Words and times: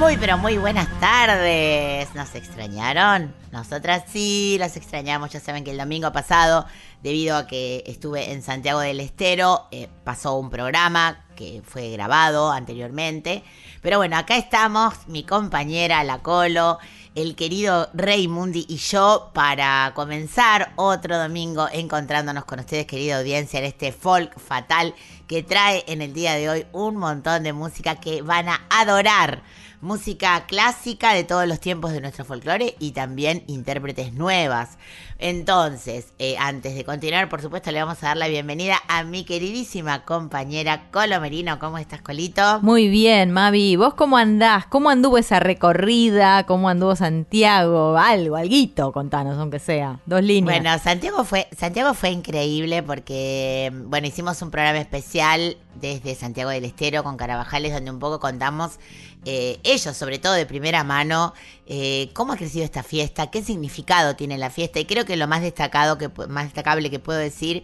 Muy 0.00 0.16
pero 0.16 0.38
muy 0.38 0.56
buenas 0.56 0.88
tardes. 0.98 2.08
¿Nos 2.14 2.34
extrañaron? 2.34 3.34
Nosotras 3.52 4.04
sí, 4.10 4.56
las 4.58 4.78
extrañamos. 4.78 5.30
Ya 5.30 5.40
saben 5.40 5.62
que 5.62 5.72
el 5.72 5.76
domingo 5.76 6.10
pasado, 6.10 6.64
debido 7.02 7.36
a 7.36 7.46
que 7.46 7.84
estuve 7.86 8.32
en 8.32 8.40
Santiago 8.40 8.80
del 8.80 8.98
Estero, 8.98 9.66
eh, 9.70 9.88
pasó 10.02 10.36
un 10.36 10.48
programa 10.48 11.26
que 11.36 11.60
fue 11.62 11.90
grabado 11.90 12.50
anteriormente. 12.50 13.44
Pero 13.82 13.98
bueno, 13.98 14.16
acá 14.16 14.38
estamos, 14.38 15.06
mi 15.06 15.22
compañera 15.22 16.02
La 16.02 16.20
Colo, 16.20 16.78
el 17.14 17.36
querido 17.36 17.90
Rey 17.92 18.26
Mundi 18.26 18.64
y 18.70 18.78
yo 18.78 19.30
para 19.34 19.92
comenzar 19.94 20.72
otro 20.76 21.18
domingo 21.18 21.68
encontrándonos 21.70 22.46
con 22.46 22.58
ustedes, 22.58 22.86
querida 22.86 23.18
audiencia, 23.18 23.58
en 23.58 23.66
este 23.66 23.92
folk 23.92 24.38
fatal 24.40 24.94
que 25.26 25.42
trae 25.42 25.84
en 25.88 26.00
el 26.00 26.14
día 26.14 26.36
de 26.36 26.48
hoy 26.48 26.66
un 26.72 26.96
montón 26.96 27.42
de 27.42 27.52
música 27.52 27.96
que 27.96 28.22
van 28.22 28.48
a 28.48 28.62
adorar 28.70 29.42
música 29.80 30.44
clásica 30.46 31.14
de 31.14 31.24
todos 31.24 31.46
los 31.46 31.58
tiempos 31.60 31.92
de 31.92 32.00
nuestro 32.00 32.24
folclore 32.24 32.74
y 32.78 32.92
también 32.92 33.44
intérpretes 33.46 34.12
nuevas. 34.12 34.76
Entonces, 35.18 36.12
eh, 36.18 36.36
antes 36.38 36.74
de 36.74 36.84
continuar, 36.84 37.28
por 37.28 37.42
supuesto, 37.42 37.70
le 37.70 37.82
vamos 37.82 38.02
a 38.02 38.08
dar 38.08 38.16
la 38.16 38.28
bienvenida 38.28 38.76
a 38.88 39.04
mi 39.04 39.24
queridísima 39.24 40.04
compañera 40.04 40.90
Colo 40.90 41.20
Merino. 41.20 41.58
¿Cómo 41.58 41.76
estás, 41.76 42.00
Colito? 42.00 42.60
Muy 42.62 42.88
bien, 42.88 43.30
Mavi. 43.30 43.76
¿Vos 43.76 43.92
cómo 43.94 44.16
andás? 44.16 44.66
¿Cómo 44.66 44.88
anduvo 44.88 45.18
esa 45.18 45.38
recorrida? 45.38 46.46
¿Cómo 46.46 46.70
anduvo 46.70 46.96
Santiago? 46.96 47.98
Algo, 47.98 48.36
alguito, 48.36 48.92
contanos, 48.92 49.38
aunque 49.38 49.58
sea. 49.58 50.00
Dos 50.06 50.22
líneas. 50.22 50.58
Bueno, 50.58 50.78
Santiago 50.78 51.24
fue, 51.24 51.48
Santiago 51.56 51.92
fue 51.92 52.10
increíble 52.10 52.82
porque, 52.82 53.70
bueno, 53.86 54.06
hicimos 54.06 54.40
un 54.40 54.50
programa 54.50 54.78
especial 54.78 55.58
desde 55.74 56.14
Santiago 56.14 56.50
del 56.50 56.64
Estero 56.64 57.04
con 57.04 57.16
Carabajales, 57.16 57.72
donde 57.72 57.90
un 57.90 57.98
poco 57.98 58.20
contamos 58.20 58.78
eh, 59.24 59.60
ellos, 59.64 59.96
sobre 59.96 60.18
todo 60.18 60.32
de 60.32 60.46
primera 60.46 60.82
mano, 60.84 61.34
eh, 61.66 62.10
cómo 62.14 62.32
ha 62.32 62.36
crecido 62.36 62.64
esta 62.64 62.82
fiesta, 62.82 63.30
qué 63.30 63.42
significado 63.42 64.16
tiene 64.16 64.38
la 64.38 64.50
fiesta. 64.50 64.80
Y 64.80 64.86
creo 64.86 65.04
que 65.04 65.16
lo 65.16 65.28
más 65.28 65.42
destacado, 65.42 65.98
que, 65.98 66.08
más 66.28 66.44
destacable 66.44 66.90
que 66.90 66.98
puedo 66.98 67.18
decir, 67.18 67.62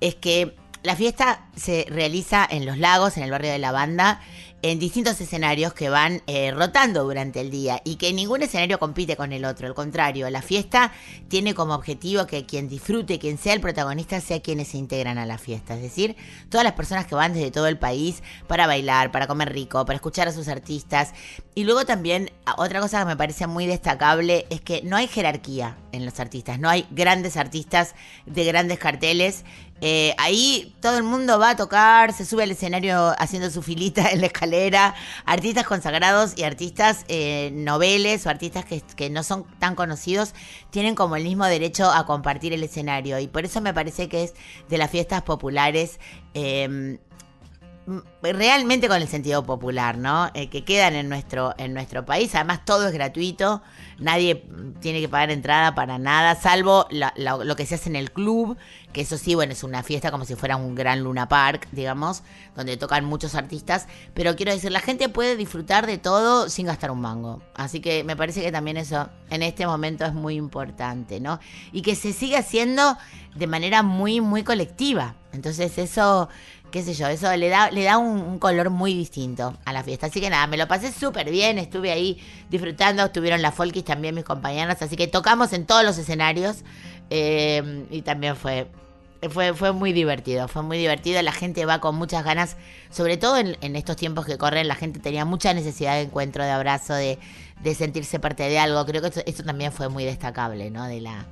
es 0.00 0.14
que 0.14 0.56
la 0.82 0.96
fiesta 0.96 1.48
se 1.56 1.86
realiza 1.88 2.46
en 2.50 2.66
los 2.66 2.78
lagos, 2.78 3.16
en 3.16 3.22
el 3.22 3.30
barrio 3.30 3.52
de 3.52 3.58
la 3.58 3.72
banda, 3.72 4.20
en 4.62 4.78
distintos 4.78 5.20
escenarios 5.20 5.72
que 5.72 5.88
van 5.88 6.22
eh, 6.26 6.50
rotando 6.50 7.04
durante 7.04 7.40
el 7.40 7.50
día 7.50 7.80
y 7.84 7.96
que 7.96 8.12
ningún 8.12 8.42
escenario 8.42 8.78
compite 8.78 9.16
con 9.16 9.32
el 9.32 9.44
otro. 9.44 9.66
Al 9.66 9.74
contrario, 9.74 10.28
la 10.30 10.42
fiesta 10.42 10.92
tiene 11.28 11.54
como 11.54 11.74
objetivo 11.74 12.26
que 12.26 12.46
quien 12.46 12.68
disfrute, 12.68 13.18
quien 13.18 13.38
sea 13.38 13.54
el 13.54 13.60
protagonista, 13.60 14.20
sea 14.20 14.40
quienes 14.40 14.68
se 14.68 14.78
integran 14.78 15.18
a 15.18 15.26
la 15.26 15.38
fiesta. 15.38 15.74
Es 15.74 15.82
decir, 15.82 16.16
todas 16.48 16.64
las 16.64 16.74
personas 16.74 17.06
que 17.06 17.14
van 17.14 17.32
desde 17.32 17.50
todo 17.50 17.66
el 17.66 17.78
país 17.78 18.22
para 18.46 18.66
bailar, 18.66 19.10
para 19.12 19.26
comer 19.26 19.52
rico, 19.52 19.84
para 19.84 19.96
escuchar 19.96 20.28
a 20.28 20.32
sus 20.32 20.48
artistas. 20.48 21.12
Y 21.54 21.64
luego 21.64 21.84
también, 21.84 22.30
otra 22.56 22.80
cosa 22.80 23.00
que 23.00 23.06
me 23.06 23.16
parece 23.16 23.46
muy 23.46 23.66
destacable 23.66 24.46
es 24.50 24.60
que 24.60 24.82
no 24.82 24.96
hay 24.96 25.08
jerarquía 25.08 25.78
en 25.92 26.04
los 26.04 26.20
artistas. 26.20 26.58
No 26.58 26.68
hay 26.68 26.86
grandes 26.90 27.36
artistas 27.36 27.94
de 28.26 28.44
grandes 28.44 28.78
carteles. 28.78 29.44
Eh, 29.80 30.14
ahí 30.18 30.74
todo 30.80 30.96
el 30.96 31.02
mundo 31.02 31.38
va 31.38 31.50
a 31.50 31.56
tocar, 31.56 32.12
se 32.12 32.24
sube 32.24 32.42
al 32.42 32.50
escenario 32.50 33.14
haciendo 33.18 33.50
su 33.50 33.62
filita 33.62 34.10
en 34.10 34.20
la 34.20 34.26
escalera. 34.26 34.94
Artistas 35.24 35.66
consagrados 35.66 36.34
y 36.36 36.44
artistas 36.44 37.04
eh, 37.08 37.50
noveles 37.54 38.26
o 38.26 38.30
artistas 38.30 38.64
que, 38.64 39.10
no 39.10 39.22
son 39.22 39.44
tan 39.58 39.74
conocidos 39.74 40.34
tienen 40.70 40.94
como 40.94 41.16
el 41.16 41.24
mismo 41.24 41.46
derecho 41.46 41.90
a 41.90 42.06
compartir 42.06 42.52
el 42.52 42.62
escenario. 42.62 43.18
Y 43.18 43.26
por 43.26 43.44
eso 43.44 43.60
me 43.60 43.74
parece 43.74 44.08
que 44.08 44.24
es 44.24 44.34
de 44.68 44.78
las 44.78 44.90
fiestas 44.90 45.22
populares. 45.22 45.98
Eh, 46.34 46.98
realmente 48.22 48.88
con 48.88 49.00
el 49.00 49.08
sentido 49.08 49.44
popular, 49.44 49.98
¿no? 49.98 50.30
Eh, 50.34 50.48
que 50.48 50.64
quedan 50.64 50.94
en 50.94 51.08
nuestro, 51.08 51.54
en 51.58 51.74
nuestro 51.74 52.04
país. 52.04 52.34
Además, 52.34 52.64
todo 52.64 52.88
es 52.88 52.92
gratuito, 52.92 53.62
nadie 53.98 54.44
tiene 54.80 55.00
que 55.00 55.08
pagar 55.08 55.30
entrada 55.30 55.74
para 55.74 55.98
nada, 55.98 56.34
salvo 56.34 56.86
lo 56.90 57.56
que 57.56 57.66
se 57.66 57.76
hace 57.76 57.88
en 57.88 57.96
el 57.96 58.12
club, 58.12 58.56
que 58.92 59.02
eso 59.02 59.18
sí, 59.18 59.34
bueno, 59.34 59.52
es 59.52 59.62
una 59.62 59.82
fiesta 59.82 60.10
como 60.10 60.24
si 60.24 60.34
fuera 60.34 60.56
un 60.56 60.74
gran 60.74 61.02
Luna 61.02 61.28
Park, 61.28 61.68
digamos, 61.72 62.22
donde 62.56 62.76
tocan 62.76 63.04
muchos 63.04 63.34
artistas. 63.34 63.86
Pero 64.14 64.36
quiero 64.36 64.52
decir, 64.52 64.72
la 64.72 64.80
gente 64.80 65.08
puede 65.08 65.36
disfrutar 65.36 65.86
de 65.86 65.98
todo 65.98 66.48
sin 66.48 66.66
gastar 66.66 66.90
un 66.90 67.00
mango. 67.00 67.42
Así 67.54 67.80
que 67.80 68.04
me 68.04 68.16
parece 68.16 68.42
que 68.42 68.52
también 68.52 68.76
eso 68.76 69.08
en 69.30 69.42
este 69.42 69.66
momento 69.66 70.04
es 70.04 70.12
muy 70.12 70.34
importante, 70.34 71.20
¿no? 71.20 71.40
Y 71.72 71.82
que 71.82 71.94
se 71.94 72.12
sigue 72.12 72.36
haciendo 72.36 72.96
de 73.34 73.46
manera 73.46 73.82
muy, 73.82 74.20
muy 74.20 74.42
colectiva. 74.42 75.14
Entonces, 75.32 75.78
eso 75.78 76.28
qué 76.70 76.82
sé 76.82 76.94
yo, 76.94 77.06
eso 77.08 77.34
le 77.36 77.48
da, 77.48 77.70
le 77.70 77.84
da 77.84 77.98
un, 77.98 78.38
color 78.38 78.70
muy 78.70 78.94
distinto 78.94 79.56
a 79.64 79.72
la 79.72 79.82
fiesta. 79.82 80.06
Así 80.06 80.20
que 80.20 80.30
nada, 80.30 80.46
me 80.46 80.56
lo 80.56 80.66
pasé 80.68 80.92
súper 80.92 81.30
bien, 81.30 81.58
estuve 81.58 81.90
ahí 81.90 82.18
disfrutando, 82.48 83.04
estuvieron 83.04 83.42
las 83.42 83.54
folkis 83.54 83.84
también 83.84 84.14
mis 84.14 84.24
compañeras, 84.24 84.80
así 84.82 84.96
que 84.96 85.06
tocamos 85.06 85.52
en 85.52 85.66
todos 85.66 85.84
los 85.84 85.98
escenarios 85.98 86.64
eh, 87.10 87.86
y 87.90 88.02
también 88.02 88.36
fue, 88.36 88.68
fue, 89.30 89.52
fue 89.54 89.72
muy 89.72 89.92
divertido, 89.92 90.48
fue 90.48 90.62
muy 90.62 90.78
divertido, 90.78 91.20
la 91.22 91.32
gente 91.32 91.66
va 91.66 91.80
con 91.80 91.96
muchas 91.96 92.24
ganas, 92.24 92.56
sobre 92.90 93.16
todo 93.16 93.36
en, 93.36 93.76
estos 93.76 93.96
tiempos 93.96 94.24
que 94.24 94.38
corren, 94.38 94.68
la 94.68 94.76
gente 94.76 95.00
tenía 95.00 95.24
mucha 95.24 95.52
necesidad 95.52 95.94
de 95.94 96.02
encuentro, 96.02 96.44
de 96.44 96.50
abrazo, 96.50 96.94
de, 96.94 97.18
de 97.62 97.74
sentirse 97.74 98.18
parte 98.18 98.44
de 98.44 98.58
algo, 98.58 98.84
creo 98.86 99.02
que 99.02 99.08
eso, 99.08 99.20
eso 99.26 99.42
también 99.42 99.72
fue 99.72 99.88
muy 99.88 100.04
destacable, 100.04 100.70
¿no? 100.70 100.86
De 100.86 101.00
la, 101.00 101.26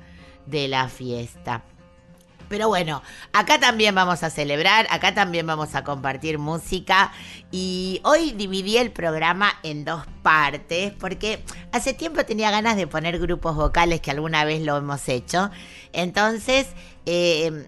de 0.45 0.67
la 0.67 0.87
fiesta. 0.89 1.63
Pero 2.49 2.67
bueno, 2.67 3.03
acá 3.31 3.59
también 3.59 3.95
vamos 3.95 4.23
a 4.23 4.29
celebrar, 4.29 4.87
acá 4.89 5.13
también 5.13 5.45
vamos 5.45 5.75
a 5.75 5.83
compartir 5.83 6.39
música 6.39 7.11
y 7.51 8.01
hoy 8.03 8.31
dividí 8.31 8.77
el 8.77 8.91
programa 8.91 9.53
en 9.63 9.85
dos 9.85 10.03
partes 10.23 10.91
porque 10.99 11.43
hace 11.71 11.93
tiempo 11.93 12.25
tenía 12.25 12.49
ganas 12.49 12.75
de 12.75 12.87
poner 12.87 13.19
grupos 13.19 13.55
vocales 13.55 14.01
que 14.01 14.11
alguna 14.11 14.43
vez 14.45 14.61
lo 14.63 14.75
hemos 14.77 15.07
hecho. 15.07 15.51
Entonces, 15.93 16.67
eh, 17.05 17.67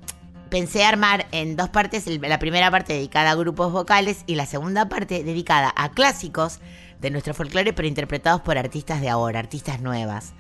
pensé 0.50 0.84
armar 0.84 1.28
en 1.32 1.56
dos 1.56 1.70
partes, 1.70 2.06
la 2.08 2.40
primera 2.40 2.70
parte 2.72 2.94
dedicada 2.94 3.32
a 3.32 3.36
grupos 3.36 3.72
vocales 3.72 4.24
y 4.26 4.36
la 4.36 4.46
segunda 4.46 4.90
parte 4.90 5.24
dedicada 5.24 5.72
a 5.76 5.92
clásicos 5.92 6.60
de 7.02 7.10
nuestro 7.10 7.34
folclore 7.34 7.74
pero 7.74 7.88
interpretados 7.88 8.42
por 8.42 8.58
artistas 8.58 9.02
de 9.02 9.10
ahora, 9.10 9.40
artistas 9.40 9.82
nuevas. 9.82 10.34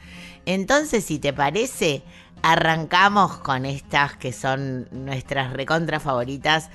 Entonces, 0.45 1.03
si 1.03 1.19
te 1.19 1.33
parece, 1.33 2.03
arrancamos 2.41 3.37
con 3.39 3.65
estas 3.65 4.15
que 4.15 4.31
son 4.31 4.87
nuestras 4.91 5.53
recontra 5.53 5.99
favoritas 5.99 6.69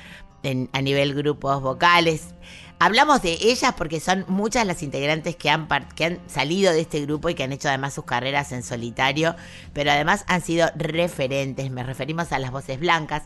a 0.73 0.81
nivel 0.83 1.15
grupos 1.15 1.61
vocales. 1.61 2.35
Hablamos 2.79 3.23
de 3.23 3.39
ellas 3.41 3.73
porque 3.79 4.01
son 4.01 4.27
muchas 4.29 4.67
las 4.67 4.83
integrantes 4.83 5.35
que 5.35 5.49
han, 5.49 5.67
salido 6.27 6.75
de 6.75 6.83
este 6.83 7.01
grupo 7.01 7.31
y 7.31 7.35
que 7.35 7.43
han 7.43 7.53
hecho 7.53 7.69
además 7.69 7.95
sus 7.95 8.05
carreras 8.05 8.53
en 8.53 8.63
solitario, 8.63 9.35
pero 9.73 9.91
además 9.91 10.25
han 10.27 10.43
sido 10.43 10.69
referentes. 10.77 11.71
Me 11.71 11.83
referimos 11.83 12.33
a 12.33 12.39
las 12.39 12.51
Voces 12.51 12.79
Blancas, 12.79 13.23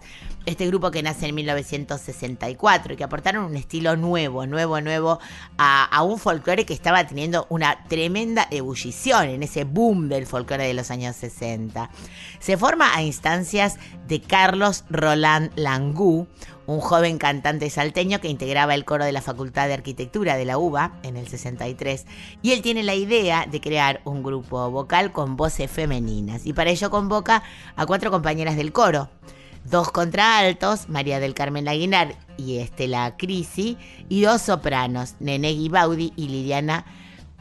este 0.47 0.69
grupo 0.69 0.93
que 0.93 1.03
nace 1.03 1.27
en 1.27 1.35
1964 1.35 2.93
y 2.93 2.97
que 2.97 3.03
aportaron 3.03 3.45
un 3.45 3.57
estilo 3.57 3.97
nuevo, 3.97 4.47
nuevo, 4.47 4.81
nuevo 4.81 5.19
a, 5.59 5.85
a 5.85 6.03
un 6.05 6.21
folclore 6.21 6.65
que 6.65 6.75
estaba 6.75 7.05
teniendo 7.09 7.47
una 7.51 7.85
tremenda 7.89 8.47
ebullición 8.53 9.31
en 9.31 9.43
ese 9.43 9.65
boom 9.65 10.09
del 10.09 10.27
folclore 10.27 10.69
de 10.69 10.75
los 10.75 10.93
años 10.93 11.17
60. 11.17 11.91
Se 12.39 12.57
forma 12.57 12.95
a 12.95 13.03
instancias 13.03 13.79
de 14.07 14.21
Carlos 14.21 14.85
Roland 14.91 15.51
Langú, 15.57 16.29
un 16.71 16.81
joven 16.81 17.19
cantante 17.19 17.69
salteño 17.69 18.21
que 18.21 18.29
integraba 18.29 18.77
el 18.77 18.85
coro 18.85 19.05
de 19.05 19.11
la 19.11 19.23
Facultad 19.23 19.67
de 19.67 19.75
Arquitectura 19.75 20.37
de 20.37 20.45
la 20.45 20.57
UBA 20.57 20.93
en 21.03 21.17
el 21.17 21.27
63. 21.27 22.07
Y 22.43 22.53
él 22.53 22.63
tiene 22.63 22.85
la 22.85 22.95
idea 22.95 23.45
de 23.51 23.61
crear 23.61 24.01
un 24.05 24.23
grupo 24.23 24.71
vocal 24.71 25.11
con 25.11 25.37
voces 25.37 25.69
femeninas. 25.69 26.47
Y 26.47 26.53
para 26.53 26.71
ello 26.71 26.89
convoca 26.89 27.43
a 27.75 27.87
cuatro 27.87 28.13
compañeras 28.13 28.57
del 28.57 28.71
coro. 28.71 29.11
Dos 29.65 29.91
contraaltos, 29.91 30.89
María 30.89 31.19
del 31.19 31.35
Carmen 31.35 31.67
Aguinar 31.67 32.15
y 32.37 32.59
Estela 32.59 33.17
Crisi, 33.17 33.77
y 34.09 34.23
dos 34.23 34.41
sopranos, 34.41 35.17
Nene 35.19 35.51
Guibaudi 35.51 36.13
y 36.15 36.29
Liliana 36.29 36.87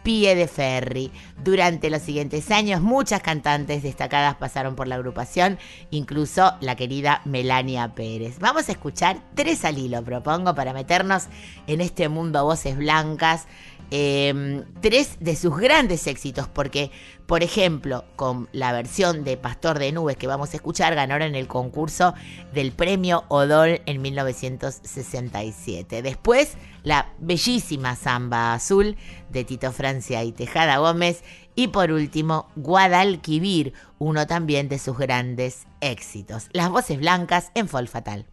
Pie 0.04 0.36
de 0.36 0.48
Ferry. 0.48 1.12
Durante 1.44 1.90
los 1.90 2.02
siguientes 2.02 2.52
años, 2.52 2.82
muchas 2.82 3.22
cantantes 3.22 3.84
destacadas 3.84 4.36
pasaron 4.36 4.76
por 4.76 4.88
la 4.88 4.96
agrupación, 4.96 5.58
incluso 5.92 6.54
la 6.62 6.76
querida 6.76 7.22
Melania 7.26 7.94
Pérez. 7.96 8.40
Vamos 8.40 8.70
a 8.70 8.72
escuchar 8.72 9.22
tres 9.36 9.66
al 9.66 9.78
hilo, 9.78 10.04
propongo, 10.04 10.56
para 10.56 10.74
meternos 10.74 11.28
en 11.68 11.82
este 11.82 12.10
mundo 12.10 12.44
voces 12.44 12.78
blancas. 12.78 13.48
Eh, 13.92 14.64
tres 14.82 15.18
de 15.20 15.36
sus 15.36 15.58
grandes 15.58 16.08
éxitos, 16.08 16.48
porque, 16.48 16.92
por 17.26 17.44
ejemplo, 17.44 18.06
con 18.16 18.50
la 18.52 18.72
versión 18.72 19.24
de 19.24 19.38
Pastor 19.38 19.80
de 19.80 19.92
Nubes 19.92 20.18
que 20.18 20.28
vamos 20.28 20.54
a 20.54 20.58
escuchar, 20.58 20.96
ganaron 20.96 21.36
el 21.36 21.48
concurso 21.48 22.14
del 22.54 22.72
premio 22.72 23.26
Odol 23.30 23.82
en 23.86 24.02
1967. 24.02 26.02
Después, 26.02 26.56
la 26.84 27.14
bellísima 27.20 27.96
Samba 27.96 28.54
Azul 28.54 28.98
de 29.30 29.44
Tito 29.44 29.72
Francia 29.72 30.24
y 30.24 30.32
Tejada 30.32 30.78
Gómez. 30.78 31.24
Y 31.56 31.70
por 31.70 31.92
último, 31.92 32.48
Guadalquivir, 32.56 33.74
uno 33.98 34.28
también 34.28 34.70
de 34.70 34.80
sus 34.80 34.98
grandes 34.98 35.66
éxitos. 35.82 36.48
Las 36.54 36.70
voces 36.70 37.00
blancas 37.00 37.52
en 37.56 37.68
Fol 37.68 37.88
Fatal. 37.88 38.26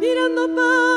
mirando 0.00 0.54
pasar 0.54 0.89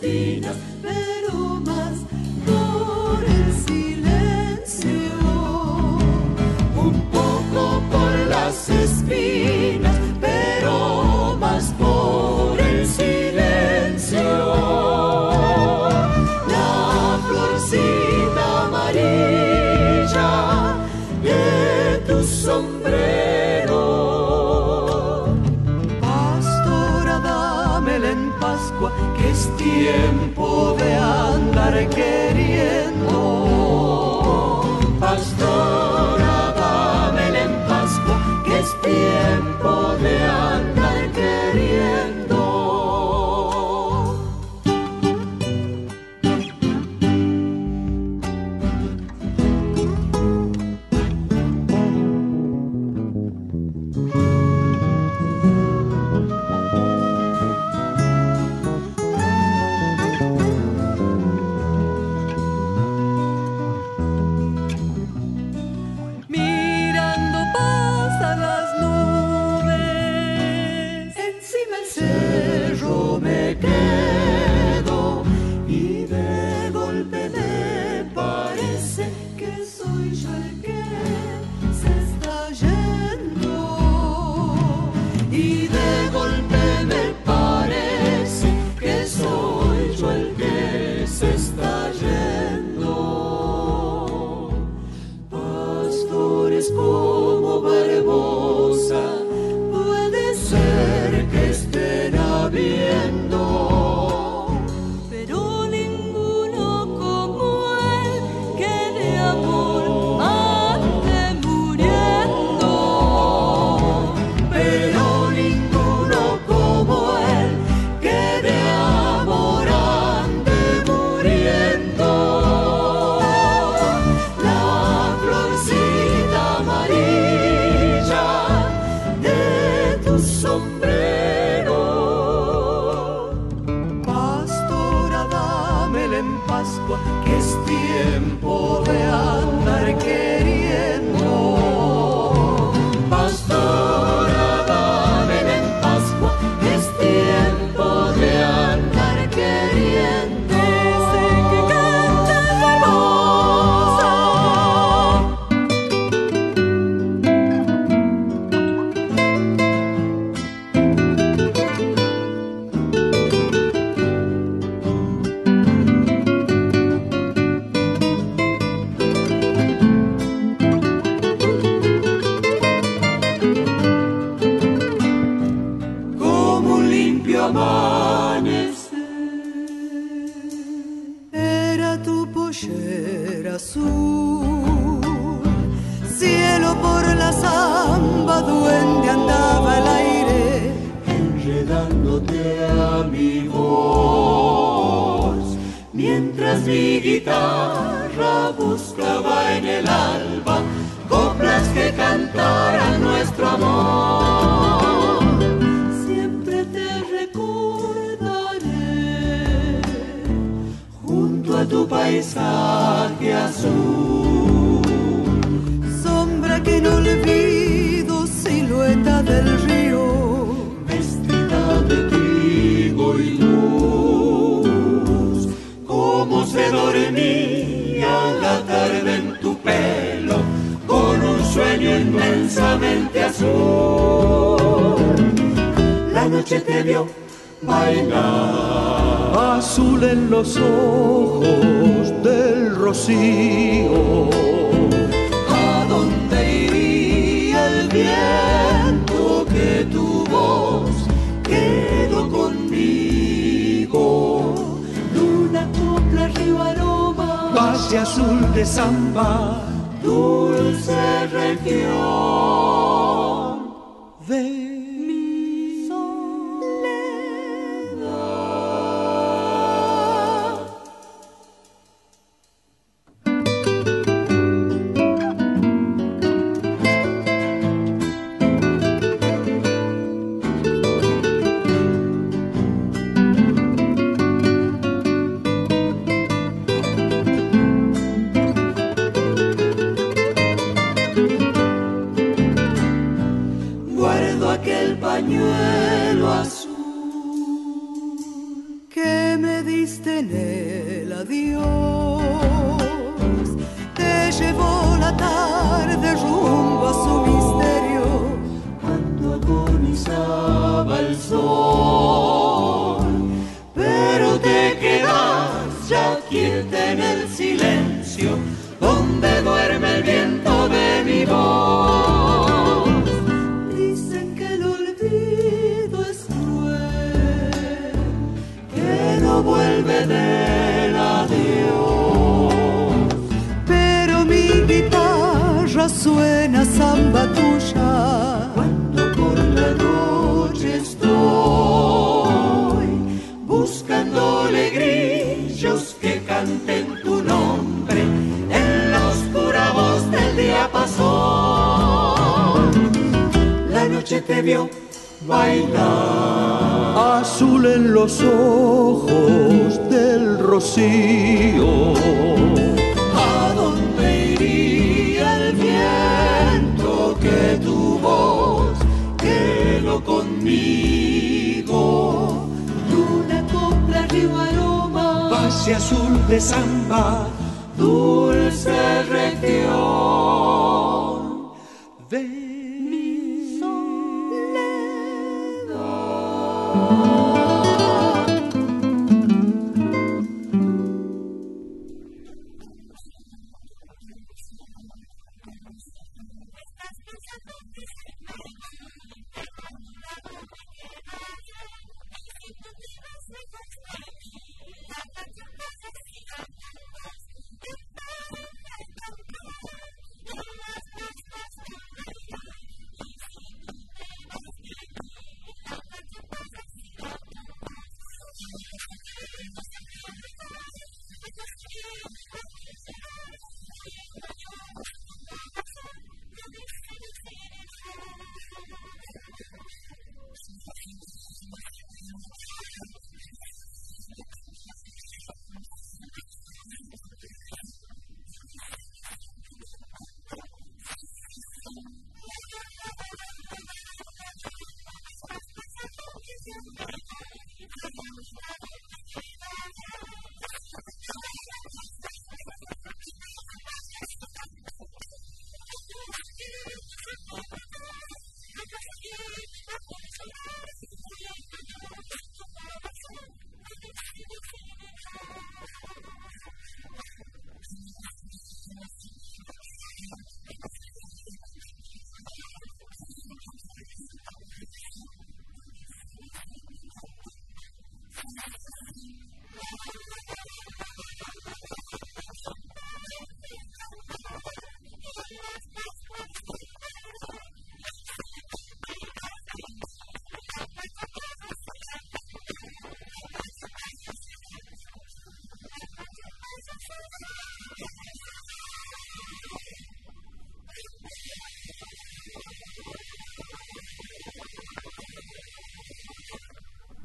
espinas, 0.00 0.56
pero 0.80 1.60
más 1.66 1.94
por 2.46 3.24
el 3.24 3.52
silencio. 3.66 4.92
Un 6.76 7.00
poco 7.10 7.82
por 7.90 8.12
las 8.28 8.68
espinas, 8.70 9.67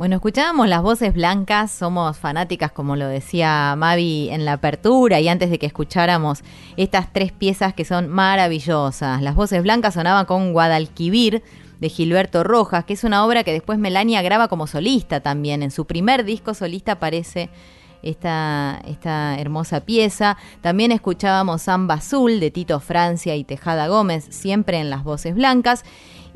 Bueno, 0.04 0.18
escuchábamos 0.18 0.68
las 0.68 0.82
voces 0.82 1.14
blancas, 1.14 1.72
somos 1.72 2.18
fanáticas, 2.18 2.74
como 2.74 2.98
lo 2.98 3.08
decía 3.08 3.74
Mavi 3.78 4.28
en 4.32 4.44
la 4.44 4.52
apertura, 4.52 5.22
y 5.22 5.30
antes 5.30 5.50
de 5.50 5.58
que 5.58 5.66
escucháramos 5.66 6.44
estas 6.76 7.14
tres 7.14 7.32
piezas 7.32 7.74
que 7.74 7.86
son 7.86 8.10
maravillosas. 8.10 9.22
Las 9.22 9.34
voces 9.34 9.64
blancas 9.64 9.94
sonaban 9.94 10.26
con 10.26 10.52
Guadalquivir 10.52 11.42
de 11.80 11.88
Gilberto 11.88 12.44
Rojas, 12.44 12.84
que 12.84 12.96
es 12.96 13.06
una 13.06 13.26
obra 13.26 13.46
que 13.46 13.54
después 13.54 13.80
Melania 13.80 14.22
graba 14.22 14.50
como 14.50 14.68
solista 14.68 15.22
también. 15.22 15.64
En 15.64 15.72
su 15.72 15.88
primer 15.88 16.26
disco 16.26 16.54
solista 16.54 16.92
aparece 16.92 17.50
esta, 18.02 18.82
esta 18.86 19.40
hermosa 19.40 19.86
pieza. 19.86 20.36
También 20.60 20.92
escuchábamos 20.92 21.62
Samba 21.62 21.94
Azul 21.94 22.42
de 22.42 22.52
Tito 22.52 22.82
Francia 22.82 23.38
y 23.38 23.46
Tejada 23.46 23.88
Gómez, 23.88 24.28
siempre 24.32 24.82
en 24.82 24.90
las 24.90 25.06
voces 25.06 25.34
blancas. 25.34 25.86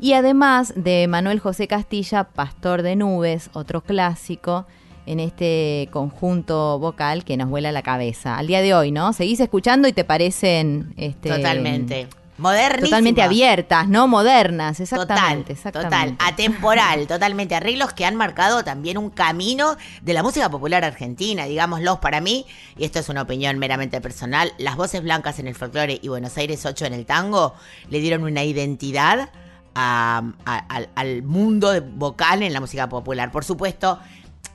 Y 0.00 0.12
además 0.12 0.72
de 0.76 1.06
Manuel 1.08 1.40
José 1.40 1.66
Castilla, 1.66 2.24
Pastor 2.24 2.82
de 2.82 2.94
Nubes, 2.94 3.50
otro 3.52 3.80
clásico 3.80 4.66
en 5.06 5.20
este 5.20 5.88
conjunto 5.90 6.78
vocal 6.78 7.24
que 7.24 7.36
nos 7.36 7.48
vuela 7.48 7.72
la 7.72 7.82
cabeza. 7.82 8.36
Al 8.36 8.46
día 8.46 8.60
de 8.60 8.74
hoy, 8.74 8.92
¿no? 8.92 9.12
Seguís 9.12 9.40
escuchando 9.40 9.88
y 9.88 9.92
te 9.92 10.04
parecen... 10.04 10.92
Este, 10.96 11.30
Totalmente. 11.30 12.08
Modernísimas. 12.36 12.90
Totalmente 12.90 13.22
abiertas, 13.22 13.88
¿no? 13.88 14.06
Modernas, 14.06 14.78
exactamente. 14.78 15.54
Total, 15.56 15.72
total, 15.72 15.82
exactamente. 15.82 16.24
atemporal, 16.24 17.06
totalmente 17.08 17.56
arreglos 17.56 17.92
que 17.92 18.04
han 18.04 18.14
marcado 18.14 18.62
también 18.62 18.96
un 18.96 19.10
camino 19.10 19.76
de 20.02 20.12
la 20.12 20.22
música 20.22 20.48
popular 20.48 20.84
argentina, 20.84 21.46
digámoslos 21.46 21.98
para 21.98 22.20
mí, 22.20 22.46
y 22.76 22.84
esto 22.84 23.00
es 23.00 23.08
una 23.08 23.22
opinión 23.22 23.58
meramente 23.58 24.00
personal, 24.00 24.52
las 24.58 24.76
voces 24.76 25.02
blancas 25.02 25.40
en 25.40 25.48
el 25.48 25.56
folclore 25.56 25.98
y 26.00 26.06
Buenos 26.06 26.36
Aires 26.36 26.64
8 26.64 26.86
en 26.86 26.94
el 26.94 27.06
tango 27.06 27.54
le 27.90 27.98
dieron 27.98 28.22
una 28.22 28.44
identidad 28.44 29.30
a- 29.80 30.22
a- 30.44 30.58
al, 30.74 30.88
al 30.96 31.22
mundo 31.22 31.70
vocal 31.94 32.42
en 32.42 32.52
la 32.52 32.60
música 32.60 32.88
popular. 32.88 33.30
Por 33.30 33.44
supuesto, 33.44 34.00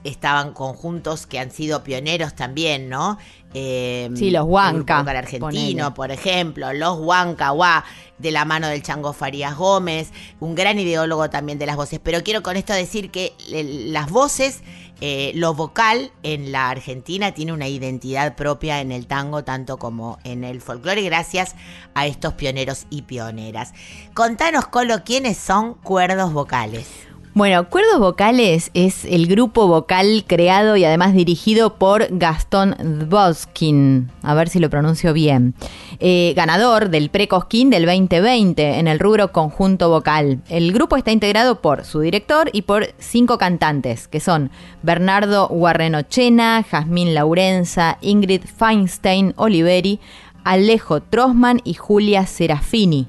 estaban 0.04 0.52
conjuntos 0.54 1.26
que 1.26 1.40
han 1.40 1.50
sido 1.52 1.82
pioneros 1.84 2.36
también, 2.36 2.90
¿no? 2.90 3.18
Eh, 3.54 4.10
Sí, 4.16 4.32
los 4.32 4.44
el 4.46 4.52
Huanca, 4.52 5.00
vocal 5.00 5.16
argentino, 5.16 5.48
ponele. 5.50 5.92
por 5.96 6.12
ejemplo, 6.12 6.74
los 6.74 7.00
Huancahuá, 7.00 7.86
de 8.18 8.32
la 8.32 8.44
mano 8.46 8.68
del 8.68 8.84
Chango 8.84 9.14
Farías 9.14 9.56
Gómez, 9.56 10.12
un 10.42 10.56
gran 10.56 10.78
ideólogo 10.80 11.30
también 11.30 11.58
de 11.58 11.66
las 11.68 11.76
voces. 11.78 12.00
Pero 12.04 12.22
quiero 12.24 12.44
con 12.44 12.58
esto 12.58 12.74
decir 12.74 13.12
que 13.12 13.34
las 13.50 14.10
voces, 14.10 14.62
eh, 15.06 15.34
lo 15.36 15.54
vocal 15.54 16.14
en 16.24 16.54
la 16.54 16.70
Argentina 16.70 17.34
tiene 17.34 17.52
una 17.52 17.68
identidad 17.68 18.38
propia 18.38 18.80
en 18.80 18.94
el 18.94 19.06
tango, 19.06 19.44
tanto 19.44 19.78
como 19.78 20.18
en 20.24 20.46
el 20.46 20.62
folclore, 20.62 21.02
gracias 21.02 21.56
a 21.94 22.08
estos 22.08 22.36
pioneros 22.36 22.86
y 22.90 23.02
pioneras. 23.02 23.74
Contanos, 24.14 24.68
Colo, 24.68 25.04
quiénes 25.04 25.38
son 25.38 25.74
cuerdos 25.74 26.32
vocales. 26.32 26.88
Bueno, 27.36 27.68
Cuerdos 27.68 28.00
Vocales 28.00 28.70
es 28.76 29.06
el 29.06 29.26
grupo 29.26 29.68
vocal 29.68 30.24
creado 30.28 30.78
y 30.78 30.86
además 30.86 31.16
dirigido 31.16 31.80
por 31.80 32.06
Gastón 32.12 32.76
Dvoskin, 33.10 34.12
a 34.22 34.36
ver 34.36 34.50
si 34.50 34.60
lo 34.60 34.70
pronuncio 34.70 35.14
bien, 35.14 35.56
Eh, 36.00 36.34
ganador 36.36 36.90
del 36.90 37.10
Precosquín 37.10 37.72
del 37.72 37.88
2020 37.88 38.78
en 38.78 38.88
el 38.88 39.00
rubro 39.00 39.32
conjunto 39.32 39.90
vocal. 39.90 40.42
El 40.48 40.74
grupo 40.74 40.96
está 40.96 41.12
integrado 41.12 41.60
por 41.60 41.86
su 41.86 42.02
director 42.02 42.52
y 42.54 42.64
por 42.64 42.94
cinco 43.00 43.40
cantantes, 43.40 44.08
que 44.08 44.20
son 44.20 44.52
Bernardo 44.84 45.48
Guarrenochena, 45.48 46.64
Jazmín 46.70 47.16
Laurenza, 47.16 47.98
Ingrid 48.02 48.44
Feinstein 48.44 49.34
Oliveri, 49.38 50.00
Alejo 50.44 51.02
Trosman 51.02 51.62
y 51.64 51.74
Julia 51.74 52.28
Serafini. 52.28 53.08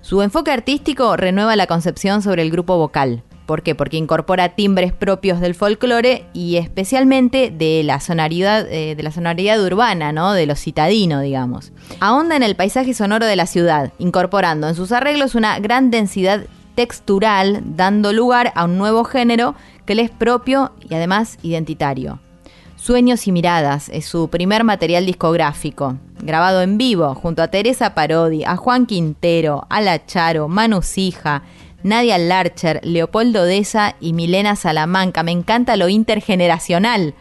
Su 0.00 0.20
enfoque 0.22 0.50
artístico 0.50 1.16
renueva 1.16 1.54
la 1.54 1.68
concepción 1.68 2.22
sobre 2.22 2.42
el 2.42 2.50
grupo 2.50 2.76
vocal. 2.76 3.22
¿Por 3.46 3.62
qué? 3.62 3.74
Porque 3.74 3.96
incorpora 3.96 4.50
timbres 4.50 4.92
propios 4.92 5.40
del 5.40 5.54
folclore 5.54 6.26
y 6.32 6.56
especialmente 6.56 7.50
de 7.50 7.82
la 7.82 8.00
sonoridad, 8.00 8.66
eh, 8.70 8.94
de 8.94 9.02
la 9.02 9.10
sonoridad 9.10 9.62
urbana, 9.64 10.12
¿no? 10.12 10.32
De 10.32 10.46
lo 10.46 10.54
citadino, 10.54 11.20
digamos. 11.20 11.72
Ahonda 12.00 12.36
en 12.36 12.42
el 12.42 12.54
paisaje 12.54 12.94
sonoro 12.94 13.26
de 13.26 13.36
la 13.36 13.46
ciudad, 13.46 13.92
incorporando 13.98 14.68
en 14.68 14.74
sus 14.74 14.92
arreglos 14.92 15.34
una 15.34 15.58
gran 15.58 15.90
densidad 15.90 16.44
textural, 16.74 17.62
dando 17.64 18.12
lugar 18.12 18.52
a 18.54 18.64
un 18.64 18.78
nuevo 18.78 19.04
género 19.04 19.54
que 19.84 19.94
le 19.94 20.02
es 20.02 20.10
propio 20.10 20.72
y 20.88 20.94
además 20.94 21.38
identitario. 21.42 22.20
Sueños 22.76 23.28
y 23.28 23.32
Miradas 23.32 23.88
es 23.90 24.06
su 24.06 24.28
primer 24.28 24.64
material 24.64 25.06
discográfico, 25.06 25.98
grabado 26.20 26.62
en 26.62 26.78
vivo 26.78 27.14
junto 27.14 27.42
a 27.42 27.48
Teresa 27.48 27.94
Parodi, 27.94 28.42
a 28.44 28.56
Juan 28.56 28.86
Quintero, 28.86 29.66
a 29.70 29.80
La 29.80 30.04
Charo, 30.04 30.48
Manu 30.48 30.82
Sija, 30.82 31.42
Nadia 31.82 32.18
Larcher, 32.18 32.80
Leopoldo 32.84 33.44
Deza 33.44 33.96
y 34.00 34.12
Milena 34.12 34.56
Salamanca. 34.56 35.22
Me 35.22 35.32
encanta 35.32 35.76
lo 35.76 35.88
intergeneracional 35.88 37.14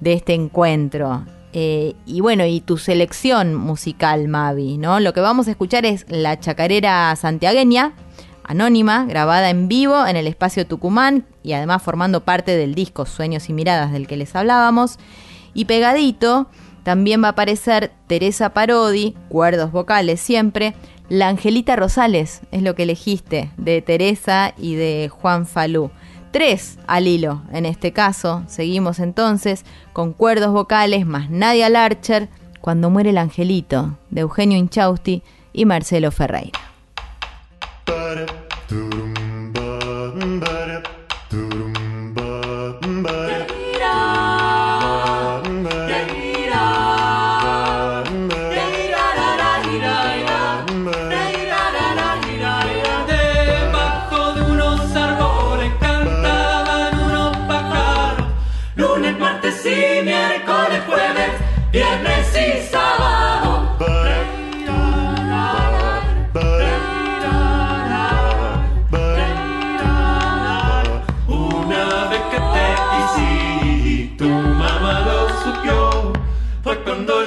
de 0.00 0.12
este 0.12 0.34
encuentro. 0.34 1.24
Eh, 1.52 1.94
y 2.04 2.20
bueno, 2.20 2.44
y 2.44 2.60
tu 2.60 2.76
selección 2.76 3.54
musical, 3.54 4.28
Mavi, 4.28 4.76
¿no? 4.76 5.00
Lo 5.00 5.12
que 5.12 5.20
vamos 5.20 5.48
a 5.48 5.52
escuchar 5.52 5.86
es 5.86 6.04
La 6.08 6.38
Chacarera 6.38 7.14
Santiagueña, 7.16 7.94
anónima, 8.44 9.06
grabada 9.06 9.50
en 9.50 9.68
vivo 9.68 10.06
en 10.06 10.16
el 10.16 10.26
espacio 10.26 10.66
Tucumán 10.66 11.24
y 11.42 11.54
además 11.54 11.82
formando 11.82 12.24
parte 12.24 12.56
del 12.56 12.74
disco 12.74 13.06
Sueños 13.06 13.48
y 13.48 13.52
Miradas 13.54 13.92
del 13.92 14.06
que 14.06 14.16
les 14.16 14.36
hablábamos. 14.36 14.98
Y 15.54 15.64
pegadito 15.64 16.48
también 16.82 17.22
va 17.22 17.28
a 17.28 17.30
aparecer 17.32 17.92
Teresa 18.06 18.54
Parodi, 18.54 19.14
cuerdos 19.28 19.72
vocales 19.72 20.20
siempre, 20.20 20.74
La 21.08 21.28
Angelita 21.28 21.74
Rosales, 21.74 22.42
es 22.50 22.62
lo 22.62 22.74
que 22.74 22.82
elegiste, 22.82 23.50
de 23.56 23.80
Teresa 23.80 24.52
y 24.58 24.74
de 24.74 25.08
Juan 25.10 25.46
Falú. 25.46 25.90
Tres 26.32 26.78
al 26.86 27.06
hilo, 27.06 27.40
en 27.50 27.64
este 27.64 27.94
caso. 27.94 28.44
Seguimos 28.46 28.98
entonces 28.98 29.64
con 29.94 30.12
cuerdos 30.12 30.52
vocales 30.52 31.06
más 31.06 31.30
Nadia 31.30 31.70
Larcher, 31.70 32.28
Cuando 32.60 32.90
muere 32.90 33.10
el 33.10 33.18
angelito, 33.18 33.96
de 34.10 34.22
Eugenio 34.22 34.58
Inchausti 34.58 35.22
y 35.54 35.64
Marcelo 35.64 36.10
Ferreira. 36.10 36.58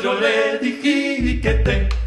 Yo 0.04 0.20
le 0.20 0.58
dije 0.60 1.40
que 1.42 1.54
te 1.54 2.01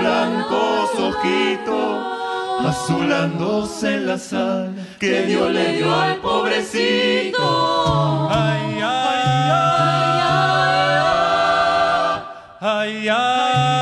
blancos 0.00 0.90
ojitos, 0.98 2.66
azulándose 2.66 3.94
en 3.94 4.06
la 4.06 4.18
sal 4.18 4.74
que 4.98 5.22
Dios 5.22 5.50
le 5.52 5.76
dio 5.76 5.94
al 5.94 6.16
pobrecito. 6.16 8.28
Ay, 8.30 8.80
ay, 8.82 9.20
ay, 12.60 12.60
ay, 12.60 13.08
ay. 13.08 13.79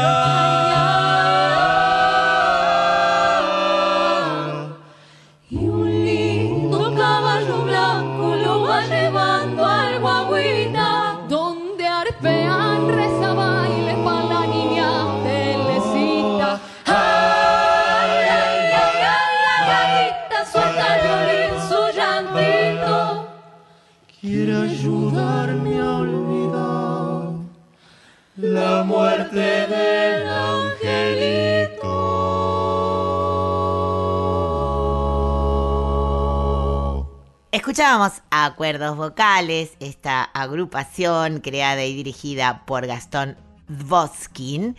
Escuchábamos 37.68 38.22
Acuerdos 38.30 38.96
Vocales, 38.96 39.72
esta 39.78 40.24
agrupación 40.24 41.40
creada 41.40 41.84
y 41.84 41.94
dirigida 41.94 42.62
por 42.64 42.86
Gastón 42.86 43.36
Dvoskin, 43.68 44.74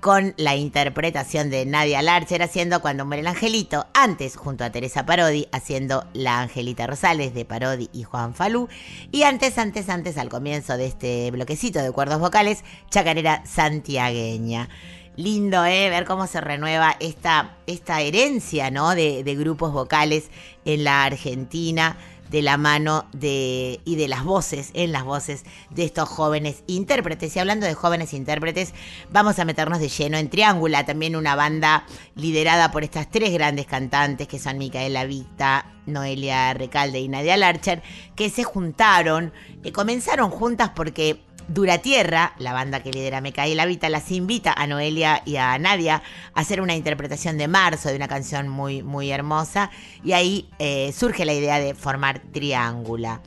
con 0.00 0.34
la 0.36 0.54
interpretación 0.54 1.50
de 1.50 1.66
Nadia 1.66 2.00
Larcher 2.00 2.44
haciendo 2.44 2.80
Cuando 2.80 3.04
muere 3.04 3.22
el 3.22 3.26
angelito, 3.26 3.88
antes 3.92 4.36
junto 4.36 4.62
a 4.62 4.70
Teresa 4.70 5.04
Parodi 5.04 5.48
haciendo 5.50 6.06
La 6.12 6.40
Angelita 6.40 6.86
Rosales 6.86 7.34
de 7.34 7.44
Parodi 7.44 7.90
y 7.92 8.04
Juan 8.04 8.36
Falú, 8.36 8.68
y 9.10 9.24
antes, 9.24 9.58
antes, 9.58 9.88
antes, 9.88 10.16
al 10.16 10.28
comienzo 10.28 10.76
de 10.76 10.86
este 10.86 11.32
bloquecito 11.32 11.80
de 11.80 11.90
cuerdos 11.90 12.20
vocales, 12.20 12.62
Chacarera 12.88 13.44
Santiagueña. 13.46 14.68
Lindo, 15.16 15.64
¿eh? 15.64 15.90
Ver 15.90 16.04
cómo 16.04 16.28
se 16.28 16.40
renueva 16.40 16.94
esta, 17.00 17.56
esta 17.66 18.00
herencia, 18.00 18.70
¿no? 18.70 18.94
De 18.94 19.34
grupos 19.36 19.72
vocales 19.72 20.30
en 20.64 20.84
la 20.84 21.02
Argentina 21.02 21.96
de 22.30 22.42
la 22.42 22.56
mano 22.56 23.06
de 23.12 23.80
y 23.84 23.96
de 23.96 24.08
las 24.08 24.24
voces, 24.24 24.70
en 24.74 24.92
las 24.92 25.04
voces 25.04 25.44
de 25.70 25.84
estos 25.84 26.08
jóvenes 26.08 26.62
intérpretes. 26.66 27.34
Y 27.34 27.38
hablando 27.38 27.66
de 27.66 27.74
jóvenes 27.74 28.12
intérpretes, 28.12 28.74
vamos 29.10 29.38
a 29.38 29.44
meternos 29.44 29.80
de 29.80 29.88
lleno 29.88 30.18
en 30.18 30.30
Triángula, 30.30 30.86
también 30.86 31.16
una 31.16 31.34
banda 31.34 31.84
liderada 32.14 32.70
por 32.70 32.84
estas 32.84 33.10
tres 33.10 33.32
grandes 33.32 33.66
cantantes 33.66 34.28
que 34.28 34.38
son 34.38 34.58
Micaela 34.58 35.04
Victa, 35.04 35.66
Noelia 35.86 36.54
Recalde 36.54 37.00
y 37.00 37.08
Nadia 37.08 37.36
Larcher, 37.36 37.82
que 38.14 38.30
se 38.30 38.44
juntaron, 38.44 39.32
eh, 39.64 39.72
comenzaron 39.72 40.30
juntas 40.30 40.70
porque 40.74 41.27
Duratierra, 41.48 42.34
la 42.38 42.52
banda 42.52 42.82
que 42.82 42.92
lidera 42.92 43.22
Micaela 43.22 43.64
Vita, 43.64 43.88
las 43.88 44.10
invita 44.10 44.52
a 44.52 44.66
Noelia 44.66 45.22
y 45.24 45.36
a 45.36 45.58
Nadia 45.58 46.02
a 46.34 46.40
hacer 46.40 46.60
una 46.60 46.74
interpretación 46.74 47.38
de 47.38 47.48
marzo 47.48 47.88
de 47.88 47.96
una 47.96 48.06
canción 48.06 48.48
muy, 48.48 48.82
muy 48.82 49.10
hermosa. 49.10 49.70
Y 50.04 50.12
ahí 50.12 50.50
eh, 50.58 50.92
surge 50.92 51.24
la 51.24 51.32
idea 51.32 51.58
de 51.58 51.74
formar 51.74 52.20
Triángula. 52.32 53.22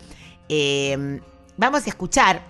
Eh, 0.49 1.19
vamos 1.57 1.88
a 1.88 1.89
escuchar 1.89 2.43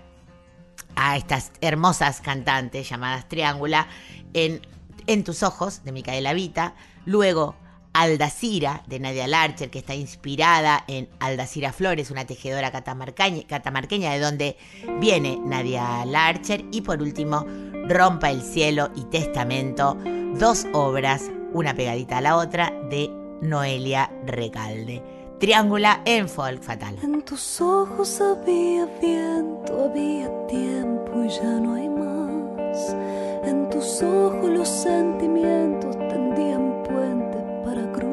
a 0.95 1.15
estas 1.15 1.53
hermosas 1.61 2.19
cantantes 2.19 2.89
llamadas 2.89 3.29
Triángula 3.29 3.87
en, 4.33 4.59
en 5.07 5.23
tus 5.23 5.41
ojos 5.41 5.85
de 5.85 5.93
Micaela 5.93 6.33
Vita. 6.33 6.75
Luego 7.05 7.55
Aldacira 7.93 8.83
de 8.87 8.99
Nadia 8.99 9.27
Larcher, 9.27 9.69
que 9.69 9.79
está 9.79 9.95
inspirada 9.95 10.83
en 10.87 11.09
Aldacira 11.19 11.73
Flores, 11.73 12.11
una 12.11 12.25
tejedora 12.25 12.71
catamarqueña, 12.71 13.43
catamarqueña 13.47 14.11
de 14.13 14.19
donde 14.19 14.57
viene 14.99 15.39
Nadia 15.43 16.05
Larcher. 16.05 16.65
Y 16.71 16.81
por 16.81 17.01
último, 17.01 17.45
Rompa 17.87 18.29
el 18.29 18.41
cielo 18.41 18.89
y 18.95 19.03
Testamento, 19.05 19.97
dos 20.39 20.65
obras, 20.71 21.29
una 21.51 21.73
pegadita 21.73 22.19
a 22.19 22.21
la 22.21 22.37
otra, 22.37 22.71
de 22.89 23.09
Noelia 23.41 24.11
Recalde. 24.25 25.03
Triángula 25.39 26.01
en 26.05 26.29
folk 26.29 26.61
fatal. 26.61 26.97
En 27.01 27.23
tus 27.23 27.59
ojos 27.59 28.21
había 28.21 28.85
viento, 29.01 29.85
había 29.85 30.29
tiempo 30.47 31.23
y 31.25 31.29
ya 31.29 31.59
no 31.59 31.73
hay 31.73 31.89
más. 31.89 32.95
En 33.43 33.67
tus 33.71 34.03
ojos 34.03 34.49
los 34.49 34.69
sentimientos 34.69 35.97
tendían 35.97 36.70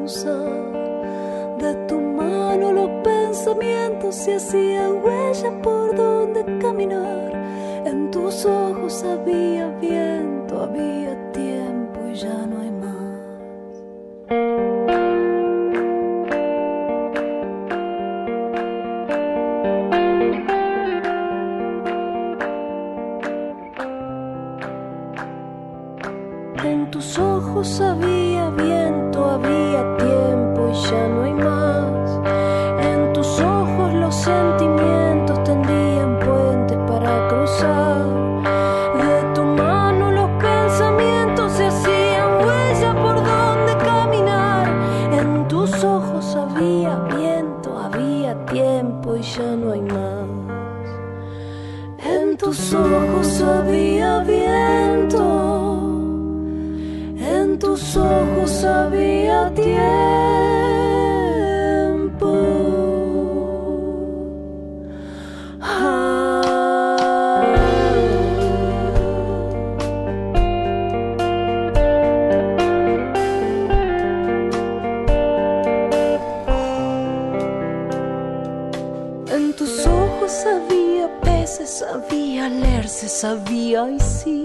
De 0.09 1.75
tu 1.87 1.99
mano 1.99 2.71
los 2.71 2.89
pensamientos 3.03 4.15
se 4.15 4.37
hacían 4.37 5.03
huella 5.03 5.61
por 5.61 5.95
donde 5.95 6.57
caminar. 6.57 7.31
En 7.85 8.09
tus 8.09 8.43
ojos 8.43 9.03
había 9.03 9.67
viento, 9.79 10.63
había 10.63 11.31
tiempo 11.31 11.99
y 12.11 12.15
ya 12.15 12.47
no 12.47 12.59
hay 12.59 12.71
más. 12.71 13.09
En 26.69 26.91
tus 26.91 27.17
ojos 27.17 27.81
había 27.81 28.51
viento, 28.51 29.25
había 29.25 29.97
tiempo 29.97 30.69
y 30.71 30.75
ya 30.87 31.07
no 31.07 31.23
hay 31.23 31.33
más. 31.33 32.19
En 32.85 33.11
tus 33.11 33.39
ojos 33.39 33.91
los 33.95 34.13
sentimientos 34.13 35.43
tendían 35.43 36.19
puentes 36.19 36.77
para 36.87 37.27
cruzar. 37.27 38.05
De 39.01 39.33
tu 39.33 39.41
mano 39.45 40.11
los 40.11 40.29
pensamientos 40.39 41.53
se 41.53 41.65
hacían 41.65 42.29
huella 42.45 42.93
por 43.01 43.15
donde 43.15 43.73
caminar. 43.83 44.67
En 45.11 45.47
tus 45.47 45.83
ojos 45.83 46.35
había 46.35 46.99
viento, 47.17 47.79
había 47.79 48.45
tiempo 48.45 49.15
y 49.15 49.23
ya 49.23 49.55
no 49.55 49.71
hay 49.71 49.81
más. 49.81 50.29
En 51.97 52.37
tus 52.37 52.75
ojos 52.75 53.41
había 53.41 54.19
viento. 54.19 55.68
En 57.61 57.65
tus 57.67 57.97
ojos 57.97 58.63
había 58.63 59.53
tiempo. 59.53 59.69
Ah. 65.59 66.41
En 79.27 79.53
tus 79.53 79.85
ojos 79.85 80.45
había 80.45 81.09
peces, 81.19 81.83
había 81.83 82.47
leerse, 82.47 83.09
sabía 83.09 83.91
y 83.91 83.99
sí. 83.99 84.38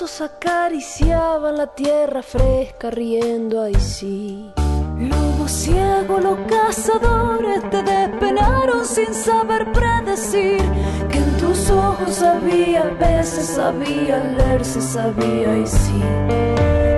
Pasos 0.00 0.22
acariciaban 0.22 1.58
la 1.58 1.66
tierra 1.66 2.22
fresca 2.22 2.90
riendo 2.90 3.60
ahí 3.60 3.74
sí. 3.74 4.50
Lobos 4.98 5.50
ciegos, 5.50 6.22
los 6.22 6.38
cazadores 6.48 7.68
te 7.68 7.82
despenaron 7.82 8.86
sin 8.86 9.12
saber 9.12 9.70
predecir 9.72 10.62
que 11.10 11.18
en 11.18 11.36
tus 11.36 11.68
ojos 11.68 12.22
había 12.22 12.84
veces, 12.98 13.58
había 13.58 14.16
leerse, 14.38 14.80
sabía 14.80 15.58
y 15.58 15.66
sí. 15.66 16.02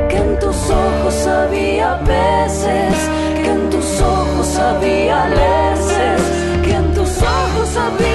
Que 0.09 0.19
en 0.19 0.39
tus 0.39 0.71
ojos 0.71 1.27
había 1.27 1.97
veces, 1.97 2.95
que 3.35 3.51
en 3.51 3.69
tus 3.69 4.01
ojos 4.01 4.57
había 4.59 5.27
leerse, 5.27 6.17
que 6.63 6.73
en 6.73 6.95
tus 6.95 7.11
ojos 7.21 7.77
había 7.77 8.12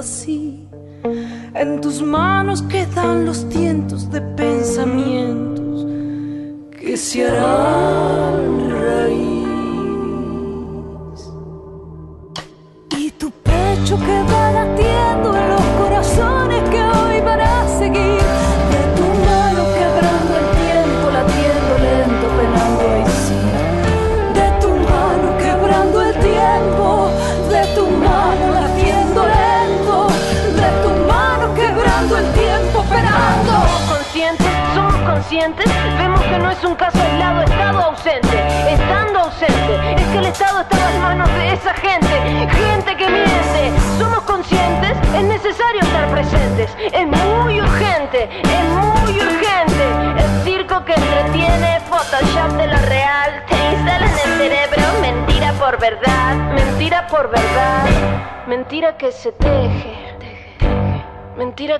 así. 0.00 0.66
En 1.54 1.80
tus 1.80 2.02
manos 2.02 2.62
quedan 2.62 3.24
los 3.26 3.48
dientes 3.48 3.89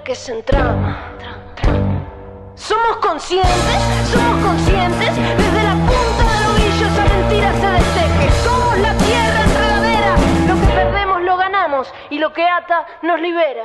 que 0.04 0.14
se 0.14 0.32
entrama. 0.32 1.12
Somos 2.54 2.96
conscientes, 2.98 4.08
somos 4.12 4.44
conscientes, 4.44 5.16
desde 5.16 5.62
la 5.62 5.74
punta 5.74 6.24
del 6.32 6.46
ovillo 6.50 6.86
esa 6.86 7.04
mentira 7.04 7.52
se 7.52 7.66
desteje. 7.66 8.30
Somos 8.44 8.78
la 8.78 8.94
tierra 8.96 9.42
enredadera, 9.44 10.16
lo 10.46 10.60
que 10.60 10.72
perdemos 10.74 11.22
lo 11.22 11.36
ganamos 11.36 11.94
y 12.10 12.18
lo 12.18 12.32
que 12.32 12.46
ata 12.46 12.86
nos 13.02 13.20
libera. 13.20 13.64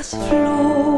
Las 0.00 0.16
flores. 0.16 0.89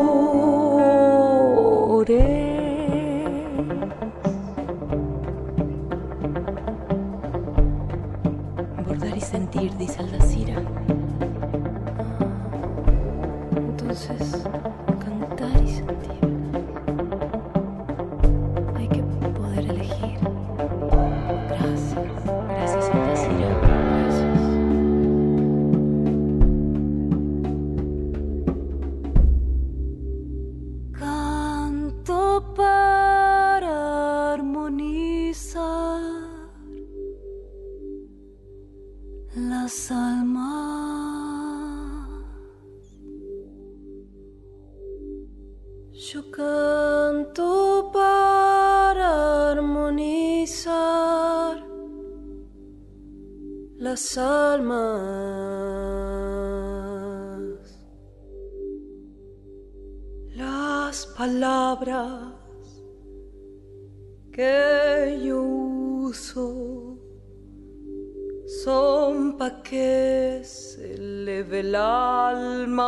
Pa' 69.42 69.62
que 69.70 70.40
se 70.44 70.94
eleve 70.94 71.60
el 71.60 71.74
alma. 71.74 72.84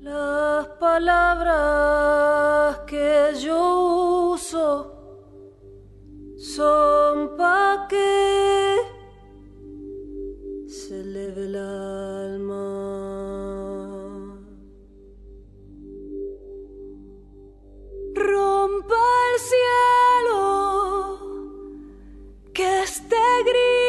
Las 0.00 0.68
palabras 0.86 2.78
que 2.86 3.32
yo 3.44 3.60
uso 4.34 4.68
son 6.36 7.36
pa' 7.36 7.86
que 7.90 8.76
se 10.68 11.00
eleve 11.00 11.44
el 11.50 11.56
alma. 11.56 12.66
Rompa 18.14 19.02
el 19.28 19.34
cielo 19.50 20.45
que 22.56 22.82
este 22.84 23.16
grito 23.44 23.85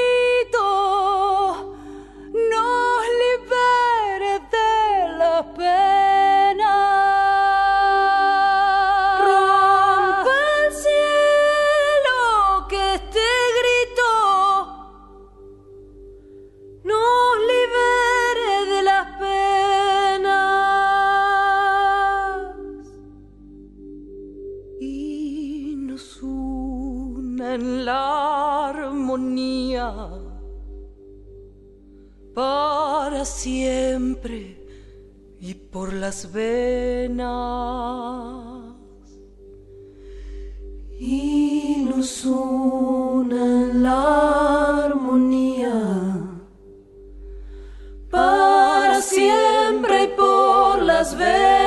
y 35.39 35.53
por 35.53 35.93
las 35.93 36.32
venas 36.32 37.28
y 40.99 41.86
nos 41.88 42.26
una 42.26 43.74
la 43.74 44.86
armonía 44.86 45.72
para 48.09 49.01
siempre 49.01 50.03
y 50.05 50.07
por 50.18 50.82
las 50.82 51.15
venas. 51.18 51.66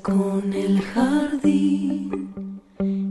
Con 0.00 0.52
el 0.52 0.80
jardín 0.80 2.34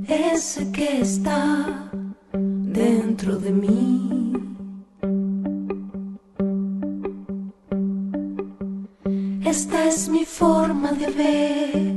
ese 0.08 0.72
que 0.72 1.02
está 1.02 1.92
dentro 2.34 3.38
de 3.38 3.52
mí. 3.52 4.34
Esta 9.44 9.86
es 9.88 10.10
mi 10.10 10.24
forma 10.26 10.92
de 10.92 11.08
ver. 11.22 11.96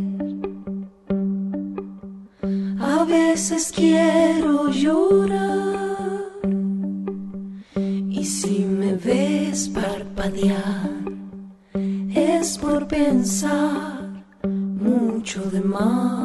A 2.81 3.05
veces 3.05 3.73
quiero 3.75 4.71
llorar 4.71 6.31
y 8.09 8.25
si 8.25 8.65
me 8.65 8.95
ves 8.95 9.69
parpadear 9.69 10.80
mucho 15.71 16.20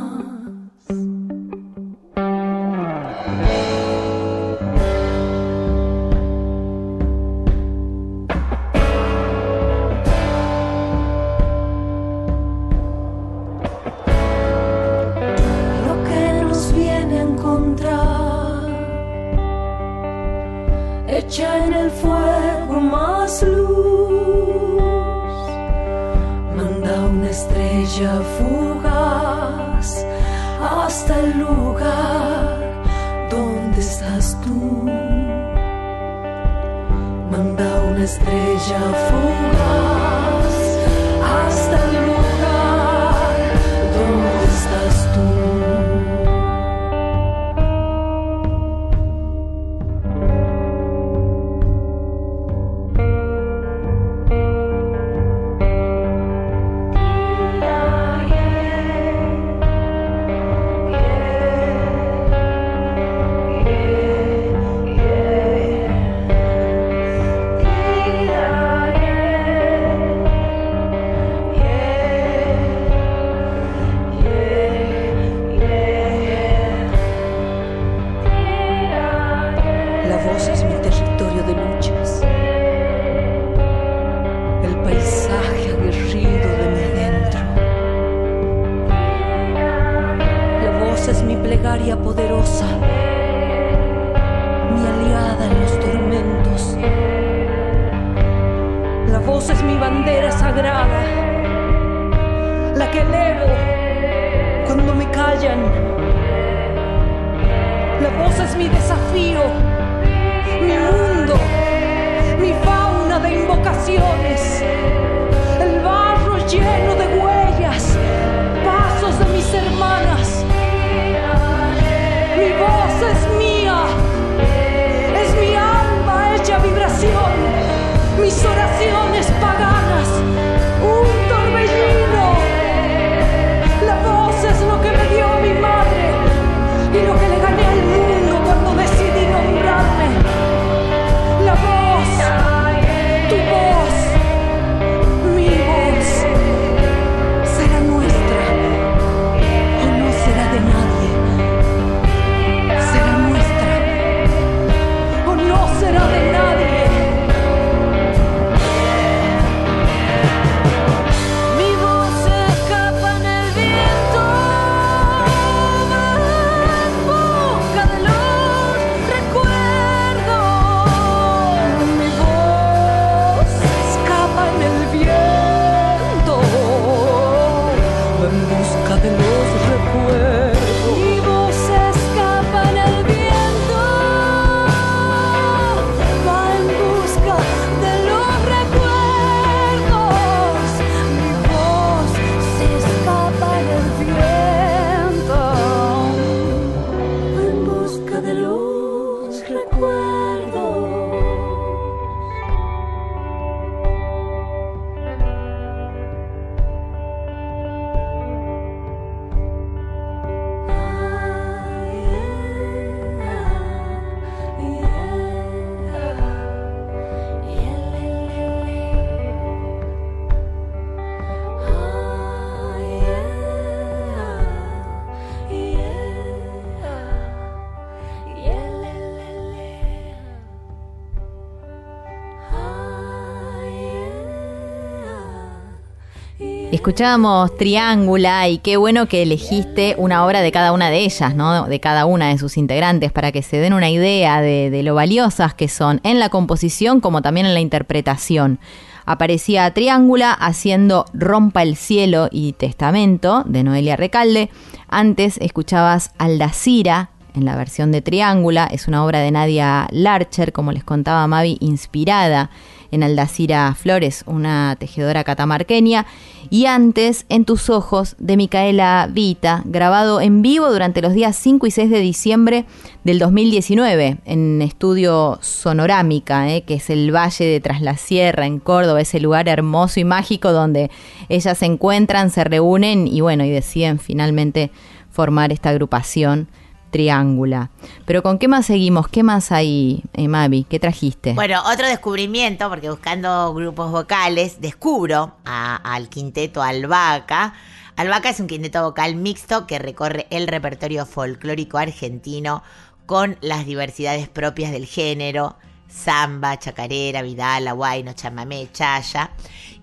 Escuchábamos 236.86 237.58
Triángula 237.58 238.48
y 238.48 238.60
qué 238.60 238.78
bueno 238.78 239.08
que 239.08 239.24
elegiste 239.24 239.96
una 239.98 240.24
obra 240.24 240.42
de 240.42 240.52
cada 240.52 240.72
una 240.72 240.92
de 240.92 241.00
ellas, 241.00 241.34
¿no? 241.34 241.66
De 241.66 241.80
cada 241.80 242.06
una 242.06 242.28
de 242.28 242.38
sus 242.38 242.58
integrantes 242.58 243.12
para 243.12 243.32
que 243.32 243.42
se 243.42 243.58
den 243.58 243.74
una 243.74 243.90
idea 243.90 244.40
de, 244.40 244.70
de 244.70 244.84
lo 244.84 244.94
valiosas 244.94 245.56
que 245.56 245.68
son 245.68 246.00
en 246.04 246.20
la 246.20 246.30
composición 246.30 247.02
como 247.02 247.24
también 247.24 247.48
en 247.48 247.56
la 247.56 247.60
interpretación. 247.60 248.60
Aparecía 249.04 249.74
Triángula 249.74 250.32
haciendo 250.32 251.06
Rompa 251.12 251.64
el 251.64 251.76
cielo 251.76 252.28
y 252.30 252.54
Testamento 252.54 253.42
de 253.48 253.64
Noelia 253.64 253.96
Recalde. 253.96 254.52
Antes 254.88 255.40
escuchabas 255.40 256.12
Aldacira 256.20 257.10
en 257.34 257.46
la 257.46 257.56
versión 257.56 257.92
de 257.92 258.04
Triángula. 258.04 258.68
Es 258.68 258.88
una 258.88 259.04
obra 259.04 259.22
de 259.22 259.32
Nadia 259.32 259.88
Larcher, 259.90 260.54
como 260.54 260.72
les 260.72 260.84
contaba 260.84 261.26
Mavi, 261.26 261.58
inspirada 261.62 262.52
en 262.92 263.04
Aldacira 263.04 263.74
Flores, 263.76 264.24
una 264.26 264.76
tejedora 264.80 265.24
catamarqueña. 265.24 266.06
Y 266.50 266.68
antes, 266.68 267.26
En 267.28 267.44
tus 267.46 267.70
ojos, 267.70 268.16
de 268.20 268.38
Micaela 268.38 269.10
Vita, 269.12 269.64
grabado 269.66 270.22
en 270.22 270.42
vivo 270.42 270.72
durante 270.72 271.02
los 271.02 271.14
días 271.14 271.36
5 271.36 271.66
y 271.68 271.72
6 271.72 271.90
de 271.90 272.00
diciembre 272.00 272.66
del 273.04 273.20
2019 273.20 274.18
en 274.26 274.62
Estudio 274.62 275.40
Sonorámica, 275.42 276.50
eh, 276.52 276.62
que 276.62 276.76
es 276.76 276.90
el 276.90 277.14
Valle 277.14 277.46
de 277.46 277.60
Tras 277.60 277.82
la 277.82 277.98
Sierra, 277.98 278.46
en 278.46 278.60
Córdoba, 278.60 279.02
ese 279.02 279.20
lugar 279.20 279.50
hermoso 279.50 280.00
y 280.00 280.04
mágico 280.04 280.52
donde 280.52 280.92
ellas 281.30 281.58
se 281.58 281.66
encuentran, 281.66 282.30
se 282.30 282.44
reúnen 282.44 283.08
y 283.08 283.22
bueno, 283.22 283.44
y 283.44 283.50
deciden 283.50 284.00
finalmente 284.00 284.72
formar 285.10 285.52
esta 285.52 285.70
agrupación 285.70 286.48
Triángula. 286.96 287.72
Pero 288.06 288.24
¿con 288.24 288.40
qué 288.40 288.48
más 288.48 288.68
seguimos? 288.68 289.10
¿Qué 289.10 289.22
más 289.22 289.52
hay, 289.52 290.02
eh, 290.14 290.30
Mavi? 290.30 290.64
¿Qué 290.64 290.80
trajiste? 290.80 291.34
Bueno, 291.34 291.62
otro 291.70 291.88
descubrimiento, 291.88 292.70
porque 292.70 292.90
buscando 292.90 293.54
grupos 293.54 293.92
vocales, 293.92 294.62
descubro 294.62 295.34
al 295.44 296.08
quinteto 296.08 296.64
Albahaca. 296.64 297.54
Albahaca 297.98 298.30
es 298.30 298.40
un 298.40 298.48
quinteto 298.48 298.82
vocal 298.82 299.18
mixto 299.18 299.68
que 299.68 299.78
recorre 299.78 300.26
el 300.30 300.48
repertorio 300.48 301.06
folclórico 301.06 301.78
argentino 301.78 302.64
con 303.06 303.36
las 303.42 303.66
diversidades 303.66 304.30
propias 304.30 304.72
del 304.72 304.86
género, 304.86 305.58
samba, 305.96 306.60
chacarera, 306.60 307.22
vidala, 307.22 307.72
guayno, 307.72 308.14
chamamé, 308.14 308.70
chaya. 308.72 309.32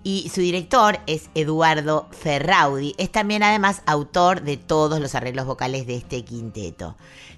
Y 0.03 0.29
su 0.33 0.41
director 0.41 0.99
es 1.07 1.29
Eduardo 1.33 2.07
Ferraudi. 2.11 2.93
Es 2.97 3.11
también 3.11 3.41
además 3.41 3.81
autor 3.85 4.41
de 4.41 4.57
todos 4.57 4.99
los 4.99 5.15
arreglos 5.15 5.45
vocales 5.45 5.87
de 5.87 5.95
este 5.95 6.23
quinteto. 6.23 6.95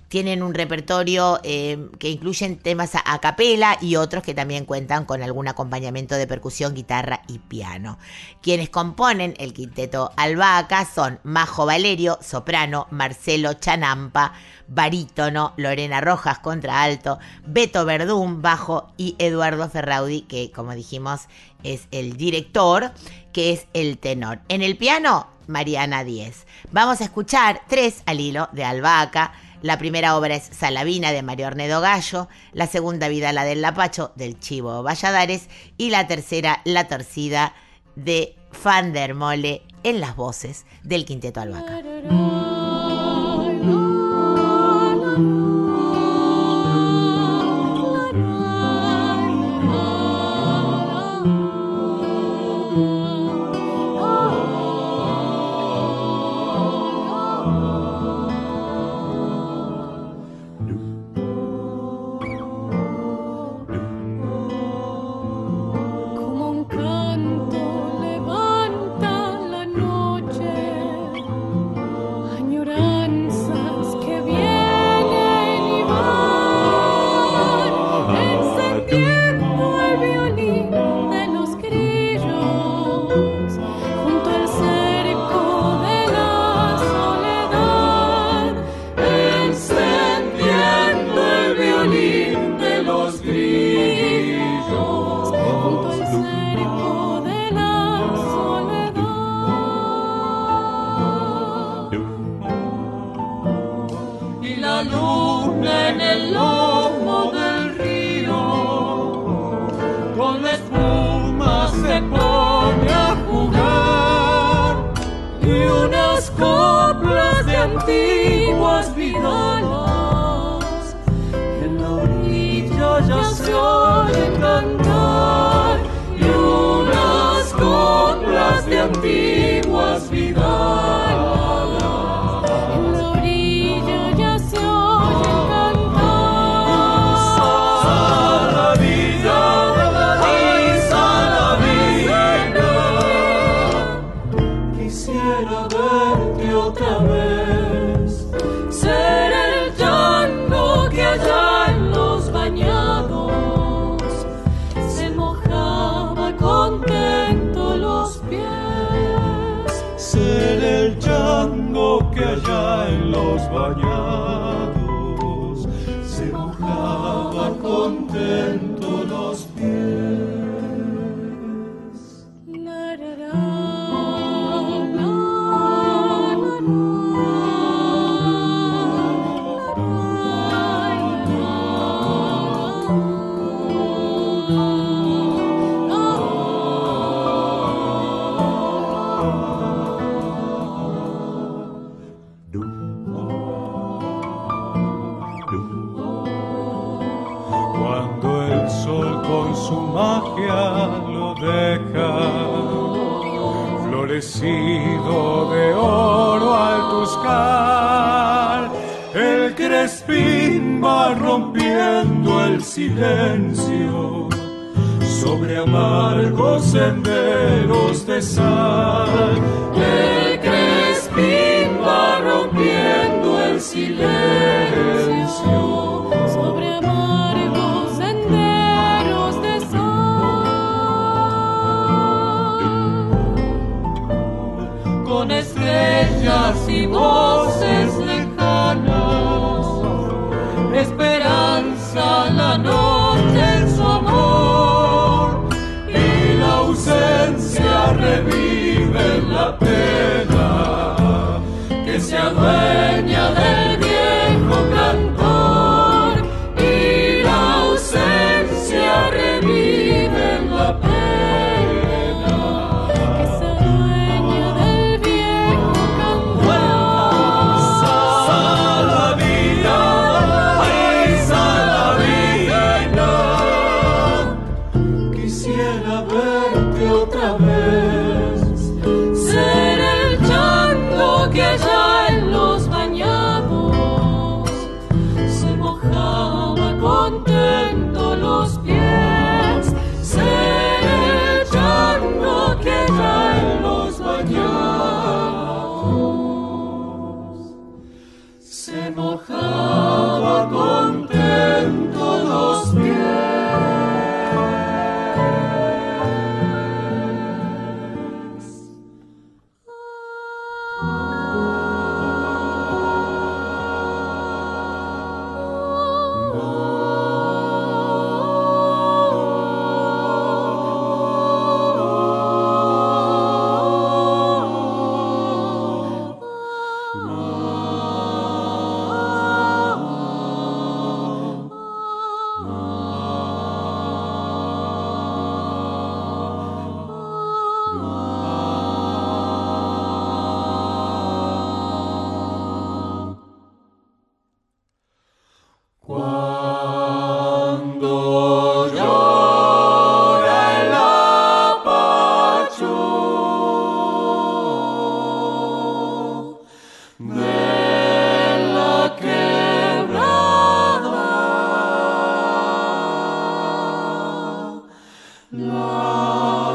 Tienen 0.08 0.44
un 0.44 0.54
repertorio 0.54 1.40
eh, 1.44 1.90
que 2.00 2.10
incluyen 2.10 2.58
temas 2.58 2.96
a, 2.96 3.04
a 3.06 3.20
capela 3.20 3.78
y 3.82 3.96
otros 3.96 4.24
que 4.24 4.34
también 4.34 4.66
cuentan 4.66 5.06
con 5.06 5.22
algún 5.24 5.48
acompañamiento 5.48 6.16
de 6.16 6.28
percusión, 6.28 6.74
guitarra 6.74 7.22
y 7.28 7.40
piano. 7.40 7.98
Quienes 8.42 8.70
componen 8.70 9.34
el 9.38 9.54
quinteto 9.54 10.12
Albahaca 10.16 10.86
son 10.86 11.20
Majo 11.24 11.66
Valerio, 11.66 12.20
soprano, 12.22 12.88
Marcelo 12.92 13.54
Chanampa, 13.54 14.34
barítono, 14.68 15.54
Lorena 15.58 16.02
Rojas, 16.02 16.40
contraalto, 16.40 17.20
Beto 17.46 17.86
Verdún, 17.86 18.42
bajo 18.42 18.92
y 18.98 19.16
Eduardo 19.20 19.70
Ferraudi, 19.70 20.22
que 20.22 20.52
como 20.52 20.74
dijimos 20.74 21.22
es 21.64 21.88
el 21.92 22.18
director, 22.18 22.92
que 23.34 23.52
es 23.52 23.68
el 23.74 23.98
tenor. 23.98 24.40
En 24.50 24.62
el 24.62 24.78
piano, 24.78 25.28
Mariana 25.48 26.04
Díez. 26.04 26.46
Vamos 26.72 27.02
a 27.02 27.06
escuchar 27.06 27.62
tres 27.68 28.02
al 28.06 28.20
hilo 28.20 28.50
de 28.52 28.64
Albahaca. 28.64 29.34
La 29.62 29.78
primera 29.78 30.18
obra 30.18 30.36
es 30.36 30.44
Salavina 30.44 31.12
de 31.12 31.24
Mario 31.24 31.48
Ornedo 31.48 31.82
Gallo, 31.82 32.28
la 32.54 32.68
segunda 32.68 33.08
Vida 33.08 33.34
la 33.34 33.44
del 33.44 33.62
Lapacho 33.62 34.12
del 34.16 34.40
Chivo 34.40 34.84
Valladares. 34.84 35.50
Y 35.78 35.90
la 35.90 36.08
tercera 36.08 36.62
La 36.66 36.88
Torcida 36.88 37.54
de 37.96 38.36
Van 38.64 38.94
der 38.94 39.16
Mole 39.16 39.64
en 39.84 40.00
las 40.00 40.16
voces 40.16 40.66
del 40.84 41.06
Quinteto 41.06 41.42
Albahaca. 41.42 42.45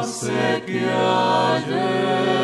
se 0.04 0.62
quiere. 0.66 2.39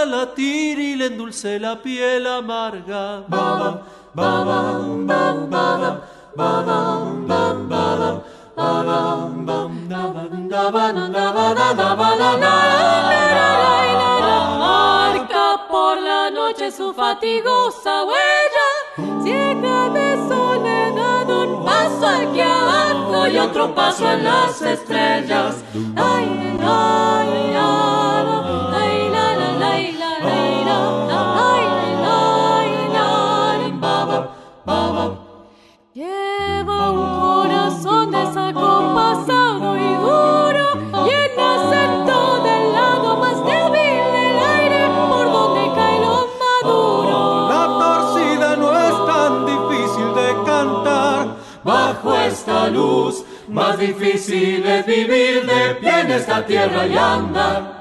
Sienta 0.00 0.04
latir 0.04 0.78
y 0.78 0.96
le 0.96 1.06
endulce 1.06 1.58
la 1.58 1.80
piel 1.80 2.26
amarga. 2.26 3.24
Babam, 3.28 3.80
babam, 4.14 5.06
bam, 5.06 5.50
babam, 5.50 6.00
babam, 6.36 7.26
bam, 7.26 7.68
babam, 7.68 8.22
babam, 8.56 9.46
bam, 9.46 9.88
daban, 9.88 11.12
daban, 11.12 11.12
daban, 11.12 11.76
daban, 11.76 12.40
Marca 14.58 15.66
por 15.68 16.00
la 16.00 16.30
noche 16.30 16.70
su 16.70 16.92
fatigosa 16.92 18.04
huella, 18.04 19.22
ciega 19.22 19.88
de 19.90 20.16
soledad, 20.28 21.30
un 21.30 21.64
paso 21.64 22.06
aquí 22.06 22.40
abajo 22.40 23.28
y 23.28 23.38
otro 23.38 23.74
paso 23.74 24.10
en 24.10 24.24
las 24.24 24.62
estrellas. 24.62 25.56
Ay, 25.96 26.58
ay, 26.62 27.54
ay, 27.56 27.89
Bajo 52.02 52.16
esta 52.16 52.68
luz, 52.68 53.24
más 53.48 53.78
difícil 53.78 54.64
es 54.64 54.86
vivir 54.86 55.44
de 55.44 55.74
pie 55.74 56.00
en 56.00 56.12
esta 56.12 56.46
tierra 56.46 56.86
y 56.86 56.96
andar. 56.96 57.80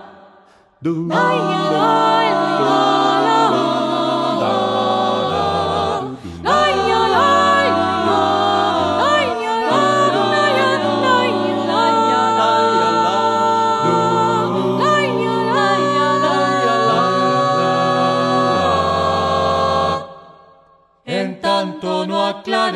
Ay, 0.84 0.92
ay, 1.10 2.28
ay, 2.60 2.89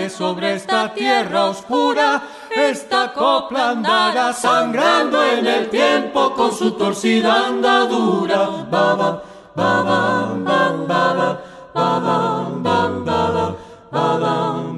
sobre 0.09 0.53
esta 0.53 0.93
tierra 0.93 1.45
oscura, 1.45 2.21
esta 2.55 3.11
copla 3.11 3.69
andará 3.69 4.31
sangrando 4.31 5.23
en 5.23 5.47
el 5.47 5.69
tiempo 5.69 6.33
con 6.35 6.51
su 6.51 6.71
torcida 6.73 7.47
andadura. 7.47 8.49
Baba, 8.69 9.23
baba, 9.55 10.33
baba, 10.37 11.39
baba, 11.73 12.47
bam, 12.61 13.05
baba, 13.05 13.55
baba, 13.91 14.73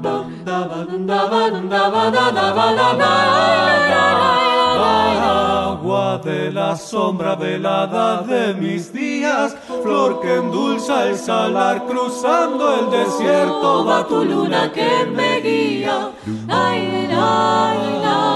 de 6.17 6.51
la 6.51 6.75
sombra 6.75 7.35
velada 7.35 8.21
de 8.21 8.53
mis 8.53 8.93
días, 8.93 9.55
flor 9.83 10.21
que 10.21 10.35
endulza 10.35 11.07
el 11.07 11.17
salar 11.17 11.85
cruzando 11.85 12.79
el 12.79 12.91
desierto, 12.91 13.85
va 13.85 14.07
tu 14.07 14.23
luna 14.23 14.71
que 14.71 15.05
me 15.05 15.41
guía. 15.41 16.11
Ay, 16.47 17.07
la, 17.09 17.71
ay, 17.71 17.99
la, 18.01 18.35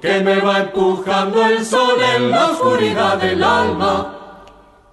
que 0.00 0.20
me 0.20 0.40
va 0.40 0.60
empujando 0.60 1.44
el 1.44 1.64
sol 1.64 1.98
en 2.16 2.30
la 2.30 2.50
oscuridad 2.50 3.18
del 3.18 3.42
alma. 3.42 4.16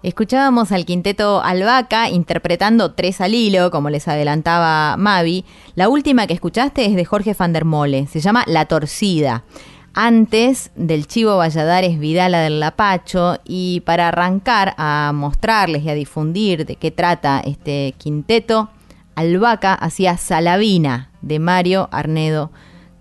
Escuchábamos 0.03 0.71
al 0.71 0.85
quinteto 0.85 1.41
Albaca 1.41 2.09
interpretando 2.09 2.93
Tres 2.93 3.19
al 3.19 3.33
hilo, 3.33 3.71
como 3.71 3.89
les 3.89 4.07
adelantaba 4.07 4.95
Mavi. 4.97 5.43
La 5.75 5.89
última 5.89 6.27
que 6.27 6.33
escuchaste 6.33 6.85
es 6.85 6.95
de 6.95 7.05
Jorge 7.05 7.35
van 7.37 7.53
der 7.53 7.65
Mole, 7.65 8.07
se 8.07 8.19
llama 8.19 8.43
La 8.47 8.65
Torcida. 8.65 9.43
Antes 9.93 10.71
del 10.75 11.07
Chivo 11.07 11.37
Valladares 11.37 11.97
Vidala 11.99 12.41
del 12.41 12.59
Lapacho 12.59 13.39
y 13.43 13.81
para 13.81 14.09
arrancar 14.09 14.75
a 14.77 15.11
mostrarles 15.15 15.83
y 15.83 15.89
a 15.89 15.95
difundir 15.95 16.65
de 16.65 16.75
qué 16.75 16.91
trata 16.91 17.41
este 17.43 17.95
quinteto, 17.97 18.69
Albaca 19.15 19.73
hacía 19.73 20.17
Salavina 20.17 21.09
de 21.21 21.39
Mario 21.39 21.89
Arnedo 21.91 22.51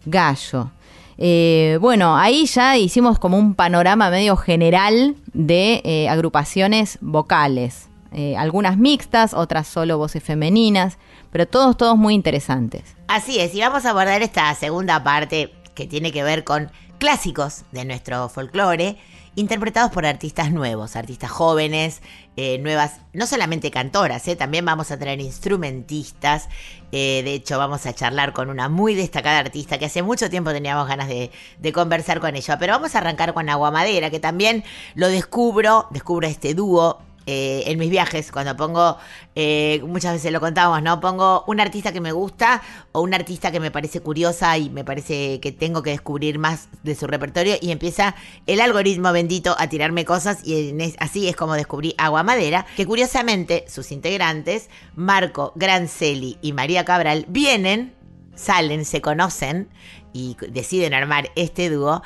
Gallo. 0.07 0.71
Eh, 1.19 1.79
bueno, 1.81 2.17
ahí 2.17 2.47
ya 2.47 2.77
hicimos 2.77 3.19
como 3.19 3.39
un 3.39 3.55
panorama 3.55 4.11
medio 4.11 4.37
general 4.37 5.17
de 5.33 5.81
eh, 5.85 6.09
agrupaciones 6.09 6.99
vocales. 7.01 7.89
Eh, 8.13 8.37
algunas 8.37 8.79
mixtas, 8.79 9.35
otras 9.35 9.67
solo 9.67 9.99
voces 9.99 10.23
femeninas, 10.23 10.99
pero 11.31 11.47
todos, 11.47 11.77
todos 11.77 11.97
muy 11.97 12.15
interesantes. 12.15 12.97
Así 13.09 13.39
es, 13.41 13.55
y 13.55 13.61
vamos 13.61 13.85
a 13.85 13.91
abordar 13.91 14.23
esta 14.23 14.55
segunda 14.55 15.03
parte 15.03 15.53
que 15.75 15.87
tiene 15.87 16.13
que 16.13 16.23
ver 16.23 16.45
con 16.45 16.71
clásicos 16.99 17.65
de 17.73 17.85
nuestro 17.85 18.29
folclore 18.29 18.97
interpretados 19.37 19.93
por 19.93 20.07
artistas 20.07 20.51
nuevos, 20.51 20.97
artistas 20.97 21.31
jóvenes, 21.31 22.03
eh, 22.37 22.59
nuevas, 22.59 23.01
no 23.13 23.27
solamente 23.27 23.71
cantoras, 23.71 24.27
eh, 24.27 24.35
también 24.35 24.65
vamos 24.65 24.91
a 24.91 24.99
tener 24.99 25.21
instrumentistas. 25.21 26.49
Eh, 26.91 27.21
de 27.23 27.35
hecho, 27.35 27.59
vamos 27.59 27.87
a 27.87 27.93
charlar 27.93 28.33
con 28.33 28.51
una 28.51 28.69
muy 28.69 28.95
destacada 28.95 29.39
artista 29.39 29.79
que 29.79 29.87
hace 29.87 30.03
mucho 30.03 30.31
tiempo 30.31 30.53
teníamos 30.53 30.89
ganas 30.89 31.09
de, 31.09 31.31
de 31.59 31.73
conversar 31.73 32.19
con 32.21 32.35
ella. 32.35 32.59
Pero 32.59 32.73
vamos 32.73 32.95
a 32.95 32.99
arrancar 32.99 33.35
con 33.35 33.49
Agua 33.49 33.71
Madera, 33.71 34.11
que 34.11 34.21
también 34.21 34.65
lo 34.95 35.09
descubro, 35.09 35.87
descubro 35.91 36.27
este 36.27 36.55
dúo 36.55 36.99
eh, 37.27 37.65
en 37.67 37.79
mis 37.79 37.91
viajes, 37.91 38.31
cuando 38.31 38.57
pongo, 38.57 38.99
eh, 39.35 39.83
muchas 39.85 40.13
veces 40.13 40.33
lo 40.33 40.41
contábamos, 40.41 40.81
¿no? 40.83 41.01
Pongo 41.01 41.43
un 41.49 41.59
artista 41.61 41.93
que 41.93 42.01
me 42.01 42.13
gusta 42.13 42.63
o 42.93 43.01
un 43.01 43.15
artista 43.15 43.51
que 43.51 43.59
me 43.59 43.73
parece 43.73 44.01
curiosa 44.01 44.57
y 44.59 44.71
me 44.71 44.85
parece 44.85 45.41
que 45.41 45.51
tengo 45.51 45.83
que 45.83 45.91
descubrir 45.91 46.39
más 46.39 46.69
de 46.85 46.95
su 46.95 47.09
repertorio 47.09 47.57
y 47.61 47.73
empieza 47.73 48.15
el 48.47 48.61
algoritmo 48.61 49.13
bendito 49.13 49.57
a 49.59 49.69
tirarme 49.69 50.05
cosas 50.05 50.47
y 50.47 50.77
así 50.99 51.29
es 51.29 51.35
como 51.35 51.55
descubrí 51.55 51.95
Agua 51.99 52.23
Madera, 52.23 52.65
que 52.77 52.87
curiosamente 52.87 53.65
sus 53.69 53.91
integrantes, 53.91 54.71
Marco 54.95 55.53
Grancelli 55.57 56.39
y 56.43 56.53
María 56.53 56.85
Cabral, 56.85 57.27
vienen, 57.29 57.93
salen, 58.37 58.85
se 58.85 59.01
conocen 59.01 59.69
y 60.13 60.37
deciden 60.49 60.95
armar 60.95 61.31
este 61.37 61.69
dúo 61.69 62.03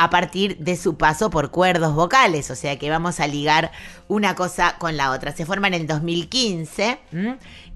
a 0.00 0.08
partir 0.08 0.56
de 0.56 0.76
su 0.76 0.96
paso 0.96 1.28
por 1.28 1.50
cuerdos 1.50 1.94
vocales, 1.94 2.50
o 2.50 2.56
sea 2.56 2.78
que 2.78 2.88
vamos 2.88 3.20
a 3.20 3.26
ligar 3.26 3.70
una 4.08 4.34
cosa 4.34 4.76
con 4.78 4.96
la 4.96 5.10
otra. 5.10 5.32
Se 5.32 5.44
forman 5.44 5.74
en 5.74 5.86
2015 5.86 6.98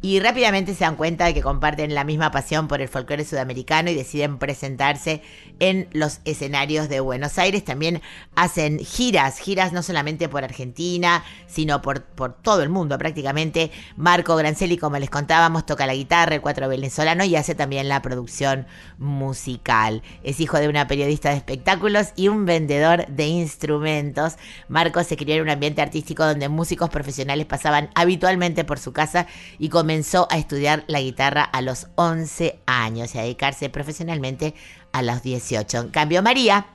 y 0.05 0.21
rápidamente 0.21 0.75
se 0.75 0.85
dan 0.85 0.97
cuenta 0.97 1.25
de 1.25 1.33
que 1.33 1.41
comparten 1.41 1.95
la 1.95 2.05
misma 2.05 2.31
pasión 2.31 2.69
por 2.69 2.83
el 2.83 2.89
folclore 2.89 3.25
sudamericano 3.25 3.89
y 3.89 3.95
deciden 3.95 4.37
presentarse 4.37 5.23
en 5.61 5.89
los 5.93 6.21
escenarios 6.27 6.91
de 6.91 7.01
Buenos 7.01 7.39
Aires. 7.39 7.65
También 7.65 8.03
hacen 8.35 8.81
giras, 8.81 9.39
giras 9.39 9.73
no 9.73 9.83
solamente 9.83 10.29
por 10.29 10.45
Argentina, 10.45 11.25
sino 11.47 11.81
por, 11.81 12.03
por 12.03 12.35
todo 12.35 12.63
el 12.63 12.69
mundo 12.69 12.99
prácticamente. 12.99 13.71
Marco 13.97 14.37
Grancelli, 14.37 14.77
como 14.77 14.99
les 14.99 15.09
contábamos, 15.09 15.65
toca 15.65 15.87
la 15.87 15.95
guitarra, 15.95 16.35
el 16.35 16.43
cuatro 16.43 16.69
venezolano 16.69 17.25
y 17.25 17.37
hace 17.37 17.55
también 17.55 17.89
la 17.89 18.03
producción 18.03 18.67
musical. 18.99 20.03
Es 20.23 20.39
hijo 20.39 20.59
de 20.59 20.69
una 20.69 20.87
periodista 20.87 21.31
de 21.31 21.37
espectáculos 21.37 22.09
y 22.15 22.29
un 22.29 22.45
vendedor 22.45 23.07
de 23.07 23.25
instrumentos. 23.25 24.35
Marco 24.69 25.03
se 25.03 25.17
crió 25.17 25.37
en 25.37 25.43
un 25.43 25.49
ambiente 25.49 25.81
artístico 25.81 26.27
donde 26.27 26.51
músicos 26.51 26.91
profesionales 26.91 27.47
pasaban 27.47 27.89
habitualmente 27.95 28.65
por 28.65 28.79
su 28.79 28.93
casa 28.93 29.27
y 29.59 29.71
comenzó 29.95 30.27
a 30.29 30.39
estudiar 30.39 30.83
la 30.89 31.01
guitarra 31.01 31.45
a 31.45 31.63
los 31.63 31.87
11 31.95 32.59
años 32.67 33.15
y 33.15 33.19
a 33.19 33.23
dedicarse 33.23 33.71
profesionalmente 33.71 34.53
a 34.91 35.03
los 35.03 35.23
18. 35.23 35.79
En 35.79 35.89
cambio, 35.91 36.21
María, 36.21 36.67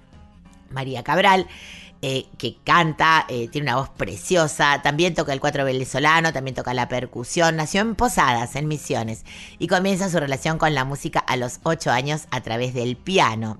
María 0.69 1.03
Cabral, 1.03 1.45
eh, 2.01 2.27
que 2.37 2.55
canta, 2.63 3.25
eh, 3.27 3.49
tiene 3.49 3.65
una 3.65 3.75
voz 3.75 3.89
preciosa, 3.89 4.81
también 4.81 5.15
toca 5.15 5.33
el 5.33 5.41
cuatro 5.41 5.65
venezolano, 5.65 6.31
también 6.31 6.55
toca 6.55 6.73
la 6.73 6.87
percusión, 6.87 7.57
nació 7.57 7.81
en 7.81 7.95
Posadas, 7.95 8.55
en 8.55 8.69
Misiones, 8.69 9.25
y 9.57 9.67
comienza 9.67 10.09
su 10.09 10.17
relación 10.17 10.57
con 10.57 10.73
la 10.73 10.85
música 10.85 11.19
a 11.19 11.35
los 11.35 11.59
8 11.63 11.91
años 11.91 12.21
a 12.31 12.39
través 12.39 12.73
del 12.73 12.95
piano. 12.95 13.57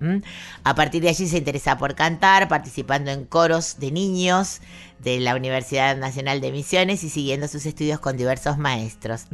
A 0.63 0.73
partir 0.73 1.01
de 1.01 1.09
allí 1.09 1.27
se 1.27 1.37
interesa 1.37 1.77
por 1.77 1.95
cantar, 1.95 2.47
participando 2.47 3.11
en 3.11 3.25
coros 3.25 3.75
de 3.79 3.91
niños, 3.91 4.61
de 4.99 5.19
la 5.19 5.35
Universidad 5.35 5.97
Nacional 5.97 6.41
de 6.41 6.51
Misiones 6.51 7.03
y 7.03 7.09
siguiendo 7.09 7.47
sus 7.47 7.65
estudios 7.65 7.99
con 7.99 8.17
diversos 8.17 8.57
maestros. 8.57 9.25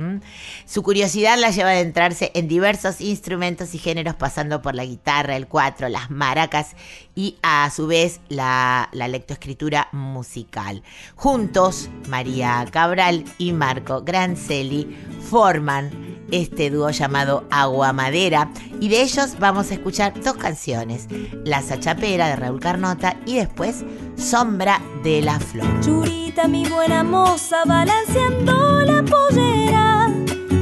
Su 0.66 0.84
curiosidad 0.84 1.38
la 1.38 1.52
lleva 1.52 1.70
a 1.70 1.74
adentrarse 1.74 2.32
en 2.34 2.48
diversos 2.48 3.02
instrumentos 3.02 3.74
y 3.76 3.80
géneros, 3.80 4.16
pasando 4.16 4.62
por 4.62 4.76
la 4.76 4.86
guitarra, 4.86 5.36
el 5.36 5.48
cuatro, 5.48 5.90
las 5.90 6.12
maracas 6.12 6.76
y 7.16 7.38
a 7.42 7.70
su 7.76 7.88
vez 7.88 8.20
la, 8.30 8.90
la 8.92 9.08
lectoescritura 9.08 9.88
musical. 9.92 10.84
Juntos, 11.16 11.90
María 12.10 12.66
Cabral 12.72 13.26
y 13.38 13.54
Marco 13.54 14.02
Grancelli 14.02 14.96
forman 15.30 16.16
este 16.32 16.70
dúo 16.70 16.90
llamado 16.90 17.46
Agua 17.52 17.94
Madera 17.94 18.52
y 18.80 18.90
de 18.90 19.02
ellos 19.02 19.38
vamos 19.40 19.72
a 19.72 19.76
escuchar 19.76 20.20
dos 20.22 20.36
canciones, 20.36 21.08
La 21.44 21.62
Sachapera 21.62 22.28
de 22.28 22.36
Raúl 22.36 22.60
Carnota 22.60 23.18
y 23.26 23.36
después 23.36 23.84
Sombra 24.18 24.82
de 25.04 25.22
la 25.22 25.40
Flor. 25.40 25.55
Churita, 25.82 26.48
mi 26.48 26.66
buena 26.68 27.04
moza, 27.04 27.64
balanceando 27.66 28.82
la 28.82 29.04
pollera, 29.04 30.12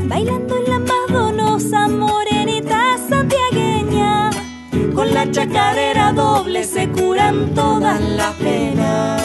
bailando 0.05 0.57
en 0.57 0.69
la 0.69 0.79
más 0.79 1.07
donosa 1.09 1.87
morenita 1.87 2.97
santiagueña. 3.09 4.29
Con 4.93 5.13
la 5.13 5.29
chacarera 5.31 6.13
doble 6.13 6.63
se 6.63 6.87
curan 6.89 7.53
todas 7.55 7.99
las 8.01 8.33
penas. 8.35 9.21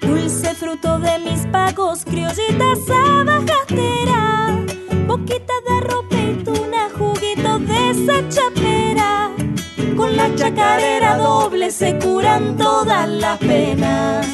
Dulce 0.00 0.54
fruto 0.54 0.98
de 0.98 1.18
mis 1.20 1.46
pagos, 1.46 2.04
criollita 2.04 2.74
sabajastera, 2.86 4.33
boquita 5.16 5.54
de 5.68 5.80
ropa 5.80 6.16
y 6.16 6.42
tuna, 6.42 6.88
juguito 6.98 7.58
de 7.60 7.90
esa 7.90 8.28
chapera. 8.28 9.30
Con 9.96 10.16
la 10.16 10.34
chacarera 10.34 11.16
doble 11.16 11.70
se 11.70 11.96
curan 11.98 12.56
todas 12.56 13.08
las 13.08 13.38
penas. 13.38 14.26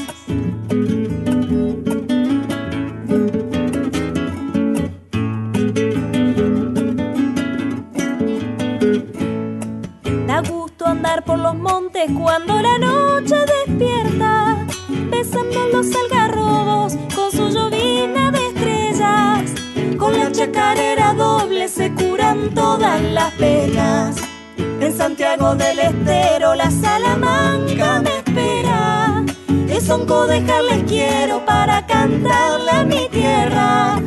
Da 10.27 10.41
gusto 10.49 10.87
andar 10.87 11.25
por 11.25 11.39
los 11.39 11.55
montes 11.57 12.11
cuando 12.19 12.55
la 12.59 12.79
noche 12.79 13.37
despierta, 13.55 14.67
besando 15.11 15.61
los 15.75 15.87
algarrobos 15.95 16.97
con 17.15 17.31
su 17.31 17.51
llovina 17.51 18.31
de 18.31 18.47
estrellas. 18.47 19.60
Con 20.01 20.19
la 20.19 20.33
chacarera 20.33 21.13
doble 21.13 21.69
se 21.69 21.93
curan 21.93 22.55
todas 22.55 23.03
las 23.03 23.35
penas. 23.35 24.17
En 24.57 24.97
Santiago 24.97 25.55
del 25.55 25.79
Estero 25.79 26.55
la 26.55 26.71
Salamanca 26.71 28.01
me 28.01 28.17
espera. 28.17 29.23
Es 29.69 29.91
un 29.91 30.07
dejarles 30.27 30.85
quiero 30.89 31.45
para 31.45 31.87
cantarle 31.87 32.71
a 32.71 32.85
mi 32.85 33.11
tierra. 33.11 34.01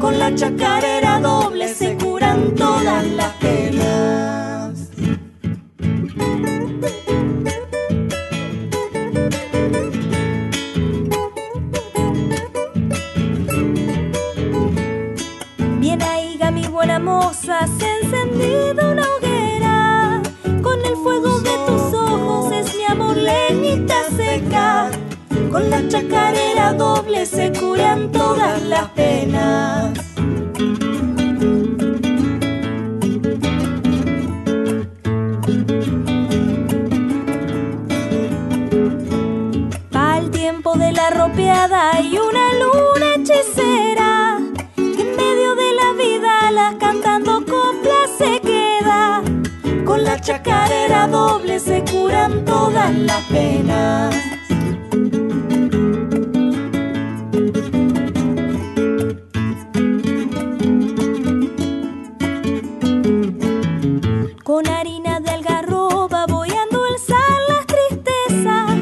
Con 0.00 0.18
la 0.18 0.34
chacarera 0.34 1.20
doble 1.20 1.68
se 1.68 1.94
curan 1.98 2.54
todas 2.54 3.06
las 3.08 3.32
penas. 3.34 4.53
Buena 17.42 17.66
moza, 17.66 17.66
se 17.78 17.86
ha 17.86 17.98
encendido 17.98 18.92
una 18.92 19.02
hoguera. 19.16 20.22
Con 20.62 20.84
el 20.84 20.96
fuego 20.96 21.40
de 21.40 21.50
tus 21.66 21.94
ojos 21.94 22.52
es 22.52 22.74
mi 22.76 22.84
amor 22.84 23.16
leñita 23.16 23.94
seca. 24.16 24.90
Con 25.50 25.70
la 25.70 25.86
chacarera 25.88 26.72
doble 26.74 27.26
se 27.26 27.52
curan 27.52 28.10
todas 28.12 28.62
las 28.62 28.88
penas. 28.90 29.92
Tiempo 39.90 40.30
tiempo 40.30 40.74
de 40.74 40.92
la 40.92 41.10
ropeada 41.10 41.93
todas 52.30 52.94
las 52.94 53.22
penas. 53.24 54.14
Con 64.42 64.66
harina 64.68 65.20
de 65.20 65.30
algarroba 65.30 66.26
voy 66.26 66.50
a 66.50 66.62
endulzar 66.62 67.18
las 67.48 67.66
tristezas 67.66 68.78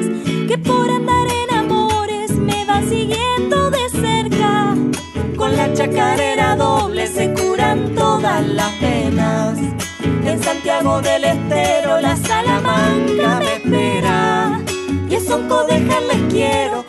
que 0.46 0.58
por 0.58 0.88
andar 0.88 1.26
en 1.26 1.58
amores 1.58 2.30
me 2.32 2.64
va 2.64 2.80
siguiendo 2.82 3.70
de 3.70 3.88
cerca. 3.90 4.76
Con 5.36 5.56
la 5.56 5.72
chacarera 5.74 6.54
doble 6.54 7.08
se 7.08 7.32
curan 7.34 7.94
todas 7.94 8.46
las 8.46 8.70
penas. 8.74 9.58
En 10.24 10.42
Santiago 10.42 11.02
del 11.02 11.24
Estero 11.24 11.51
Y 15.42 15.44
es 15.44 15.48
un 15.48 15.48
codejar 15.48 16.02
les 16.02 16.32
quiero 16.32 16.81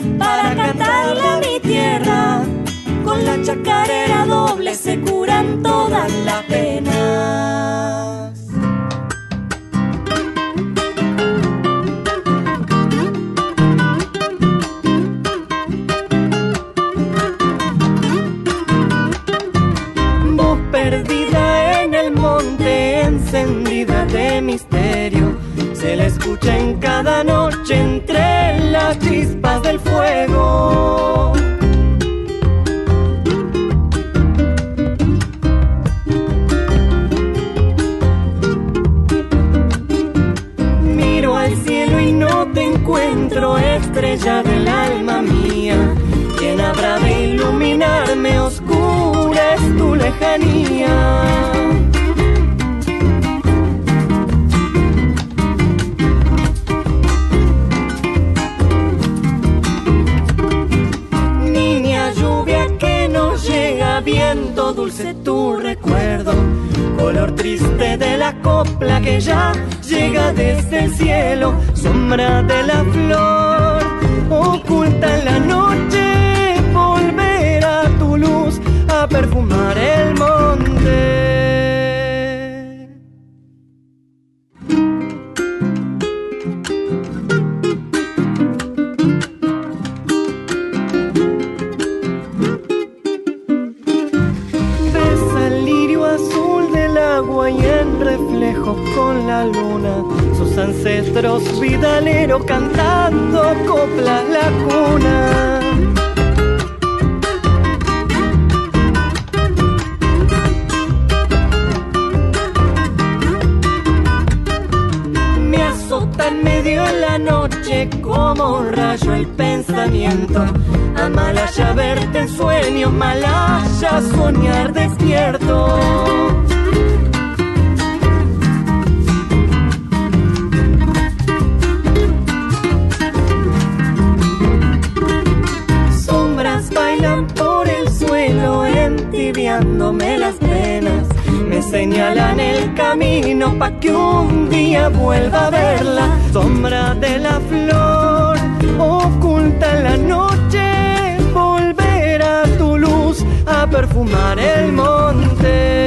el 154.39 154.71
monte. 154.71 155.81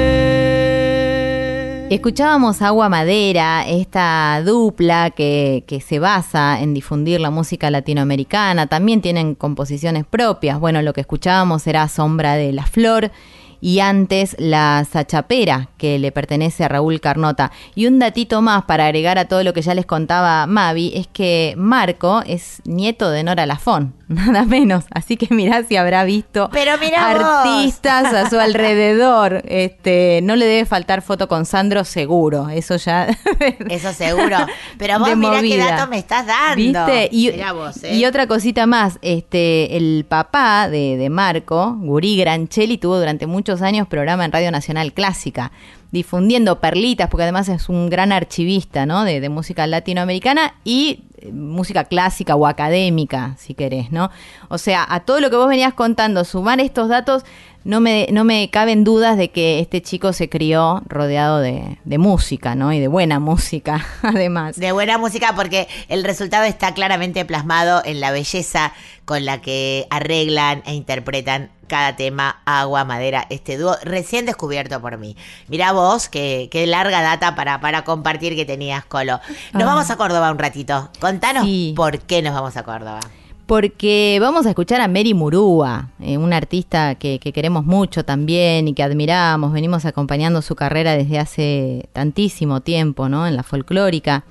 Escuchábamos 1.89 2.63
Agua 2.63 2.89
Madera, 2.89 3.67
esta 3.67 4.43
dupla 4.45 5.11
que, 5.11 5.63
que 5.67 5.81
se 5.81 6.01
basa 6.01 6.61
en 6.61 6.75
difundir 6.75 7.21
la 7.21 7.31
música 7.31 7.71
latinoamericana. 7.71 8.67
También 8.67 9.01
tienen 9.01 9.37
composiciones 9.37 10.05
propias. 10.05 10.59
Bueno, 10.59 10.83
lo 10.83 10.93
que 10.93 11.03
escuchábamos 11.03 11.67
era 11.67 11.87
Sombra 11.89 12.35
de 12.35 12.53
la 12.53 12.67
Flor 12.67 13.13
y 13.61 13.81
antes 13.81 14.37
la 14.39 14.87
Sachapera, 14.91 15.69
que 15.79 15.99
le 15.99 16.13
pertenece 16.13 16.65
a 16.65 16.69
Raúl 16.69 17.01
Carnota. 17.01 17.53
Y 17.75 17.87
un 17.87 17.99
datito 17.99 18.43
más 18.43 18.65
para 18.65 18.87
agregar 18.87 19.19
a 19.19 19.27
todo 19.27 19.43
lo 19.43 19.53
que 19.53 19.63
ya 19.63 19.75
les 19.75 19.87
contaba 19.87 20.47
Mavi, 20.47 20.93
es 20.95 21.07
que 21.07 21.55
Marco 21.57 22.23
es 22.27 22.63
nieto 22.65 23.11
de 23.11 23.23
Nora 23.23 23.47
Lafón, 23.47 23.95
nada 24.09 24.45
menos. 24.45 24.85
Así 24.91 25.17
que 25.17 25.35
mirá 25.35 25.65
si 25.65 25.77
habrá 25.77 26.05
visto 26.05 26.49
Pero 26.53 26.79
mirá 26.79 27.15
vos. 27.15 27.25
artistas 27.25 28.13
a 28.13 28.31
su 28.31 28.39
alrededor. 28.41 29.43
Este, 29.47 30.21
no 30.23 30.37
le 30.37 30.47
debe 30.47 30.65
faltar 30.65 31.03
foto 31.03 31.29
con 31.29 31.45
Sandro 31.45 31.85
seguro, 31.85 32.49
eso 32.49 32.77
ya 32.77 33.09
Eso 33.69 33.93
seguro. 33.93 34.37
Pero 34.79 34.99
vos 34.99 35.17
mirá 35.17 35.41
qué 35.41 35.59
dato 35.59 35.91
me 35.91 35.99
estás 35.99 36.27
dando. 36.27 36.57
¿Viste? 36.57 37.09
Y, 37.11 37.33
Mirá 37.33 37.53
vos, 37.53 37.83
¿eh? 37.83 37.97
y 37.97 38.05
otra 38.05 38.27
cosita 38.27 38.67
más, 38.67 38.99
este, 39.03 39.77
el 39.77 40.05
papá 40.09 40.69
de, 40.69 40.97
de 40.97 41.11
Marco, 41.11 41.77
Gurí 41.81 42.17
Grancelli, 42.17 42.79
tuvo 42.79 42.99
durante 42.99 43.27
muchos 43.27 43.63
años 43.63 43.89
programa 43.89 44.25
en 44.25 44.33
Radio 44.33 44.51
Nacional 44.51 44.93
Clásica, 44.93 45.51
difundiendo 45.91 46.61
perlitas, 46.61 47.09
porque 47.09 47.25
además 47.25 47.49
es 47.49 47.69
un 47.69 47.91
gran 47.91 48.13
archivista, 48.13 48.87
¿no? 48.87 49.05
De, 49.05 49.21
de 49.21 49.29
música 49.29 49.67
latinoamericana 49.67 50.55
y 50.65 51.01
música 51.33 51.85
clásica 51.85 52.35
o 52.37 52.47
académica, 52.47 53.35
si 53.39 53.55
querés, 53.55 53.91
¿no? 53.93 54.11
O 54.49 54.59
sea, 54.59 54.87
a 54.89 55.01
todo 55.01 55.21
lo 55.21 55.31
que 55.31 55.37
vos 55.37 55.49
venías 55.49 55.75
contando, 55.75 56.25
sumar 56.25 56.61
estos 56.61 56.89
datos, 56.89 57.25
no 57.65 57.81
me, 57.81 58.07
no 58.13 58.23
me 58.23 58.49
caben 58.51 58.85
dudas 58.85 59.17
de 59.17 59.31
que 59.33 59.59
este 59.59 59.83
chico 59.83 60.13
se 60.13 60.29
crió 60.29 60.83
rodeado 60.87 61.39
de, 61.41 61.79
de 61.85 61.99
música, 61.99 62.55
¿no? 62.55 62.73
Y 62.73 62.79
de 62.79 62.87
buena 62.87 63.19
música, 63.19 63.85
además. 64.03 64.57
De 64.57 64.71
buena 64.71 64.99
música 64.99 65.33
porque 65.35 65.67
el 65.89 66.05
resultado 66.05 66.45
está 66.45 66.75
claramente 66.75 67.25
plasmado 67.25 67.83
en 67.85 67.99
la 68.01 68.13
belleza 68.13 68.73
con 69.05 69.25
la 69.25 69.41
que 69.41 69.87
arreglan 69.91 70.63
e 70.67 70.75
interpretan 70.75 71.51
cada 71.67 71.97
tema, 71.97 72.41
agua, 72.45 72.85
madera, 72.85 73.27
este 73.29 73.59
dúo 73.59 73.75
recién 73.83 74.25
descubierto 74.25 74.81
por 74.81 74.99
mí. 74.99 75.17
Mirá 75.49 75.73
vos, 75.73 76.09
qué, 76.09 76.49
qué 76.53 76.65
larga 76.69 77.03
data 77.03 77.35
para, 77.35 77.61
para 77.61 77.83
compartir 77.83 78.37
que 78.37 78.45
tenías, 78.45 78.85
Colo. 78.85 79.19
Nos 79.53 79.63
Ah. 79.65 79.67
vamos 79.67 79.91
a 79.91 79.97
Córdoba 79.97 80.31
un 80.31 80.39
ratito. 80.39 80.89
Contanos 81.17 81.45
Sí. 81.45 81.73
por 81.77 81.99
qué 82.01 82.21
nos 82.23 82.35
vamos 82.35 82.57
a 82.57 82.63
Córdoba. 82.63 83.01
porque 83.47 84.19
vamos 84.21 84.45
a 84.45 84.49
escuchar 84.49 84.81
a 84.81 84.89
Mary 84.89 85.15
Murúa, 85.15 85.91
eh, 86.01 86.19
una 86.19 86.37
artista 86.37 86.97
que, 86.97 87.21
que, 87.21 87.33
queremos 87.33 87.65
mucho 87.65 88.05
también 88.05 88.67
y 88.67 88.75
que 88.75 88.83
admiramos, 88.83 89.53
venimos 89.53 89.85
acompañando 89.85 90.43
su 90.43 90.57
carrera 90.57 90.97
desde 90.97 91.21
hace 91.21 91.89
tantísimo 91.93 92.61
tiempo, 92.61 93.09
¿no? 93.09 93.25
En 93.27 93.37
la 93.37 93.45
folclórica. 93.45 94.25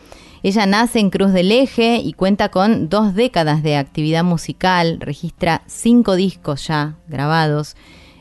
Ella 0.44 0.66
nace 0.66 1.00
en 1.00 1.10
Cruz 1.10 1.32
del 1.32 1.52
Eje 1.52 1.96
y 2.04 2.12
cuenta 2.14 2.50
con 2.50 2.90
dos 2.90 3.16
décadas 3.16 3.64
de 3.64 3.78
actividad 3.78 4.24
musical, 4.26 4.98
registra 5.00 5.64
cinco 5.66 6.16
discos 6.16 6.68
ya 6.68 6.96
grabados. 7.08 7.76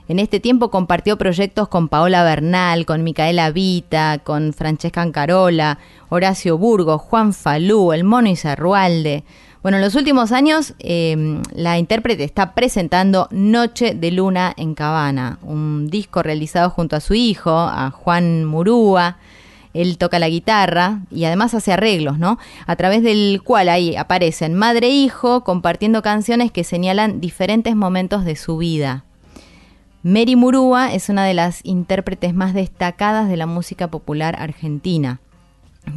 En 0.07 0.19
este 0.19 0.39
tiempo 0.39 0.71
compartió 0.71 1.17
proyectos 1.17 1.69
con 1.69 1.89
Paola 1.89 2.25
Bernal, 2.25 2.85
con 2.85 3.03
Micaela 3.03 3.51
Vita, 3.51 4.19
con 4.23 4.53
Francesca 4.53 5.01
Ancarola, 5.01 5.79
Horacio 6.11 6.59
Burgos, 6.59 7.01
Juan 7.01 7.33
Falú, 7.33 7.91
El 7.91 8.05
Mono 8.05 8.29
Izarrualde. 8.29 9.25
Bueno, 9.63 9.79
en 9.79 9.83
los 9.83 9.95
últimos 9.95 10.31
años 10.31 10.75
eh, 10.79 11.41
la 11.55 11.79
intérprete 11.79 12.23
está 12.23 12.53
presentando 12.53 13.29
Noche 13.31 13.95
de 13.95 14.11
Luna 14.11 14.53
en 14.59 14.75
Cabana, 14.75 15.39
un 15.41 15.89
disco 15.89 16.23
realizado 16.23 16.69
junto 16.69 16.97
a 16.97 17.01
su 17.01 17.15
hijo, 17.15 17.51
a 17.51 17.91
Juan 17.91 18.45
Murúa. 18.45 19.17
Él 19.73 19.97
toca 19.97 20.19
la 20.19 20.29
guitarra 20.29 21.01
y 21.11 21.25
además 21.25 21.55
hace 21.55 21.73
arreglos, 21.73 22.19
¿no? 22.19 22.39
A 22.67 22.77
través 22.77 23.03
del 23.03 23.41
cual 23.43 23.71
ahí 23.71 23.97
aparecen 23.97 24.53
madre 24.53 24.89
e 24.89 24.91
hijo 24.91 25.45
compartiendo 25.45 26.03
canciones 26.03 26.53
que 26.53 26.63
señalan 26.63 27.23
diferentes 27.23 27.75
momentos 27.75 28.27
de 28.27 28.37
su 28.37 28.59
vida. 28.59 29.05
Mary 30.07 30.37
Murúa 30.37 30.93
es 30.93 31.09
una 31.09 31.25
de 31.25 31.33
las 31.33 31.61
intérpretes 31.65 32.35
más 32.35 32.53
destacadas 32.53 33.27
de 33.27 33.39
la 33.39 33.47
música 33.47 33.89
popular 33.89 34.37
argentina. 34.39 35.19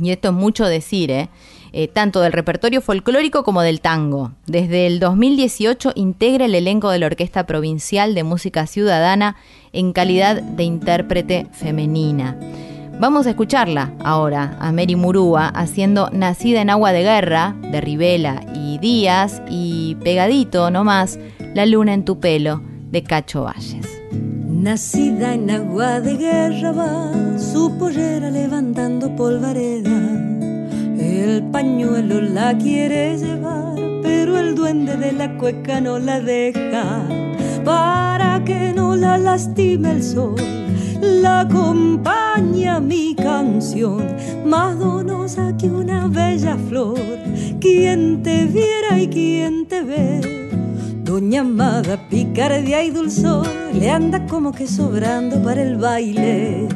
Y 0.01 0.11
esto 0.11 0.29
es 0.29 0.33
mucho 0.33 0.65
decir, 0.65 1.11
¿eh? 1.11 1.29
Eh, 1.73 1.89
tanto 1.89 2.21
del 2.21 2.31
repertorio 2.31 2.79
folclórico 2.79 3.43
como 3.43 3.61
del 3.61 3.81
tango. 3.81 4.31
Desde 4.45 4.87
el 4.87 5.01
2018 5.01 5.91
integra 5.95 6.45
el 6.45 6.55
elenco 6.55 6.89
de 6.89 6.99
la 6.99 7.07
Orquesta 7.07 7.45
Provincial 7.45 8.15
de 8.15 8.23
Música 8.23 8.65
Ciudadana 8.65 9.35
en 9.73 9.91
calidad 9.91 10.41
de 10.41 10.63
intérprete 10.63 11.47
femenina. 11.51 12.39
Vamos 13.01 13.27
a 13.27 13.31
escucharla 13.31 13.91
ahora 14.05 14.55
a 14.61 14.71
Mary 14.71 14.95
Murúa 14.95 15.49
haciendo 15.49 16.09
Nacida 16.11 16.61
en 16.61 16.69
Agua 16.69 16.93
de 16.93 17.03
Guerra 17.03 17.57
de 17.61 17.81
Rivela 17.81 18.45
y 18.55 18.77
Díaz 18.77 19.41
y 19.49 19.95
pegadito 19.95 20.71
nomás 20.71 21.19
La 21.53 21.65
Luna 21.65 21.93
en 21.93 22.05
tu 22.05 22.21
pelo 22.21 22.61
de 22.91 23.03
Cacho 23.03 23.43
Valles. 23.43 23.87
Nacida 24.11 25.33
en 25.33 25.49
agua 25.51 25.99
de 26.01 26.15
guerra 26.17 26.71
va 26.71 27.11
su 27.37 27.77
pollera 27.77 28.29
levantando 28.29 29.15
polvareda 29.15 30.27
el 31.27 31.43
pañuelo 31.51 32.21
la 32.21 32.57
quiere 32.57 33.17
llevar, 33.17 33.75
pero 34.01 34.37
el 34.37 34.55
duende 34.55 34.97
de 34.97 35.11
la 35.11 35.37
cueca 35.37 35.81
no 35.81 35.99
la 35.99 36.19
deja. 36.19 37.07
Para 37.63 38.43
que 38.45 38.73
no 38.73 38.95
la 38.95 39.17
lastime 39.17 39.91
el 39.91 40.03
sol, 40.03 40.35
la 41.01 41.41
acompaña 41.41 42.79
mi 42.79 43.15
canción, 43.15 44.03
más 44.45 44.77
donosa 44.79 45.55
que 45.57 45.69
una 45.69 46.07
bella 46.07 46.57
flor. 46.69 46.99
Quien 47.59 48.23
te 48.23 48.45
viera 48.45 48.99
y 48.99 49.07
quien 49.07 49.65
te 49.65 49.81
ve. 49.83 50.46
Doña 51.07 51.41
Amada, 51.41 51.97
picardía 52.09 52.83
y 52.83 52.89
dulzor, 52.91 53.47
le 53.73 53.89
anda 53.89 54.25
como 54.27 54.51
que 54.51 54.67
sobrando 54.67 55.41
para 55.41 55.61
el 55.61 55.77
baile. 55.77 56.67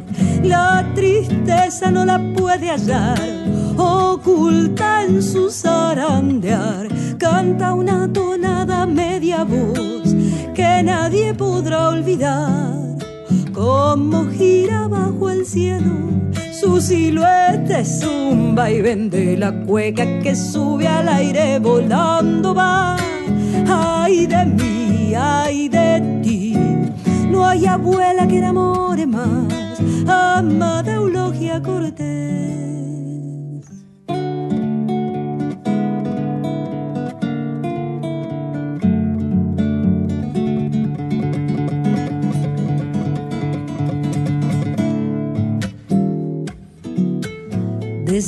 La 0.42 0.90
tristeza 0.94 1.90
no 1.90 2.06
la 2.06 2.18
puede 2.34 2.70
hallar 2.70 3.42
oculta 3.76 5.04
en 5.04 5.22
su 5.22 5.50
zarandear, 5.50 6.88
canta 7.18 7.74
una 7.74 8.12
tonada 8.12 8.86
media 8.86 9.44
voz 9.44 10.14
que 10.54 10.82
nadie 10.82 11.34
podrá 11.34 11.88
olvidar. 11.88 12.72
Como 13.52 14.30
gira 14.30 14.88
bajo 14.88 15.30
el 15.30 15.44
cielo, 15.44 15.92
su 16.58 16.80
silueta 16.80 17.80
es 17.80 18.02
un 18.04 18.54
vaivén 18.54 19.10
de 19.10 19.36
la 19.36 19.52
cueca 19.52 20.04
que 20.20 20.34
sube 20.34 20.86
al 20.86 21.08
aire 21.08 21.58
volando 21.58 22.54
va. 22.54 22.96
Ay 23.66 24.26
de 24.26 24.44
mí, 24.44 25.14
ay 25.14 25.68
de 25.68 26.20
ti, 26.22 26.56
no 27.30 27.46
hay 27.46 27.66
abuela 27.66 28.26
que 28.26 28.38
enamore 28.38 29.06
más, 29.06 29.80
amada 30.06 30.94
Eulogia 30.94 31.62
Cortés. 31.62 32.11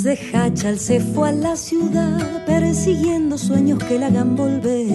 Desde 0.05 0.37
Hachal 0.37 0.79
se 0.79 1.01
fue 1.01 1.31
a 1.31 1.33
la 1.33 1.57
ciudad 1.57 2.45
persiguiendo 2.45 3.39
sueños 3.39 3.79
que 3.79 3.99
la 3.99 4.09
hagan 4.09 4.37
volver. 4.37 4.87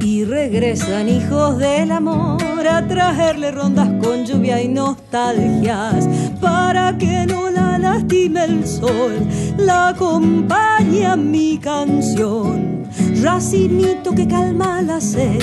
Y 0.00 0.24
regresan 0.24 1.08
hijos 1.08 1.58
del 1.58 1.92
amor 1.92 2.66
a 2.66 2.84
traerle 2.88 3.52
rondas 3.52 3.88
con 4.02 4.24
lluvia 4.24 4.60
y 4.60 4.66
nostalgias 4.66 6.08
para 6.40 6.98
que 6.98 7.24
no 7.26 7.50
la 7.50 7.78
lastime 7.78 8.46
el 8.46 8.66
sol. 8.66 9.14
La 9.58 9.90
acompaña 9.90 11.14
mi 11.14 11.58
canción, 11.58 12.82
racinito 13.22 14.12
que 14.12 14.26
calma 14.26 14.82
la 14.82 15.00
sed. 15.00 15.38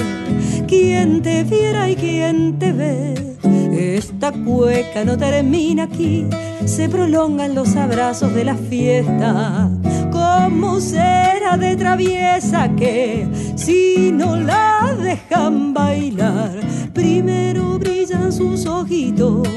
Quien 0.68 1.22
te 1.22 1.46
viera 1.46 1.90
y 1.90 1.96
quien 1.96 2.60
te 2.60 2.74
ve, 2.74 3.35
esta 3.76 4.32
cueca 4.32 5.04
no 5.06 5.18
termina 5.18 5.84
aquí 5.84 6.26
se 6.66 6.90
prolongan 6.90 7.54
los 7.54 7.76
abrazos 7.76 8.34
de 8.34 8.44
la 8.44 8.56
fiesta. 8.56 9.70
Como 10.12 10.80
será 10.80 11.58
de 11.58 11.76
traviesa 11.76 12.70
que 12.76 13.28
si 13.56 14.12
no 14.12 14.36
la 14.36 14.96
dejan 15.00 15.74
bailar, 15.74 16.52
primero 16.94 17.78
brillan 17.78 18.32
sus 18.32 18.66
ojitos, 18.66 19.48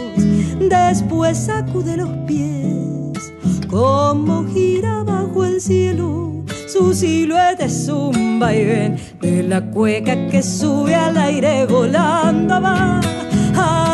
después 0.68 1.38
sacude 1.38 1.96
los 1.96 2.10
pies, 2.26 3.32
como 3.68 4.46
gira 4.52 5.02
bajo 5.02 5.44
el 5.44 5.60
cielo. 5.60 6.44
Su 6.66 6.92
silueta 6.92 7.64
es 7.64 7.88
un 7.88 8.38
vaivén 8.38 8.96
de 9.20 9.42
la 9.42 9.62
cueca 9.62 10.28
que 10.28 10.42
sube 10.42 10.94
al 10.94 11.16
aire 11.16 11.64
volando 11.66 12.60
va. 12.60 13.00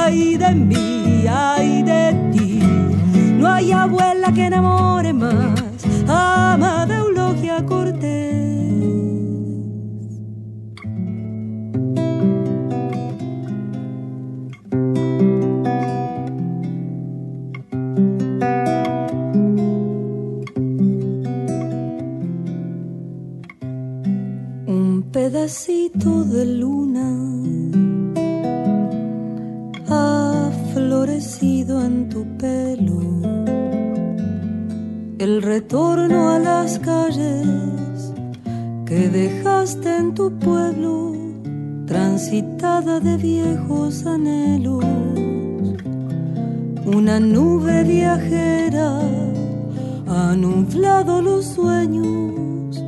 Ay 0.06 0.36
de 0.36 0.54
mí, 0.54 1.24
ay 1.26 1.82
de 1.82 2.12
ti 2.30 2.60
no 3.38 3.48
hay 3.48 3.72
abuela 3.72 4.32
que 4.34 4.44
enamore 4.44 5.14
más, 5.14 5.54
amada 6.06 6.98
Eulogia 6.98 7.64
Cortés. 7.64 8.04
Un 24.66 25.02
pedacito 25.10 26.24
de 26.24 26.44
luna 26.44 27.43
ha 29.94 30.50
florecido 30.72 31.84
en 31.84 32.08
tu 32.08 32.20
pelo 32.36 33.04
el 35.24 35.40
retorno 35.40 36.30
a 36.30 36.38
las 36.38 36.78
calles 36.80 38.12
que 38.84 39.08
dejaste 39.08 39.96
en 39.96 40.12
tu 40.12 40.30
pueblo, 40.38 41.12
transitada 41.86 43.00
de 43.00 43.16
viejos 43.16 44.04
anhelos. 44.04 44.84
Una 46.84 47.18
nube 47.20 47.84
viajera 47.84 49.00
ha 50.06 50.36
nublado 50.36 51.22
los 51.22 51.46
sueños 51.46 52.84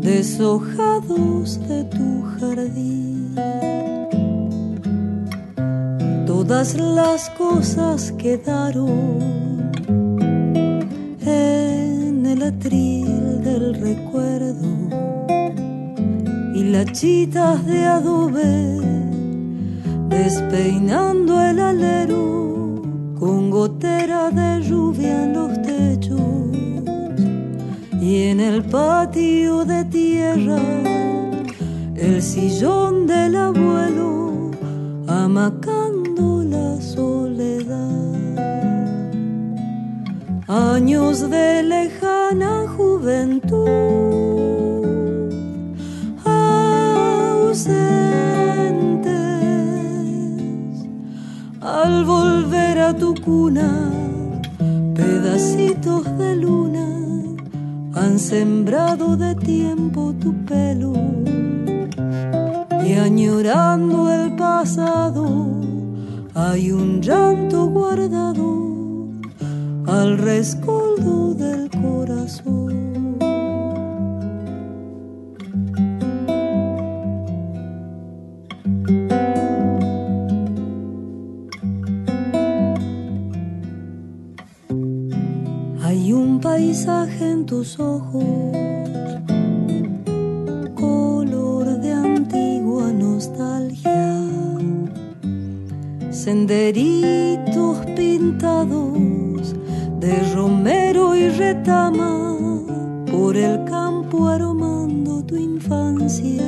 deshojados 0.00 1.58
de 1.68 1.84
tu 1.84 2.22
jardín. 2.38 3.71
Todas 6.44 6.74
las 6.74 7.30
cosas 7.30 8.10
quedaron 8.18 9.70
en 11.24 12.26
el 12.26 12.42
atril 12.42 13.40
del 13.44 13.74
recuerdo. 13.74 14.66
Y 16.52 16.64
lachitas 16.64 17.64
de 17.64 17.84
adobe 17.84 18.80
despeinando 20.08 21.40
el 21.40 21.60
alero 21.60 22.82
con 23.20 23.48
gotera 23.48 24.32
de 24.32 24.62
lluvia 24.64 25.22
en 25.22 25.34
los 25.34 25.62
techos. 25.62 26.56
Y 28.00 28.24
en 28.24 28.40
el 28.40 28.64
patio 28.64 29.64
de 29.64 29.84
tierra 29.84 30.58
el 31.94 32.20
sillón 32.20 33.06
del 33.06 33.36
abuelo, 33.36 34.50
amacando 35.06 35.81
Años 40.54 41.30
de 41.30 41.62
lejana 41.62 42.66
juventud, 42.76 43.56
ausentes, 46.26 47.62
al 51.62 52.04
volver 52.04 52.80
a 52.80 52.94
tu 52.94 53.14
cuna, 53.14 53.90
pedacitos 54.94 56.18
de 56.18 56.36
luna 56.36 56.86
han 57.94 58.18
sembrado 58.18 59.16
de 59.16 59.34
tiempo 59.34 60.12
tu 60.20 60.34
pelo. 60.44 60.92
Y 62.86 62.92
añorando 62.92 64.12
el 64.12 64.36
pasado 64.36 65.24
hay 66.34 66.72
un 66.72 67.00
llanto 67.00 67.68
guardado 67.68 68.71
al 69.86 70.18
rescoldo 70.18 71.34
del 71.34 71.68
corazón. 71.70 73.18
Hay 85.82 86.12
un 86.12 86.40
paisaje 86.40 87.30
en 87.30 87.46
tus 87.46 87.78
ojos, 87.78 88.24
color 90.74 91.80
de 91.80 91.92
antigua 91.92 92.92
nostalgia, 92.92 94.18
senderitos 96.10 97.78
pintados 97.96 99.02
de 100.02 100.34
romero 100.34 101.14
y 101.14 101.28
retama 101.28 102.26
por 103.08 103.36
el 103.36 103.64
campo 103.66 104.26
aromando 104.26 105.22
tu 105.22 105.36
infancia 105.36 106.42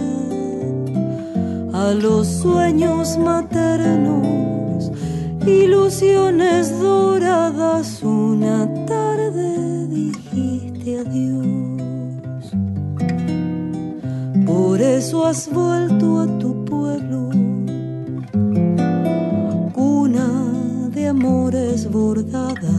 a 1.73 1.93
los 1.95 2.27
sueños 2.27 3.17
maternos, 3.17 4.91
ilusiones 5.47 6.77
doradas, 6.81 8.03
una 8.03 8.69
tarde 8.87 9.87
dijiste 9.87 10.99
adiós. 10.99 12.45
Por 14.45 14.81
eso 14.81 15.27
has 15.27 15.49
vuelto 15.49 16.23
a 16.23 16.27
tu 16.41 16.65
pueblo, 16.65 17.31
cuna 19.73 20.29
de 20.91 21.07
amores 21.07 21.89
bordadas, 21.89 22.74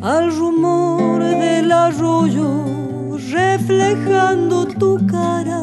al 0.00 0.36
rumor 0.36 1.22
del 1.22 1.72
arroyo 1.72 3.16
reflejando 3.32 4.66
tu 4.66 5.04
cara 5.06 5.62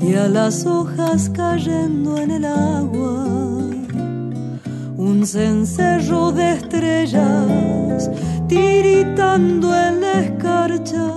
y 0.00 0.14
a 0.14 0.28
las 0.28 0.66
hojas 0.66 1.30
cayendo 1.30 2.18
en 2.18 2.30
el 2.30 2.44
agua. 2.44 3.26
Un 4.96 5.26
cencerro 5.26 6.32
de 6.32 6.52
estrellas 6.52 8.10
tiritando 8.48 9.74
en 9.74 10.00
la 10.00 10.20
escarcha 10.20 11.12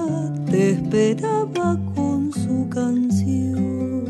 te 0.50 0.72
esperaba 0.72 1.78
con 1.94 2.32
su 2.32 2.68
canción. 2.70 4.04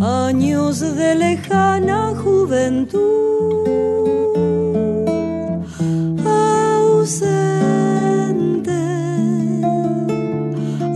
Años 0.00 0.80
de 0.80 1.14
lejana 1.14 2.12
juventud, 2.22 3.23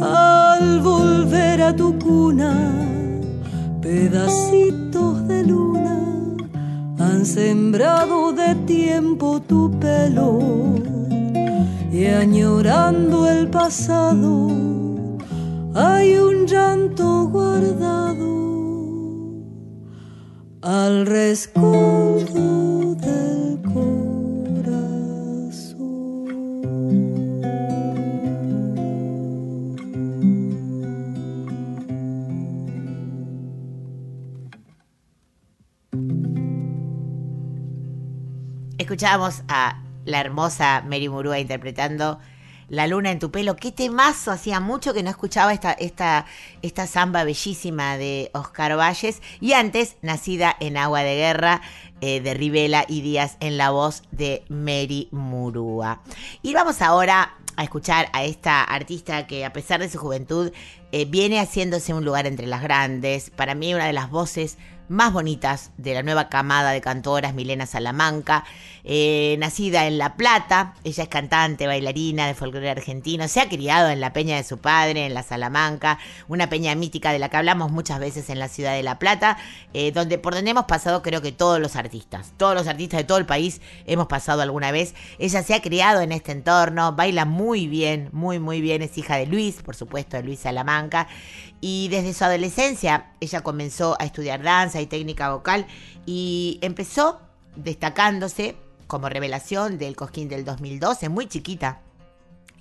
al 0.01 0.81
volver 0.81 1.61
a 1.61 1.77
tu 1.77 1.99
cuna, 1.99 2.55
pedacitos 3.83 5.29
de 5.29 5.45
luna 5.45 5.99
han 6.99 7.27
sembrado 7.27 8.33
de 8.33 8.55
tiempo 8.65 9.43
tu 9.43 9.71
pelo. 9.79 10.39
Y 11.93 12.07
añorando 12.07 13.29
el 13.29 13.49
pasado 13.49 14.49
hay 15.75 16.17
un 16.17 16.47
llanto 16.47 17.29
guardado 17.29 18.29
al 20.63 21.05
rescoldo 21.05 22.95
del 22.95 23.61
Escuchábamos 38.99 39.43
a 39.47 39.81
la 40.07 40.19
hermosa 40.19 40.83
Mary 40.85 41.09
Murúa 41.09 41.39
interpretando 41.39 42.19
La 42.69 42.89
luna 42.89 43.13
en 43.13 43.21
tu 43.21 43.31
pelo. 43.31 43.55
Qué 43.55 43.71
temazo, 43.71 44.33
hacía 44.33 44.59
mucho 44.59 44.93
que 44.93 45.05
no 45.05 45.11
escuchaba 45.11 45.53
esta, 45.53 45.71
esta, 45.71 46.27
esta 46.63 46.89
samba 46.89 47.23
bellísima 47.23 47.97
de 47.97 48.29
Oscar 48.35 48.77
Valles. 48.77 49.23
Y 49.41 49.53
antes, 49.53 49.99
nacida 50.03 50.57
en 50.59 50.77
Agua 50.77 51.05
de 51.05 51.15
Guerra, 51.15 51.63
eh, 52.01 52.21
de 52.21 52.35
Rivela 52.35 52.87
y 52.89 53.03
Díaz 53.03 53.37
en 53.39 53.57
la 53.57 53.71
voz 53.71 54.03
de 54.11 54.43
Mary 54.49 55.07
Murúa. 55.13 56.03
Y 56.43 56.55
vamos 56.55 56.83
ahora 56.83 57.37
a 57.55 57.63
escuchar 57.63 58.09
a 58.13 58.25
esta 58.25 58.65
artista 58.65 59.29
que 59.29 59.45
a 59.45 59.53
pesar 59.53 59.79
de 59.79 59.89
su 59.89 59.99
juventud 59.99 60.51
eh, 60.91 61.05
viene 61.05 61.39
haciéndose 61.39 61.95
un 61.95 62.05
lugar 62.05 62.27
entre 62.27 62.49
las 62.49 62.63
grandes. 62.63 63.31
Para 63.31 63.55
mí 63.55 63.73
una 63.75 63.87
de 63.87 63.93
las 63.93 64.11
voces 64.11 64.59
más 64.89 65.13
bonitas 65.13 65.71
de 65.77 65.95
la 65.95 66.03
nueva 66.03 66.29
camada 66.29 66.71
de 66.71 66.81
cantoras, 66.81 67.35
Milena 67.35 67.67
Salamanca, 67.67 68.45
eh, 68.91 69.37
nacida 69.39 69.87
en 69.87 69.99
La 69.99 70.17
Plata, 70.17 70.75
ella 70.83 71.03
es 71.03 71.09
cantante, 71.11 71.67
bailarina 71.67 72.27
de 72.27 72.33
folclore 72.33 72.71
argentino, 72.71 73.29
se 73.29 73.43
ha 73.43 73.49
criado 73.51 73.91
en 73.91 74.01
la 74.01 74.15
peña 74.15 74.37
de 74.37 74.45
su 74.45 74.57
padre, 74.57 75.05
en 75.05 75.13
la 75.13 75.23
Salamanca, 75.23 75.99
una 76.27 76.49
peña 76.49 76.75
mítica 76.75 77.13
de 77.13 77.19
la 77.19 77.29
que 77.29 77.37
hablamos 77.37 77.71
muchas 77.71 78.01
veces 78.01 78.31
en 78.31 78.39
la 78.39 78.49
ciudad 78.49 78.73
de 78.73 78.83
La 78.83 78.99
Plata, 78.99 79.37
eh, 79.75 79.93
donde 79.93 80.17
por 80.17 80.35
donde 80.35 80.53
hemos 80.53 80.65
pasado 80.65 81.03
creo 81.03 81.21
que 81.21 81.33
todos 81.33 81.61
los 81.61 81.77
artistas, 81.77 82.33
todos 82.39 82.55
los 82.55 82.67
artistas 82.67 83.01
de 83.01 83.05
todo 83.05 83.19
el 83.19 83.27
país 83.27 83.61
hemos 83.85 84.07
pasado 84.07 84.41
alguna 84.41 84.73
vez. 84.73 84.95
Ella 85.19 85.43
se 85.43 85.53
ha 85.53 85.61
criado 85.61 86.01
en 86.01 86.11
este 86.11 86.33
entorno, 86.33 86.95
baila 86.95 87.27
muy 87.27 87.67
bien, 87.67 88.09
muy 88.13 88.39
muy 88.39 88.63
bien, 88.63 88.81
es 88.81 88.97
hija 88.97 89.17
de 89.17 89.27
Luis, 89.27 89.57
por 89.63 89.77
supuesto, 89.77 90.17
de 90.17 90.23
Luis 90.23 90.41
Salamanca, 90.41 91.09
y 91.61 91.89
desde 91.89 92.15
su 92.15 92.25
adolescencia 92.25 93.13
ella 93.21 93.43
comenzó 93.43 93.99
a 94.01 94.07
estudiar 94.07 94.43
danza 94.43 94.81
y 94.81 94.87
técnica 94.87 95.31
vocal 95.31 95.67
y 96.07 96.59
empezó 96.63 97.21
destacándose 97.55 98.57
como 98.89 99.09
revelación 99.09 99.79
del 99.79 99.95
Cosquín 99.95 100.29
del 100.29 100.45
2012, 100.45 101.09
muy 101.09 101.29
chiquita. 101.29 101.83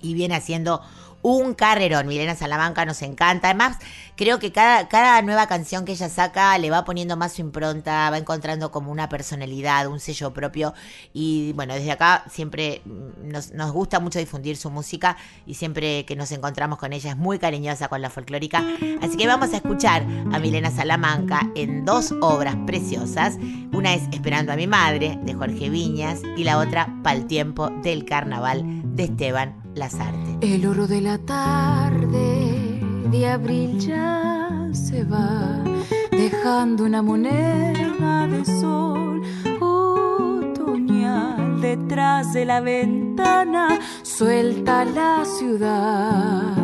Y 0.00 0.14
viene 0.14 0.36
haciendo 0.36 0.80
un 1.22 1.54
carrerón. 1.54 2.06
Milena 2.06 2.34
Salamanca 2.34 2.84
nos 2.84 3.02
encanta. 3.02 3.48
Además, 3.48 3.78
creo 4.16 4.38
que 4.38 4.52
cada, 4.52 4.88
cada 4.88 5.20
nueva 5.22 5.46
canción 5.46 5.84
que 5.84 5.92
ella 5.92 6.08
saca 6.08 6.56
le 6.58 6.70
va 6.70 6.84
poniendo 6.84 7.16
más 7.16 7.32
su 7.32 7.40
impronta, 7.40 8.10
va 8.10 8.18
encontrando 8.18 8.70
como 8.70 8.90
una 8.90 9.08
personalidad, 9.08 9.86
un 9.86 10.00
sello 10.00 10.32
propio. 10.32 10.74
Y 11.12 11.52
bueno, 11.54 11.74
desde 11.74 11.92
acá 11.92 12.24
siempre 12.30 12.82
nos, 13.22 13.52
nos 13.52 13.72
gusta 13.72 14.00
mucho 14.00 14.18
difundir 14.18 14.56
su 14.56 14.70
música 14.70 15.16
y 15.46 15.54
siempre 15.54 16.04
que 16.04 16.16
nos 16.16 16.32
encontramos 16.32 16.78
con 16.78 16.92
ella 16.92 17.10
es 17.10 17.16
muy 17.16 17.38
cariñosa 17.38 17.88
con 17.88 18.02
la 18.02 18.10
folclórica. 18.10 18.64
Así 19.02 19.16
que 19.16 19.26
vamos 19.26 19.52
a 19.52 19.56
escuchar 19.56 20.02
a 20.32 20.38
Milena 20.38 20.70
Salamanca 20.70 21.40
en 21.54 21.84
dos 21.84 22.12
obras 22.20 22.56
preciosas. 22.66 23.36
Una 23.72 23.94
es 23.94 24.02
Esperando 24.12 24.52
a 24.52 24.56
mi 24.56 24.66
madre, 24.66 25.18
de 25.22 25.34
Jorge 25.34 25.70
Viñas, 25.70 26.20
y 26.36 26.44
la 26.44 26.58
otra 26.58 26.88
Pal 27.02 27.26
tiempo 27.26 27.70
del 27.82 28.04
carnaval, 28.04 28.64
de 28.96 29.04
Esteban 29.04 29.62
Lazarte. 29.74 30.38
El 30.40 30.66
oro 30.66 30.86
de 30.86 31.00
la 31.00 31.07
tarde 31.16 32.80
de 33.10 33.26
abril 33.26 33.78
ya 33.78 34.68
se 34.72 35.04
va, 35.04 35.64
dejando 36.10 36.84
una 36.84 37.00
moneda 37.00 38.26
de 38.26 38.44
sol 38.44 39.22
otoñal 39.60 41.62
detrás 41.62 42.34
de 42.34 42.44
la 42.44 42.60
ventana, 42.60 43.78
suelta 44.02 44.84
la 44.84 45.24
ciudad, 45.24 46.54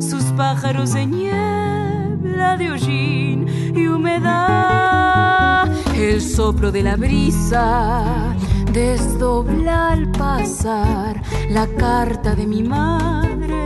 sus 0.00 0.24
pájaros 0.36 0.94
de 0.94 1.04
niebla 1.04 2.56
de 2.56 2.70
hollín 2.70 3.46
y 3.76 3.88
humedad, 3.88 5.68
el 5.94 6.22
soplo 6.22 6.72
de 6.72 6.82
la 6.82 6.96
brisa 6.96 8.34
desdobla 8.72 9.90
al 9.90 10.10
pasar 10.12 11.20
la 11.50 11.66
carta 11.66 12.34
de 12.34 12.46
mi 12.46 12.62
madre 12.62 13.61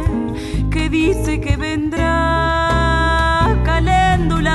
que 0.77 0.91
dice 0.91 1.41
que 1.41 1.57
vendrá 1.57 2.07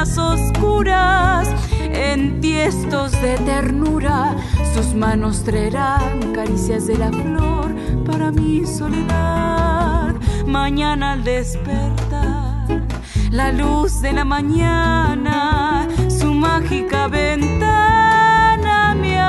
noches 0.01 0.17
oscuras, 0.17 1.47
en 1.93 2.41
tiestos 2.41 3.11
de 3.21 3.37
ternura, 3.37 4.35
sus 4.73 4.93
manos 4.95 5.43
traerán 5.43 6.33
caricias 6.33 6.87
de 6.87 6.97
la 6.97 7.11
flor 7.11 7.75
para 8.05 8.31
mi 8.31 8.65
soledad. 8.65 10.15
Mañana 10.47 11.11
al 11.13 11.23
despertar, 11.23 12.81
la 13.29 13.51
luz 13.51 14.01
de 14.01 14.13
la 14.13 14.25
mañana, 14.25 15.87
su 16.09 16.33
mágica 16.33 17.07
ventana 17.07 18.95
me 18.95 19.19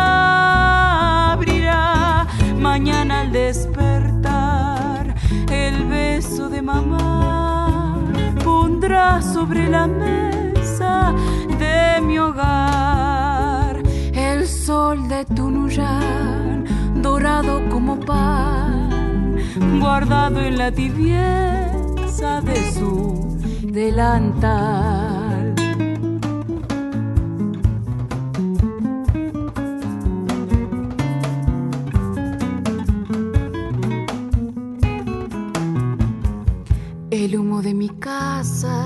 abrirá. 1.31 2.27
Mañana 2.59 3.21
al 3.21 3.33
despertar, 3.33 3.92
de 6.49 6.63
mamá 6.63 7.99
pondrá 8.45 9.21
sobre 9.23 9.69
la 9.69 9.87
mesa 9.87 11.15
de 11.59 12.01
mi 12.01 12.19
hogar 12.19 13.83
el 14.13 14.47
sol 14.47 15.09
de 15.09 15.25
Tunuyán, 15.25 16.65
dorado 17.03 17.61
como 17.71 17.99
pan, 18.01 19.37
guardado 19.81 20.41
en 20.41 20.59
la 20.59 20.71
tibieza 20.71 22.41
de 22.43 22.73
su 22.73 23.39
delantal. 23.63 25.22
De 37.63 37.75
mi 37.75 37.89
casa 37.89 38.85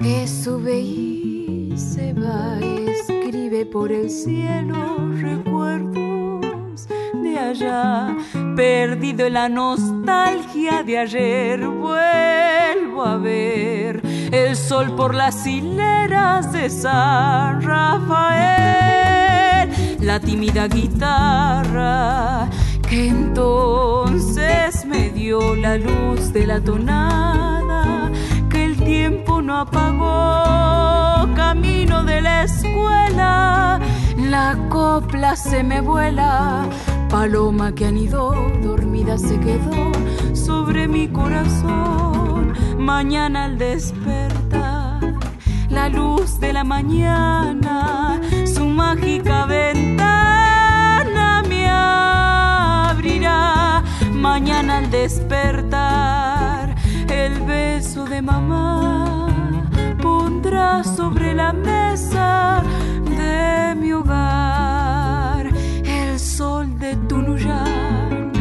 que 0.00 0.26
sube 0.28 0.78
y 0.78 1.74
se 1.76 2.12
va, 2.12 2.60
escribe 2.60 3.66
por 3.66 3.90
el 3.90 4.08
cielo 4.08 4.98
recuerdos 5.20 6.86
de 7.14 7.38
allá, 7.38 8.16
perdido 8.54 9.26
en 9.26 9.32
la 9.32 9.48
nostalgia 9.48 10.84
de 10.84 10.98
ayer, 10.98 11.66
vuelvo 11.66 13.02
a 13.04 13.16
ver 13.16 14.00
el 14.30 14.54
sol 14.54 14.94
por 14.94 15.12
las 15.14 15.44
hileras 15.44 16.52
de 16.52 16.70
San 16.70 17.62
Rafael, 17.62 18.08
la 20.00 20.20
tímida 20.20 20.68
guitarra 20.68 22.48
que 22.88 23.08
entonces 23.08 24.84
me 24.84 25.10
dio 25.10 25.56
la 25.56 25.78
luz 25.78 26.32
de 26.32 26.46
la 26.46 26.60
tonada 26.60 27.71
apagó. 29.62 31.34
Camino 31.34 32.04
de 32.04 32.20
la 32.20 32.42
escuela, 32.44 33.80
la 34.16 34.58
copla 34.68 35.34
se 35.36 35.62
me 35.62 35.80
vuela. 35.80 36.66
Paloma 37.08 37.72
que 37.74 37.86
anidó, 37.86 38.34
dormida 38.62 39.16
se 39.18 39.38
quedó 39.40 39.92
sobre 40.34 40.88
mi 40.88 41.08
corazón. 41.08 42.54
Mañana 42.78 43.44
al 43.44 43.58
despertar, 43.58 45.00
la 45.68 45.88
luz 45.88 46.40
de 46.40 46.52
la 46.52 46.64
mañana, 46.64 48.20
su 48.44 48.66
mágica 48.66 49.46
ventana 49.46 51.42
me 51.48 51.70
abrirá. 52.90 53.82
Mañana 54.12 54.78
al 54.78 54.90
despertar, 54.90 56.74
el 57.08 57.40
beso 57.42 58.04
de 58.04 58.22
mamá 58.22 59.31
sobre 60.84 61.34
la 61.34 61.52
mesa 61.52 62.62
de 63.16 63.74
mi 63.74 63.92
hogar 63.92 65.46
el 65.84 66.18
sol 66.18 66.78
de 66.78 66.96
Tunuyán, 67.08 68.32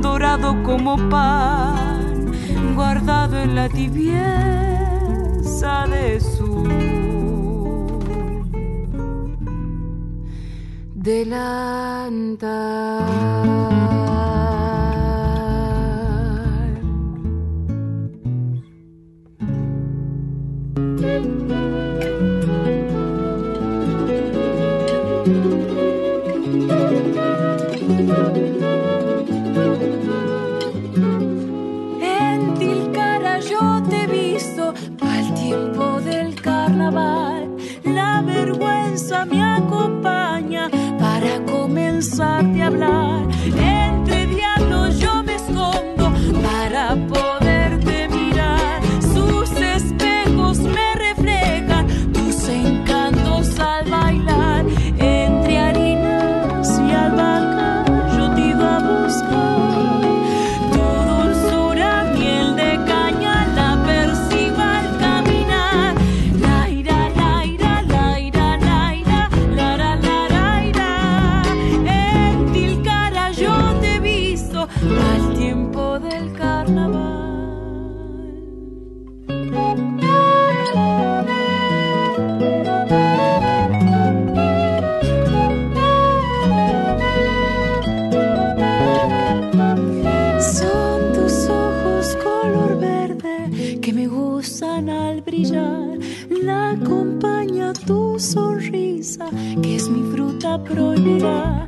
dorado 0.00 0.62
como 0.62 0.96
pan, 1.08 2.32
guardado 2.74 3.38
en 3.38 3.54
la 3.54 3.68
tibieza 3.68 4.26
de 5.88 6.20
su 6.20 6.68
delantal. 10.94 12.40
Comenzarte 42.00 42.62
a 42.62 42.66
hablar. 42.66 43.29
La 95.42 96.70
acompaña 96.72 97.72
tu 97.72 98.18
sonrisa, 98.18 99.26
que 99.62 99.76
es 99.76 99.88
mi 99.88 100.12
fruta 100.12 100.62
prohibida. 100.62 101.66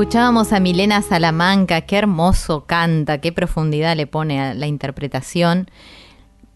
Escuchábamos 0.00 0.54
a 0.54 0.60
Milena 0.60 1.02
Salamanca, 1.02 1.82
qué 1.82 1.98
hermoso 1.98 2.64
canta, 2.64 3.18
qué 3.18 3.32
profundidad 3.32 3.94
le 3.94 4.06
pone 4.06 4.40
a 4.40 4.54
la 4.54 4.66
interpretación. 4.66 5.70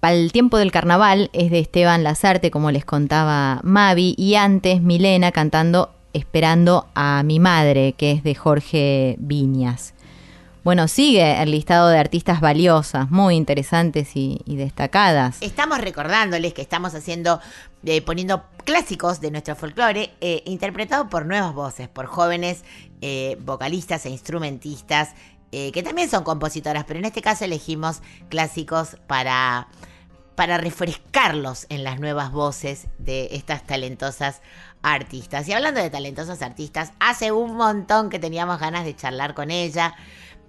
Para 0.01 0.15
el 0.15 0.33
tiempo 0.33 0.57
del 0.57 0.73
carnaval 0.73 1.29
es 1.35 1.51
de 1.51 1.59
Esteban 1.59 2.05
Lazarte, 2.05 2.51
como 2.51 2.71
les 2.71 2.87
contaba 2.87 3.61
Mavi, 3.63 4.15
y 4.17 4.37
antes 4.37 4.81
Milena 4.81 5.31
cantando 5.31 5.91
Esperando 6.15 6.87
a 6.95 7.23
mi 7.23 7.39
madre, 7.39 7.93
que 7.99 8.13
es 8.13 8.25
de 8.25 8.35
Jorge 8.35 9.17
Viñas. 9.19 9.93
Bueno, 10.65 10.89
sigue 10.89 11.43
el 11.43 11.51
listado 11.51 11.89
de 11.89 11.99
artistas 11.99 12.41
valiosas, 12.41 13.11
muy 13.11 13.37
interesantes 13.37 14.11
y, 14.15 14.41
destacadas. 14.47 15.37
Estamos 15.43 15.79
recordándoles 15.79 16.55
que 16.55 16.63
estamos 16.63 16.95
haciendo, 16.95 17.41
eh, 17.85 18.01
poniendo 18.03 18.45
clásicos 18.65 19.21
de 19.21 19.31
nuestro 19.31 19.55
folclore, 19.57 20.15
eh, 20.21 20.43
interpretados 20.47 21.09
por 21.09 21.27
nuevas 21.27 21.55
voces, 21.55 21.89
por 21.89 22.07
jóvenes 22.07 22.65
eh, 23.03 23.37
vocalistas 23.43 24.07
e 24.07 24.11
instrumentistas, 24.11 25.11
eh, 25.53 25.71
que 25.73 25.83
también 25.83 26.11
son 26.11 26.25
compositoras, 26.25 26.85
pero 26.85 26.99
en 26.99 27.05
este 27.05 27.23
caso 27.23 27.45
elegimos 27.45 28.01
clásicos 28.29 28.97
para, 29.07 29.69
para 30.35 30.57
refrescarlos 30.57 31.67
en 31.69 31.85
las 31.85 32.01
nuevas 32.01 32.33
voces 32.33 32.87
de 32.99 33.29
estas 33.33 33.65
talentosas 33.65 34.41
artistas. 34.83 35.47
Y 35.47 35.53
hablando 35.53 35.81
de 35.81 35.91
talentosas 35.91 36.43
artistas, 36.43 36.93
hace 36.99 37.31
un 37.31 37.55
montón 37.55 38.11
que 38.11 38.19
teníamos 38.19 38.59
ganas 38.59 38.85
de 38.85 38.97
charlar 38.97 39.35
con 39.35 39.51
ella. 39.51 39.95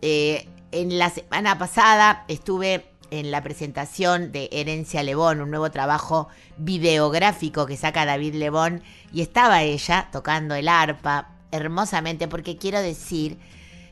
Eh, 0.07 0.47
en 0.71 0.99
la 0.99 1.09
semana 1.09 1.57
pasada 1.57 2.25
estuve 2.27 2.85
en 3.09 3.31
la 3.31 3.41
presentación 3.41 4.31
de 4.31 4.49
Herencia 4.51 5.01
Lebón, 5.01 5.41
un 5.41 5.49
nuevo 5.49 5.71
trabajo 5.71 6.27
videográfico 6.57 7.65
que 7.65 7.75
saca 7.75 8.05
David 8.05 8.35
Lebón, 8.35 8.83
y 9.11 9.23
estaba 9.23 9.63
ella 9.63 10.09
tocando 10.11 10.53
el 10.53 10.67
arpa 10.67 11.29
hermosamente, 11.51 12.27
porque 12.27 12.55
quiero 12.55 12.83
decir, 12.83 13.39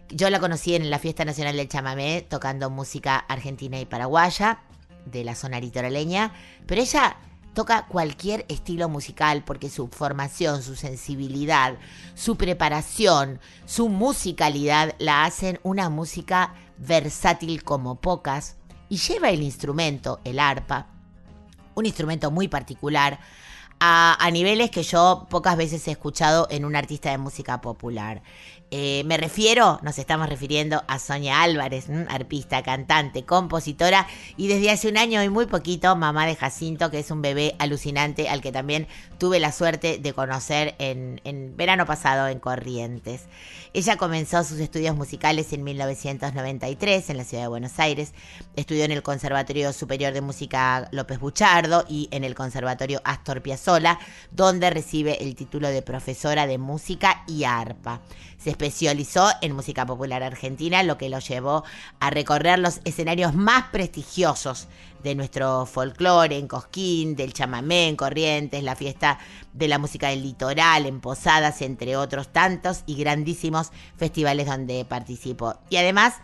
yo 0.10 0.30
la 0.30 0.40
conocí 0.40 0.76
en 0.76 0.92
la 0.92 1.00
Fiesta 1.00 1.26
Nacional 1.26 1.58
del 1.58 1.68
Chamamé, 1.68 2.24
tocando 2.30 2.70
música 2.70 3.18
argentina 3.18 3.80
y 3.80 3.86
paraguaya, 3.86 4.60
de 5.08 5.24
la 5.24 5.34
zona 5.34 5.60
litoraleña, 5.60 6.32
pero 6.68 6.80
ella 6.80 7.18
toca 7.54 7.86
cualquier 7.88 8.46
estilo 8.50 8.90
musical 8.90 9.44
porque 9.46 9.70
su 9.70 9.88
formación, 9.88 10.64
su 10.64 10.76
sensibilidad, 10.76 11.78
su 12.16 12.36
preparación, 12.36 13.40
su 13.66 13.90
musicalidad 13.90 14.96
la 15.00 15.26
hacen 15.26 15.60
una 15.64 15.90
música 15.90 16.56
versátil 16.78 17.64
como 17.64 17.96
pocas 18.02 18.58
y 18.90 18.98
lleva 18.98 19.30
el 19.30 19.44
instrumento, 19.44 20.20
el 20.24 20.40
arpa, 20.40 20.88
un 21.76 21.86
instrumento 21.86 22.32
muy 22.32 22.48
particular, 22.48 23.20
a, 23.80 24.18
a 24.20 24.32
niveles 24.32 24.72
que 24.72 24.84
yo 24.84 25.28
pocas 25.30 25.58
veces 25.58 25.88
he 25.88 25.92
escuchado 25.92 26.48
en 26.50 26.64
un 26.66 26.76
artista 26.76 27.12
de 27.12 27.18
música 27.18 27.60
popular. 27.62 28.22
Eh, 28.76 29.04
me 29.06 29.18
refiero, 29.18 29.80
nos 29.84 30.00
estamos 30.00 30.28
refiriendo 30.28 30.84
a 30.88 30.98
Sonia 30.98 31.44
Álvarez, 31.44 31.86
arpista, 32.10 32.64
cantante, 32.64 33.24
compositora 33.24 34.08
y 34.36 34.48
desde 34.48 34.72
hace 34.72 34.88
un 34.88 34.98
año 34.98 35.22
y 35.22 35.30
muy 35.30 35.46
poquito 35.46 35.96
mamá 35.96 36.26
de 36.26 36.36
Jacinto, 36.36 36.90
que 36.90 36.98
es 36.98 37.12
un 37.12 37.22
bebé 37.22 37.54
alucinante 37.60 38.30
al 38.30 38.42
que 38.42 38.52
también 38.52 38.88
tuve 39.20 39.40
la 39.40 39.52
suerte 39.52 40.00
de 40.00 40.14
conocer 40.14 40.74
en, 40.80 41.22
en 41.24 41.56
verano 41.56 41.86
pasado 41.86 42.28
en 42.28 42.40
Corrientes. 42.40 43.26
Ella 43.76 43.96
comenzó 43.96 44.44
sus 44.44 44.60
estudios 44.60 44.96
musicales 44.96 45.54
en 45.54 45.64
1993 45.64 47.10
en 47.12 47.18
la 47.18 47.24
ciudad 47.26 47.44
de 47.44 47.50
Buenos 47.50 47.80
Aires. 47.80 48.14
Estudió 48.56 48.86
en 48.86 48.92
el 48.92 49.04
Conservatorio 49.04 49.72
Superior 49.72 50.14
de 50.14 50.22
Música 50.22 50.88
López 50.92 51.20
Buchardo 51.20 51.86
y 51.88 52.08
en 52.12 52.24
el 52.24 52.34
Conservatorio 52.34 53.02
Astor 53.04 53.44
Piazzolla, 53.44 54.00
donde 54.32 54.72
recibe 54.72 55.24
el 55.24 55.36
título 55.36 55.70
de 55.70 55.84
profesora 55.84 56.48
de 56.48 56.58
música 56.58 57.24
y 57.28 57.44
arpa. 57.44 58.02
Se 58.44 58.50
especializó 58.50 59.30
en 59.42 59.56
música 59.56 59.86
popular 59.86 60.22
argentina, 60.22 60.84
lo 60.84 60.98
que 60.98 61.08
lo 61.08 61.20
llevó 61.20 61.64
a 62.02 62.10
recorrer 62.10 62.60
los 62.60 62.82
escenarios 62.84 63.34
más 63.34 63.68
prestigiosos 63.72 64.68
de 65.02 65.16
nuestro 65.16 65.66
folclore, 65.66 66.38
en 66.38 66.50
Cosquín, 66.50 67.16
del 67.16 67.32
chamamé, 67.32 67.88
en 67.88 67.96
Corrientes, 67.96 68.62
la 68.62 68.76
fiesta 68.76 69.18
de 69.54 69.70
la 69.70 69.80
música 69.80 70.10
del 70.10 70.24
litoral, 70.24 70.86
en 70.86 71.00
Posadas, 71.00 71.62
entre 71.62 71.96
otros 71.96 72.34
tantos 72.34 72.84
y 72.86 72.96
grandísimos 72.96 73.72
festivales 73.96 74.48
donde 74.48 74.84
participó. 74.84 75.56
Y 75.70 75.78
además 75.78 76.16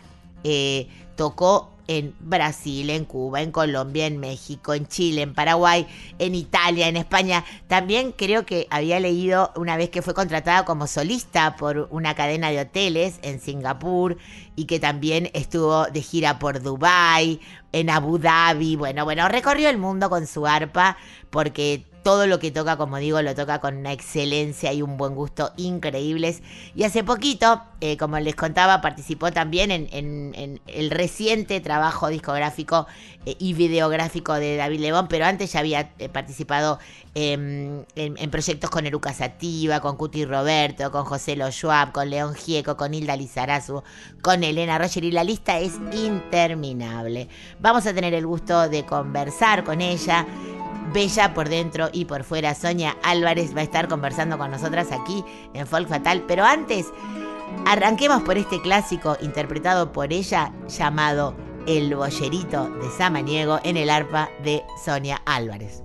eh, 0.43 0.89
tocó 1.15 1.71
en 1.89 2.13
Brasil, 2.19 2.91
en 2.91 3.03
Cuba, 3.03 3.41
en 3.41 3.51
Colombia, 3.51 4.05
en 4.05 4.19
México, 4.19 4.75
en 4.75 4.87
Chile, 4.87 5.23
en 5.23 5.33
Paraguay, 5.33 5.87
en 6.19 6.35
Italia, 6.35 6.87
en 6.87 6.95
España. 6.95 7.43
También 7.67 8.11
creo 8.11 8.45
que 8.45 8.67
había 8.69 8.99
leído 8.99 9.51
una 9.55 9.75
vez 9.75 9.89
que 9.89 10.03
fue 10.03 10.13
contratada 10.13 10.65
como 10.65 10.85
solista 10.85 11.55
por 11.55 11.87
una 11.89 12.13
cadena 12.13 12.51
de 12.51 12.59
hoteles 12.59 13.19
en 13.23 13.39
Singapur 13.39 14.17
y 14.55 14.65
que 14.65 14.79
también 14.79 15.31
estuvo 15.33 15.87
de 15.87 16.03
gira 16.03 16.37
por 16.37 16.61
Dubai, 16.61 17.39
en 17.71 17.89
Abu 17.89 18.19
Dhabi. 18.19 18.75
Bueno, 18.75 19.03
bueno, 19.03 19.27
recorrió 19.27 19.67
el 19.69 19.79
mundo 19.79 20.11
con 20.11 20.27
su 20.27 20.45
arpa 20.45 20.95
porque 21.31 21.85
todo 22.03 22.27
lo 22.27 22.39
que 22.39 22.51
toca, 22.51 22.77
como 22.77 22.97
digo, 22.97 23.21
lo 23.21 23.35
toca 23.35 23.59
con 23.59 23.77
una 23.77 23.91
excelencia 23.91 24.73
y 24.73 24.81
un 24.81 24.97
buen 24.97 25.15
gusto 25.15 25.51
increíbles. 25.57 26.41
Y 26.75 26.83
hace 26.83 27.03
poquito, 27.03 27.61
eh, 27.81 27.97
como 27.97 28.19
les 28.19 28.35
contaba, 28.35 28.81
participó 28.81 29.31
también 29.31 29.71
en, 29.71 30.61
el 30.67 30.91
reciente 30.91 31.59
trabajo 31.59 32.07
discográfico 32.07 32.87
eh, 33.25 33.35
y 33.39 33.53
videográfico 33.53 34.33
de 34.33 34.55
David 34.55 34.79
Lebón, 34.79 35.07
pero 35.07 35.25
antes 35.25 35.53
ya 35.53 35.59
había 35.59 35.91
eh, 35.99 36.09
participado 36.09 36.79
en, 37.15 37.85
proyectos 38.31 38.69
con 38.69 38.85
Eruca 38.85 39.13
Sativa, 39.13 39.79
con 39.79 39.97
Cuti 39.97 40.25
Roberto, 40.25 40.91
con 40.91 41.05
José 41.05 41.35
Lo 41.35 41.49
con 41.91 42.09
León 42.09 42.35
Gieco, 42.35 42.77
con 42.77 42.93
Hilda 42.93 43.15
Lizarazu, 43.17 43.83
con 44.21 44.43
Elena 44.43 44.77
Roger 44.77 45.03
y 45.03 45.11
la 45.11 45.23
lista 45.23 45.59
es 45.59 45.73
interminable. 45.93 47.27
Vamos 47.59 47.85
a 47.85 47.93
tener 47.93 48.13
el 48.13 48.25
gusto 48.25 48.69
de 48.69 48.85
conversar 48.85 49.63
con 49.63 49.81
ella. 49.81 50.25
Bella 50.93 51.33
por 51.33 51.49
dentro 51.49 51.89
y 51.91 52.05
por 52.05 52.23
fuera, 52.23 52.55
Sonia 52.55 52.97
Álvarez 53.03 53.55
va 53.55 53.61
a 53.61 53.63
estar 53.63 53.87
conversando 53.87 54.37
con 54.37 54.51
nosotras 54.51 54.91
aquí 54.91 55.23
en 55.53 55.67
Folk 55.67 55.87
Fatal. 55.87 56.23
Pero 56.27 56.43
antes, 56.43 56.87
arranquemos 57.65 58.23
por 58.23 58.37
este 58.37 58.61
clásico 58.61 59.17
interpretado 59.21 59.91
por 59.91 60.11
ella 60.11 60.51
llamado 60.67 61.35
El 61.67 61.95
Bollerito 61.95 62.69
de 62.69 62.89
Samaniego 62.89 63.59
en 63.63 63.77
el 63.77 63.89
arpa 63.89 64.29
de 64.43 64.63
Sonia 64.83 65.21
Álvarez. 65.25 65.83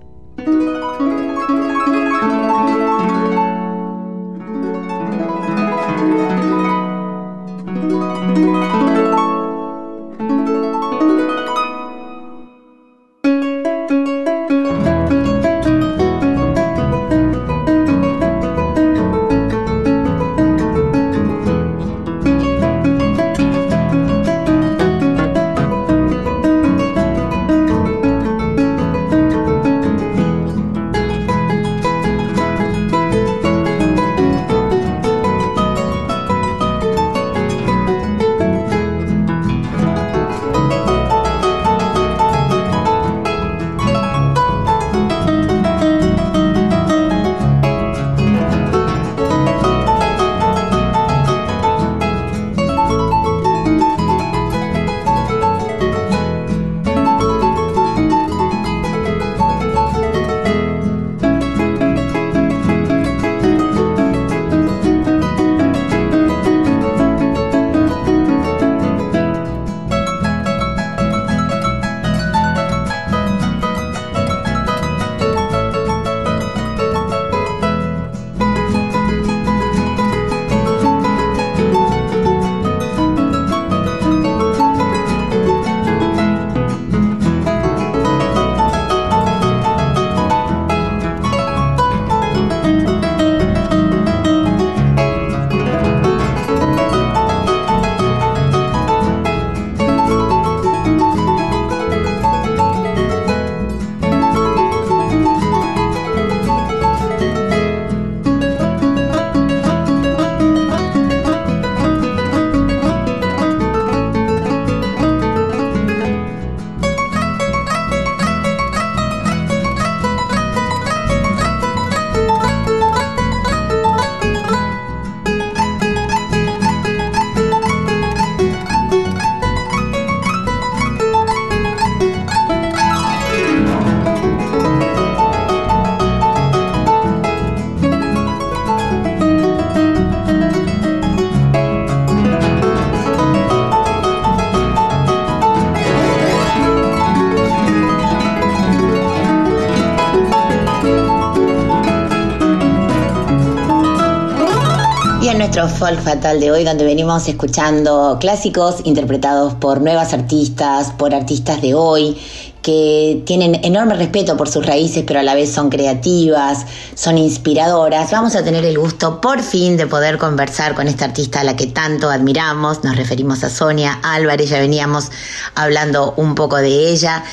Nuestro 155.55 155.87
folk 155.87 156.01
fatal 156.01 156.41
de 156.41 156.51
hoy, 156.51 156.65
donde 156.65 156.83
venimos 156.83 157.29
escuchando 157.29 158.17
clásicos 158.19 158.81
interpretados 158.83 159.53
por 159.53 159.79
nuevas 159.79 160.11
artistas, 160.11 160.91
por 160.91 161.15
artistas 161.15 161.61
de 161.61 161.73
hoy, 161.73 162.17
que 162.61 163.21
tienen 163.25 163.63
enorme 163.63 163.95
respeto 163.95 164.35
por 164.35 164.49
sus 164.49 164.65
raíces, 164.65 165.05
pero 165.07 165.21
a 165.21 165.23
la 165.23 165.33
vez 165.33 165.53
son 165.53 165.69
creativas, 165.69 166.65
son 166.95 167.17
inspiradoras. 167.17 168.11
Vamos 168.11 168.35
a 168.35 168.43
tener 168.43 168.65
el 168.65 168.77
gusto 168.77 169.21
por 169.21 169.41
fin 169.41 169.77
de 169.77 169.87
poder 169.87 170.17
conversar 170.17 170.75
con 170.75 170.89
esta 170.89 171.05
artista 171.05 171.39
a 171.39 171.43
la 171.45 171.55
que 171.55 171.67
tanto 171.67 172.09
admiramos. 172.09 172.83
Nos 172.83 172.97
referimos 172.97 173.41
a 173.45 173.49
Sonia 173.49 173.99
Álvarez, 174.03 174.49
ya 174.49 174.59
veníamos 174.59 175.09
hablando 175.53 176.15
un 176.17 176.35
poco 176.35 176.57
de 176.57 176.89
ella. 176.89 177.23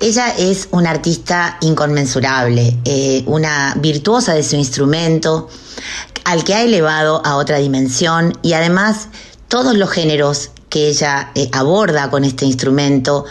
Ella 0.00 0.34
es 0.36 0.68
una 0.72 0.90
artista 0.90 1.58
inconmensurable, 1.60 2.76
eh, 2.84 3.22
una 3.26 3.76
virtuosa 3.78 4.34
de 4.34 4.42
su 4.42 4.56
instrumento, 4.56 5.48
al 6.28 6.44
que 6.44 6.52
ha 6.52 6.62
elevado 6.62 7.22
a 7.24 7.36
otra 7.36 7.56
dimensión 7.56 8.36
y 8.42 8.52
además 8.52 9.08
todos 9.48 9.74
los 9.74 9.88
géneros 9.88 10.50
que 10.68 10.88
ella 10.88 11.30
eh, 11.34 11.48
aborda 11.52 12.10
con 12.10 12.22
este 12.22 12.44
instrumento 12.44 13.24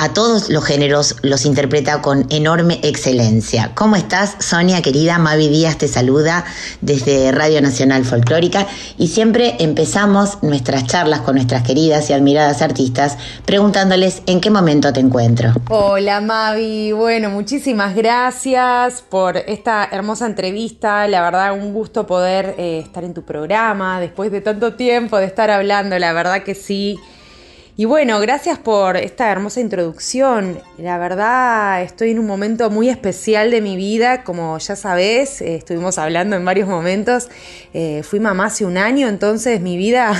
a 0.00 0.14
todos 0.14 0.48
los 0.48 0.64
géneros 0.64 1.16
los 1.20 1.44
interpreta 1.44 2.00
con 2.00 2.26
enorme 2.30 2.80
excelencia. 2.82 3.72
¿Cómo 3.74 3.96
estás, 3.96 4.34
Sonia, 4.38 4.80
querida? 4.80 5.18
Mavi 5.18 5.48
Díaz 5.48 5.76
te 5.76 5.88
saluda 5.88 6.46
desde 6.80 7.30
Radio 7.32 7.60
Nacional 7.60 8.06
Folclórica 8.06 8.66
y 8.96 9.08
siempre 9.08 9.56
empezamos 9.58 10.42
nuestras 10.42 10.86
charlas 10.86 11.20
con 11.20 11.34
nuestras 11.34 11.64
queridas 11.64 12.08
y 12.08 12.14
admiradas 12.14 12.62
artistas 12.62 13.18
preguntándoles 13.44 14.22
en 14.24 14.40
qué 14.40 14.48
momento 14.48 14.90
te 14.90 15.00
encuentro. 15.00 15.52
Hola, 15.68 16.22
Mavi. 16.22 16.92
Bueno, 16.92 17.28
muchísimas 17.28 17.94
gracias 17.94 19.04
por 19.06 19.36
esta 19.36 19.86
hermosa 19.92 20.24
entrevista. 20.24 21.06
La 21.08 21.20
verdad, 21.20 21.52
un 21.52 21.74
gusto 21.74 22.06
poder 22.06 22.54
eh, 22.56 22.78
estar 22.82 23.04
en 23.04 23.12
tu 23.12 23.22
programa 23.22 24.00
después 24.00 24.32
de 24.32 24.40
tanto 24.40 24.72
tiempo 24.76 25.18
de 25.18 25.26
estar 25.26 25.50
hablando. 25.50 25.98
La 25.98 26.14
verdad 26.14 26.42
que 26.42 26.54
sí. 26.54 26.98
Y 27.76 27.84
bueno, 27.84 28.20
gracias 28.20 28.58
por 28.58 28.96
esta 28.96 29.30
hermosa 29.30 29.60
introducción. 29.60 30.58
La 30.76 30.98
verdad, 30.98 31.82
estoy 31.82 32.10
en 32.10 32.18
un 32.18 32.26
momento 32.26 32.68
muy 32.68 32.88
especial 32.88 33.50
de 33.50 33.60
mi 33.60 33.76
vida, 33.76 34.24
como 34.24 34.58
ya 34.58 34.76
sabes, 34.76 35.40
eh, 35.40 35.54
estuvimos 35.54 35.96
hablando 35.96 36.36
en 36.36 36.44
varios 36.44 36.68
momentos. 36.68 37.28
Eh, 37.72 38.02
fui 38.02 38.20
mamá 38.20 38.46
hace 38.46 38.64
un 38.66 38.76
año, 38.76 39.08
entonces 39.08 39.60
mi 39.60 39.76
vida 39.76 40.12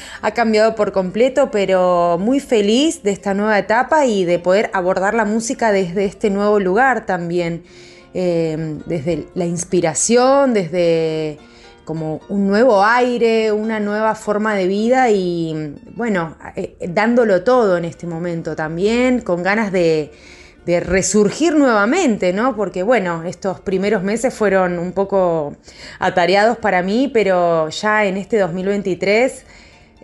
ha 0.22 0.30
cambiado 0.32 0.74
por 0.74 0.92
completo, 0.92 1.50
pero 1.52 2.18
muy 2.18 2.40
feliz 2.40 3.02
de 3.02 3.12
esta 3.12 3.34
nueva 3.34 3.58
etapa 3.58 4.06
y 4.06 4.24
de 4.24 4.38
poder 4.38 4.70
abordar 4.72 5.14
la 5.14 5.24
música 5.24 5.72
desde 5.72 6.06
este 6.06 6.30
nuevo 6.30 6.58
lugar 6.58 7.06
también. 7.06 7.64
Eh, 8.16 8.78
desde 8.86 9.26
la 9.34 9.44
inspiración, 9.44 10.54
desde 10.54 11.36
como 11.84 12.20
un 12.28 12.46
nuevo 12.46 12.84
aire, 12.84 13.52
una 13.52 13.80
nueva 13.80 14.14
forma 14.14 14.54
de 14.54 14.66
vida 14.66 15.10
y 15.10 15.74
bueno, 15.94 16.36
eh, 16.56 16.76
dándolo 16.88 17.44
todo 17.44 17.76
en 17.76 17.84
este 17.84 18.06
momento 18.06 18.56
también, 18.56 19.20
con 19.20 19.42
ganas 19.42 19.72
de, 19.72 20.12
resurgir 20.66 21.54
nuevamente, 21.54 22.32
¿no? 22.32 22.56
Porque 22.56 22.82
bueno, 22.82 23.22
estos 23.24 23.60
primeros 23.60 24.02
meses 24.02 24.32
fueron 24.32 24.78
un 24.78 24.92
poco 24.92 25.56
atareados 25.98 26.56
para 26.56 26.82
mí, 26.82 27.10
pero 27.12 27.68
ya 27.68 28.06
en 28.06 28.16
este 28.16 28.38
2023 28.38 29.44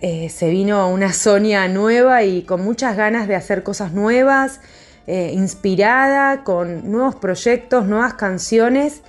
eh, 0.02 0.28
se 0.28 0.50
vino 0.50 0.90
una 0.90 1.14
Sonia 1.14 1.66
nueva 1.66 2.24
y 2.24 2.42
con 2.42 2.62
muchas 2.62 2.94
ganas 2.94 3.26
de 3.26 3.36
hacer 3.36 3.62
cosas 3.62 3.92
nuevas, 3.92 4.60
eh, 5.06 5.30
inspirada, 5.32 6.44
con 6.44 6.90
nuevos 6.90 7.16
proyectos, 7.16 7.86
nuevas 7.86 8.12
canciones 8.14 9.00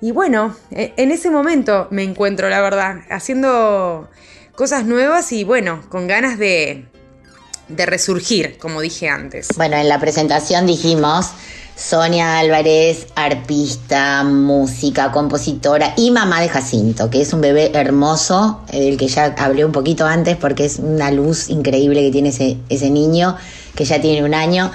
y 0.00 0.12
bueno, 0.12 0.54
e, 0.70 0.92
en 0.96 1.10
ese 1.10 1.30
momento 1.30 1.88
me 1.90 2.02
encuentro, 2.02 2.48
la 2.48 2.60
verdad, 2.60 2.98
haciendo 3.10 4.08
cosas 4.54 4.84
nuevas 4.84 5.32
y 5.32 5.44
bueno, 5.44 5.82
con 5.88 6.06
ganas 6.06 6.38
de, 6.38 6.86
de 7.68 7.86
resurgir, 7.86 8.58
como 8.58 8.80
dije 8.80 9.08
antes. 9.08 9.48
Bueno, 9.56 9.76
en 9.76 9.88
la 9.88 10.00
presentación 10.00 10.66
dijimos 10.66 11.32
Sonia 11.78 12.40
Álvarez, 12.40 13.06
arpista, 13.14 14.24
música, 14.24 15.12
compositora 15.12 15.94
y 15.96 16.10
mamá 16.10 16.40
de 16.40 16.48
Jacinto, 16.48 17.08
que 17.08 17.22
es 17.22 17.32
un 17.32 17.40
bebé 17.40 17.70
hermoso, 17.72 18.62
del 18.72 18.96
que 18.96 19.06
ya 19.06 19.34
hablé 19.38 19.64
un 19.64 19.70
poquito 19.70 20.04
antes 20.04 20.36
porque 20.36 20.64
es 20.64 20.80
una 20.80 21.12
luz 21.12 21.48
increíble 21.48 22.02
que 22.02 22.10
tiene 22.10 22.30
ese 22.68 22.90
niño, 22.90 23.36
que 23.76 23.84
ya 23.84 24.00
tiene 24.00 24.24
un 24.24 24.34
año. 24.34 24.72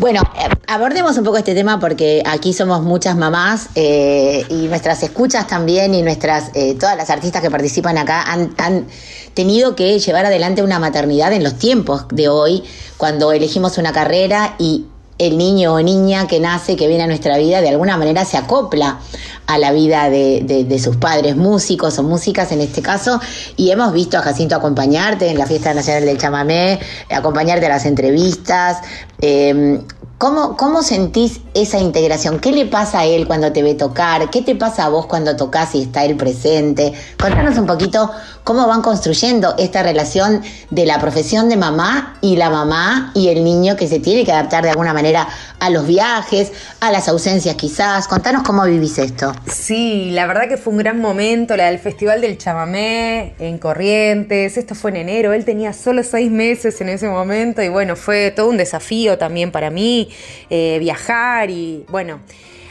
Bueno, 0.00 0.22
eh, 0.34 0.48
abordemos 0.66 1.18
un 1.18 1.24
poco 1.24 1.36
este 1.36 1.54
tema 1.54 1.78
porque 1.78 2.22
aquí 2.24 2.54
somos 2.54 2.80
muchas 2.80 3.18
mamás 3.18 3.68
eh, 3.74 4.46
y 4.48 4.66
nuestras 4.66 5.02
escuchas 5.02 5.46
también 5.46 5.92
y 5.92 6.00
nuestras 6.00 6.52
eh, 6.54 6.74
todas 6.80 6.96
las 6.96 7.10
artistas 7.10 7.42
que 7.42 7.50
participan 7.50 7.98
acá 7.98 8.22
han, 8.22 8.54
han, 8.56 8.86
tenido 9.34 9.76
que 9.76 9.98
llevar 9.98 10.24
adelante 10.24 10.62
una 10.62 10.78
maternidad 10.78 11.34
en 11.34 11.44
los 11.44 11.58
tiempos 11.58 12.06
de 12.08 12.28
hoy, 12.28 12.64
cuando 12.96 13.30
elegimos 13.30 13.76
una 13.76 13.92
carrera 13.92 14.54
y 14.58 14.86
el 15.20 15.36
niño 15.36 15.74
o 15.74 15.82
niña 15.82 16.26
que 16.26 16.40
nace, 16.40 16.76
que 16.76 16.88
viene 16.88 17.04
a 17.04 17.06
nuestra 17.06 17.36
vida, 17.36 17.60
de 17.60 17.68
alguna 17.68 17.98
manera 17.98 18.24
se 18.24 18.38
acopla 18.38 19.00
a 19.46 19.58
la 19.58 19.70
vida 19.70 20.08
de, 20.08 20.80
sus 20.82 20.96
padres, 20.96 21.36
músicos 21.36 21.98
o 21.98 22.02
músicas 22.02 22.52
en 22.52 22.62
este 22.62 22.80
caso, 22.80 23.20
y 23.56 23.70
hemos 23.70 23.92
visto 23.92 24.16
a 24.16 24.22
Jacinto 24.22 24.56
acompañarte 24.56 25.28
en 25.28 25.36
la 25.36 25.46
Fiesta 25.46 25.74
Nacional 25.74 26.06
del 26.06 26.16
Chamamé, 26.16 26.80
acompañarte 27.10 27.66
a 27.66 27.68
las 27.68 27.84
entrevistas. 27.84 28.78
Eh, 29.20 29.80
¿Cómo, 30.20 30.54
¿Cómo 30.54 30.82
sentís 30.82 31.40
esa 31.54 31.78
integración? 31.78 32.40
¿Qué 32.40 32.52
le 32.52 32.66
pasa 32.66 33.00
a 33.00 33.04
él 33.06 33.26
cuando 33.26 33.52
te 33.52 33.62
ve 33.62 33.74
tocar? 33.74 34.28
¿Qué 34.28 34.42
te 34.42 34.54
pasa 34.54 34.84
a 34.84 34.88
vos 34.90 35.06
cuando 35.06 35.34
tocas 35.34 35.74
y 35.74 35.80
está 35.80 36.04
él 36.04 36.14
presente? 36.18 36.92
Contanos 37.18 37.56
un 37.56 37.64
poquito 37.64 38.10
cómo 38.44 38.66
van 38.66 38.82
construyendo 38.82 39.54
esta 39.56 39.82
relación 39.82 40.42
de 40.68 40.84
la 40.84 41.00
profesión 41.00 41.48
de 41.48 41.56
mamá 41.56 42.18
y 42.20 42.36
la 42.36 42.50
mamá 42.50 43.12
y 43.14 43.28
el 43.28 43.42
niño 43.42 43.76
que 43.76 43.88
se 43.88 43.98
tiene 43.98 44.26
que 44.26 44.32
adaptar 44.32 44.62
de 44.62 44.68
alguna 44.68 44.92
manera 44.92 45.26
a 45.58 45.70
los 45.70 45.86
viajes, 45.86 46.52
a 46.80 46.92
las 46.92 47.08
ausencias 47.08 47.54
quizás. 47.54 48.06
Contanos 48.06 48.42
cómo 48.42 48.64
vivís 48.64 48.98
esto. 48.98 49.32
Sí, 49.50 50.10
la 50.10 50.26
verdad 50.26 50.48
que 50.48 50.58
fue 50.58 50.74
un 50.74 50.80
gran 50.80 51.00
momento, 51.00 51.56
la 51.56 51.70
del 51.70 51.78
Festival 51.78 52.20
del 52.20 52.36
Chamamé 52.36 53.36
en 53.38 53.56
Corrientes. 53.56 54.58
Esto 54.58 54.74
fue 54.74 54.90
en 54.90 54.98
enero, 54.98 55.32
él 55.32 55.46
tenía 55.46 55.72
solo 55.72 56.02
seis 56.02 56.30
meses 56.30 56.78
en 56.82 56.90
ese 56.90 57.08
momento 57.08 57.62
y 57.62 57.70
bueno, 57.70 57.96
fue 57.96 58.30
todo 58.32 58.50
un 58.50 58.58
desafío 58.58 59.16
también 59.16 59.50
para 59.50 59.70
mí 59.70 60.09
eh, 60.48 60.78
viajar 60.78 61.50
y 61.50 61.84
bueno. 61.88 62.20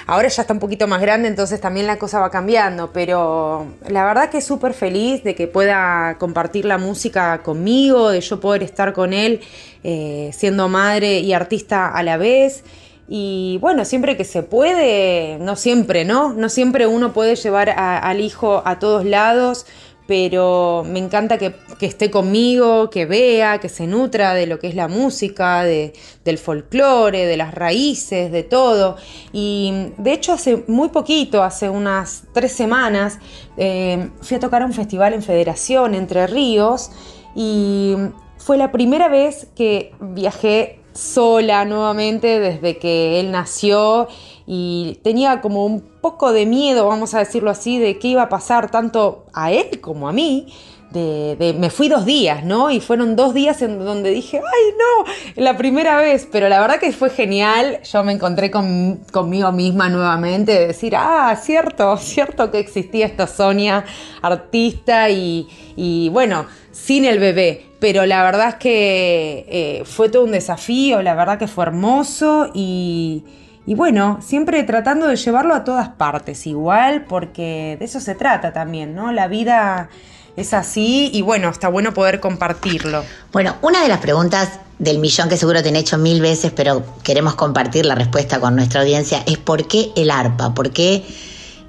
Ahora 0.10 0.28
ya 0.28 0.42
está 0.42 0.54
un 0.54 0.60
poquito 0.60 0.88
más 0.88 1.02
grande, 1.02 1.28
entonces 1.28 1.62
también 1.62 1.86
la 1.86 2.00
cosa 2.00 2.20
va 2.20 2.32
cambiando, 2.32 2.92
pero 2.92 3.68
la 3.88 4.04
verdad 4.04 4.32
que 4.32 4.42
súper 4.42 4.74
feliz 4.74 5.24
de 5.24 5.36
que 5.36 5.46
pueda 5.46 6.18
compartir 6.18 6.66
la 6.66 6.80
música 6.80 7.44
conmigo, 7.44 8.10
de 8.10 8.20
yo 8.20 8.40
poder 8.40 8.64
estar 8.64 8.94
con 8.94 9.14
él 9.14 9.42
eh, 9.84 10.32
siendo 10.34 10.68
madre 10.68 11.20
y 11.20 11.32
artista 11.34 11.90
a 11.90 12.02
la 12.02 12.18
vez. 12.18 12.64
Y 13.08 13.60
bueno, 13.62 13.86
siempre 13.86 14.18
que 14.18 14.24
se 14.24 14.42
puede, 14.42 15.38
no 15.40 15.56
siempre, 15.56 16.06
¿no? 16.06 16.34
No 16.34 16.50
siempre 16.50 16.88
uno 16.88 17.14
puede 17.14 17.36
llevar 17.36 17.70
al 17.70 18.20
hijo 18.20 18.64
a 18.66 18.80
todos 18.80 19.06
lados, 19.06 19.68
pero 20.10 20.84
me 20.88 20.98
encanta 20.98 21.38
que, 21.38 21.54
esté 21.82 22.10
conmigo, 22.10 22.90
que 22.90 23.06
vea, 23.06 23.60
que 23.60 23.70
se 23.70 23.86
nutra 23.86 24.34
de 24.34 24.48
lo 24.48 24.58
que 24.58 24.66
es 24.66 24.74
la 24.74 24.88
música, 24.88 25.64
de, 25.64 25.94
del 26.26 26.40
folclore, 26.40 27.28
de 27.28 27.38
las 27.38 27.54
raíces, 27.54 28.32
de 28.32 28.42
todo. 28.42 28.98
Y 29.34 29.92
de 30.00 30.14
hecho 30.14 30.34
hace 30.34 30.64
muy 30.66 30.90
poquito, 30.90 31.44
hace 31.44 31.70
unas 31.70 32.24
tres 32.34 32.54
semanas, 32.54 33.20
eh, 33.56 34.10
fui 34.24 34.38
a 34.38 34.40
tocar 34.40 34.64
a 34.64 34.66
un 34.66 34.74
festival 34.74 35.14
en 35.14 35.22
Federación, 35.22 35.94
Entre 35.94 36.26
Ríos, 36.26 36.90
y 37.36 37.94
fue 38.38 38.58
la 38.58 38.72
primera 38.72 39.10
vez 39.10 39.46
que 39.56 39.92
viajé 40.00 40.80
sola 40.92 41.66
nuevamente 41.66 42.40
desde 42.40 42.80
que 42.80 43.20
él 43.20 43.30
nació 43.30 44.08
y 44.48 44.98
tenía 45.04 45.40
como 45.40 45.68
un 45.68 45.82
poco 46.02 46.32
de 46.32 46.46
miedo, 46.46 46.88
vamos 46.88 47.14
a 47.14 47.20
decirlo 47.20 47.50
así, 47.50 47.80
de 47.80 48.00
qué 48.00 48.10
iba 48.10 48.24
a 48.24 48.30
pasar 48.30 48.72
tanto 48.72 49.26
a 49.34 49.52
él 49.52 49.80
como 49.82 50.08
a 50.10 50.14
mí. 50.14 50.54
De, 50.92 51.56
me 51.60 51.70
fui 51.70 51.88
dos 51.88 52.04
días, 52.04 52.44
¿no? 52.44 52.72
Y 52.72 52.80
fueron 52.80 53.16
dos 53.16 53.36
días 53.36 53.62
en 53.62 53.78
donde 53.78 54.10
dije, 54.10 54.38
ay, 54.38 54.74
no, 54.76 55.44
la 55.44 55.56
primera 55.56 55.98
vez, 55.98 56.28
pero 56.32 56.50
la 56.50 56.60
verdad 56.60 56.80
que 56.80 56.92
fue 56.92 57.12
genial. 57.12 57.80
Yo 57.84 58.04
me 58.04 58.12
encontré 58.12 58.50
conmigo 58.50 59.52
misma 59.52 59.90
nuevamente 59.90 60.52
de 60.54 60.68
decir, 60.68 60.96
ah, 60.98 61.36
cierto, 61.40 61.96
cierto 61.98 62.50
que 62.50 62.58
existía 62.58 63.06
esta 63.06 63.28
Sonia, 63.28 63.86
artista 64.24 65.12
y, 65.12 65.48
y 65.76 66.10
bueno, 66.10 66.48
sin 66.72 67.06
el 67.06 67.20
bebé. 67.20 67.66
Pero 67.80 68.06
la 68.06 68.24
verdad 68.24 68.50
es 68.50 68.56
que 68.56 69.46
eh, 69.48 69.84
fue 69.86 70.10
todo 70.10 70.24
un 70.24 70.32
desafío, 70.32 71.02
la 71.04 71.14
verdad 71.14 71.38
que 71.38 71.48
fue 71.48 71.66
hermoso 71.66 72.50
y, 72.54 73.24
y 73.70 73.76
bueno, 73.76 74.18
siempre 74.20 74.64
tratando 74.64 75.06
de 75.06 75.16
llevarlo 75.16 75.54
a 75.54 75.64
todas 75.64 75.90
partes 75.90 76.48
igual, 76.48 77.06
porque 77.08 77.76
de 77.78 77.86
eso 77.86 78.00
se 78.00 78.16
trata 78.16 78.52
también, 78.52 78.96
¿no? 78.96 79.12
La 79.12 79.28
vida 79.28 79.90
es 80.36 80.56
así 80.56 81.12
y 81.14 81.22
bueno, 81.22 81.50
está 81.50 81.68
bueno 81.68 81.94
poder 81.94 82.20
compartirlo. 82.20 83.04
Bueno, 83.32 83.58
una 83.62 83.84
de 83.84 83.88
las 83.88 84.00
preguntas 84.00 84.60
del 84.80 84.98
millón 84.98 85.30
que 85.30 85.38
seguro 85.38 85.62
te 85.62 85.70
han 85.70 85.76
hecho 85.76 86.00
mil 86.00 86.20
veces, 86.20 86.52
pero 86.52 86.84
queremos 87.04 87.36
compartir 87.36 87.86
la 87.86 87.94
respuesta 87.94 88.40
con 88.40 88.56
nuestra 88.56 88.82
audiencia, 88.82 89.22
es 89.28 89.38
¿por 89.38 89.68
qué 89.68 89.92
el 89.96 90.10
arpa? 90.10 90.56
¿Por 90.56 90.72
qué 90.72 91.06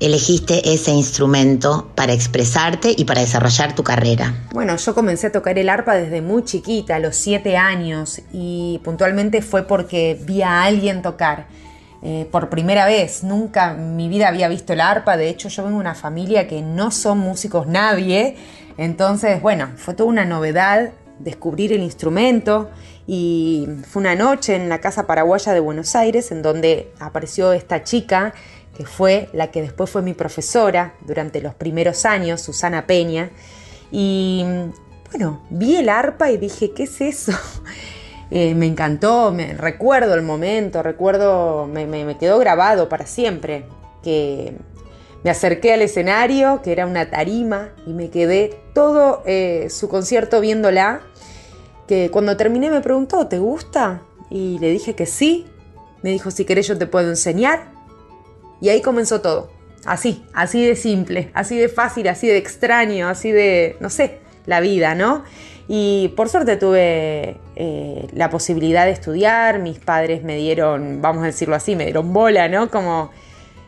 elegiste 0.01 0.73
ese 0.73 0.93
instrumento 0.93 1.91
para 1.97 2.15
expresarte 2.15 2.95
y 2.97 3.05
para 3.05 3.21
desarrollar 3.21 3.75
tu 3.75 3.85
carrera? 3.85 4.47
Bueno, 4.55 4.75
yo 4.75 4.95
comencé 4.95 5.27
a 5.27 5.33
tocar 5.33 5.59
el 5.59 5.69
arpa 5.69 5.97
desde 5.97 6.23
muy 6.23 6.45
chiquita, 6.45 6.97
a 6.97 6.99
los 6.99 7.15
siete 7.15 7.59
años, 7.59 8.23
y 8.33 8.81
puntualmente 8.85 9.43
fue 9.43 9.65
porque 9.65 10.19
vi 10.25 10.41
a 10.41 10.63
alguien 10.63 11.03
tocar. 11.03 11.61
Eh, 12.03 12.27
por 12.31 12.49
primera 12.49 12.87
vez, 12.87 13.23
nunca 13.25 13.73
en 13.73 13.97
mi 13.97 14.09
vida 14.09 14.29
había 14.29 14.49
visto 14.49 14.73
el 14.73 14.81
arpa, 14.81 15.17
de 15.17 15.29
hecho 15.29 15.49
yo 15.49 15.65
vengo 15.65 15.77
de 15.77 15.83
una 15.83 15.95
familia 15.95 16.49
que 16.49 16.63
no 16.63 16.91
son 16.91 17.19
músicos 17.19 17.67
nadie, 17.67 18.37
entonces 18.79 19.43
bueno, 19.43 19.69
fue 19.77 19.93
toda 19.95 20.09
una 20.09 20.25
novedad 20.25 20.93
descubrir 21.19 21.73
el 21.73 21.83
instrumento. 21.83 22.71
Y 23.07 23.69
fue 23.89 24.01
una 24.01 24.15
noche 24.15 24.55
en 24.55 24.69
la 24.69 24.81
Casa 24.81 25.07
Paraguaya 25.07 25.53
de 25.53 25.61
Buenos 25.61 25.97
Aires 25.97 26.31
en 26.31 26.43
donde 26.43 26.93
apareció 27.01 27.53
esta 27.53 27.83
chica 27.83 28.35
que 28.77 28.87
fue 28.87 29.29
la 29.33 29.51
que 29.51 29.63
después 29.63 29.91
fue 29.91 30.01
mi 30.01 30.15
profesora 30.15 30.95
durante 31.01 31.41
los 31.41 31.55
primeros 31.55 32.07
años, 32.07 32.41
Susana 32.41 32.87
Peña, 32.87 33.31
y 33.91 34.45
bueno, 35.11 35.43
vi 35.51 35.77
el 35.77 35.89
arpa 35.89 36.31
y 36.31 36.37
dije, 36.37 36.71
¿qué 36.71 36.85
es 36.85 37.01
eso? 37.01 37.33
Eh, 38.31 38.55
me 38.55 38.67
encantó, 38.67 39.33
me 39.33 39.55
recuerdo 39.55 40.15
el 40.15 40.23
momento, 40.23 40.83
recuerdo, 40.83 41.67
me, 41.67 42.17
quedó 42.19 42.39
grabado 42.39 42.89
para 42.89 43.07
siempre, 43.07 43.65
que 44.05 44.55
me 45.25 45.31
acerqué 45.31 45.73
al 45.73 45.83
escenario, 45.83 46.63
que 46.63 46.71
era 46.71 46.87
una 46.87 47.11
tarima, 47.11 47.71
y 47.87 47.93
me 47.93 48.09
quedé 48.11 48.57
todo 48.73 49.23
eh, 49.27 49.67
su 49.69 49.89
concierto 49.89 50.41
viéndola, 50.41 51.01
que 51.89 52.11
cuando 52.13 52.37
terminé 52.37 52.71
me 52.71 52.81
preguntó, 52.81 53.27
¿te 53.27 53.41
gusta? 53.41 54.03
Y 54.31 54.61
le 54.61 54.71
dije 54.71 54.95
que 54.95 55.07
sí, 55.07 55.47
me 56.03 56.11
dijo, 56.11 56.31
si 56.31 56.45
querés 56.45 56.69
yo 56.69 56.79
te 56.79 56.87
puedo 56.87 57.09
enseñar, 57.09 57.73
y 58.61 58.69
ahí 58.69 58.81
comenzó 58.81 59.21
todo, 59.21 59.51
así, 59.85 60.25
así 60.35 60.65
de 60.65 60.77
simple, 60.77 61.33
así 61.35 61.59
de 61.59 61.69
fácil, 61.69 62.07
así 62.07 62.29
de 62.29 62.37
extraño, 62.37 63.09
así 63.09 63.33
de, 63.33 63.77
no 63.81 63.91
sé, 63.91 64.21
la 64.47 64.61
vida, 64.61 64.95
¿no? 64.95 65.25
Y 65.73 66.09
por 66.17 66.29
suerte 66.29 66.57
tuve 66.57 67.37
eh, 67.55 68.09
la 68.13 68.29
posibilidad 68.29 68.87
de 68.87 68.91
estudiar, 68.91 69.61
mis 69.61 69.79
padres 69.79 70.25
me 70.25 70.35
dieron, 70.35 71.01
vamos 71.01 71.23
a 71.23 71.27
decirlo 71.27 71.55
así, 71.55 71.77
me 71.77 71.85
dieron 71.85 72.13
bola, 72.13 72.49
¿no? 72.49 72.69
Como 72.69 73.13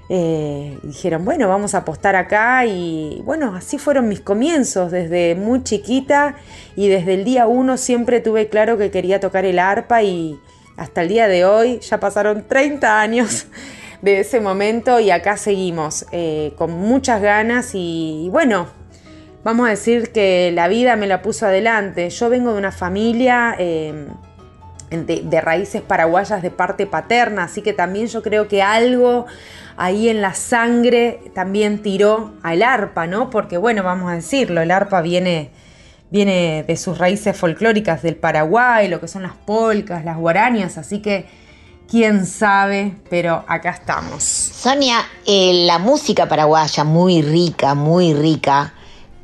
eh, 0.08 0.80
dijeron, 0.82 1.24
bueno, 1.24 1.48
vamos 1.48 1.76
a 1.76 1.78
apostar 1.78 2.16
acá 2.16 2.66
y 2.66 3.22
bueno, 3.24 3.54
así 3.54 3.78
fueron 3.78 4.08
mis 4.08 4.20
comienzos 4.20 4.90
desde 4.90 5.36
muy 5.36 5.62
chiquita. 5.62 6.34
Y 6.74 6.88
desde 6.88 7.14
el 7.14 7.22
día 7.22 7.46
uno 7.46 7.76
siempre 7.76 8.18
tuve 8.18 8.48
claro 8.48 8.76
que 8.76 8.90
quería 8.90 9.20
tocar 9.20 9.44
el 9.44 9.60
arpa 9.60 10.02
y 10.02 10.40
hasta 10.76 11.02
el 11.02 11.08
día 11.08 11.28
de 11.28 11.44
hoy 11.44 11.78
ya 11.78 12.00
pasaron 12.00 12.48
30 12.48 13.00
años 13.00 13.46
de 14.02 14.18
ese 14.18 14.40
momento 14.40 14.98
y 14.98 15.12
acá 15.12 15.36
seguimos 15.36 16.04
eh, 16.10 16.52
con 16.58 16.72
muchas 16.72 17.22
ganas 17.22 17.70
y 17.74 18.28
bueno, 18.32 18.81
vamos 19.44 19.66
a 19.66 19.70
decir 19.70 20.12
que 20.12 20.50
la 20.52 20.68
vida 20.68 20.96
me 20.96 21.06
la 21.06 21.22
puso 21.22 21.46
adelante. 21.46 22.08
Yo 22.10 22.28
vengo 22.28 22.52
de 22.52 22.58
una 22.58 22.72
familia 22.72 23.54
em, 23.58 24.06
de, 24.90 25.40
raíces 25.40 25.82
paraguayas 25.82 26.42
de 26.42 26.50
parte 26.50 26.86
paterna, 26.86 27.44
así 27.44 27.62
que 27.62 27.72
también 27.72 28.06
yo 28.06 28.22
creo 28.22 28.48
que 28.48 28.62
algo 28.62 29.26
ahí 29.76 30.08
en 30.08 30.20
la 30.20 30.34
sangre 30.34 31.20
también 31.34 31.82
tiró 31.82 32.34
al 32.42 32.62
arpa, 32.62 33.06
¿no? 33.06 33.30
Porque 33.30 33.56
bueno, 33.56 33.82
vamos 33.82 34.10
a 34.10 34.14
decirlo, 34.14 34.60
el 34.60 34.70
arpa 34.70 35.00
viene, 35.00 35.50
viene 36.10 36.64
de 36.66 36.76
sus 36.76 36.98
raíces 36.98 37.36
folclóricas 37.36 38.02
del 38.02 38.16
Paraguay, 38.16 38.88
lo 38.88 39.00
que 39.00 39.08
son 39.08 39.22
las 39.22 39.32
polcas, 39.32 40.04
las 40.04 40.18
guarañas, 40.18 40.76
así 40.76 41.00
que 41.00 41.26
quién 41.88 42.26
sabe, 42.26 42.94
pero 43.08 43.44
acá 43.48 43.70
estamos. 43.70 44.22
Sonia, 44.22 44.98
eh, 45.26 45.64
la 45.66 45.78
música 45.78 46.28
paraguaya 46.28 46.84
muy 46.84 47.22
rica, 47.22 47.74
muy 47.74 48.12
rica, 48.12 48.74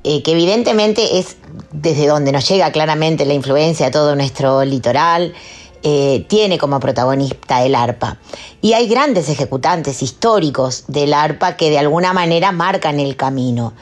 eh, 0.04 0.22
que 0.22 0.32
evidentemente 0.32 1.18
es 1.18 1.36
desde 1.72 2.06
donde 2.06 2.32
nos 2.32 2.48
llega 2.48 2.72
claramente 2.72 3.26
la 3.26 3.34
influencia 3.34 3.86
de 3.86 3.92
todo 3.92 4.14
nuestro 4.14 4.64
litoral, 4.64 5.34
eh, 5.82 6.24
tiene 6.28 6.58
como 6.58 6.80
protagonista 6.80 7.62
el 7.62 7.74
arpa. 7.74 8.18
Y 8.60 8.72
hay 8.72 8.88
grandes 8.88 9.28
ejecutantes 9.28 10.02
históricos 10.02 10.84
del 10.88 11.14
arpa 11.14 11.56
que 11.56 11.70
de 11.70 11.78
alguna 11.78 12.12
manera 12.12 12.50
marcan 12.50 12.98
el 12.98 13.16
camino. 13.16 13.74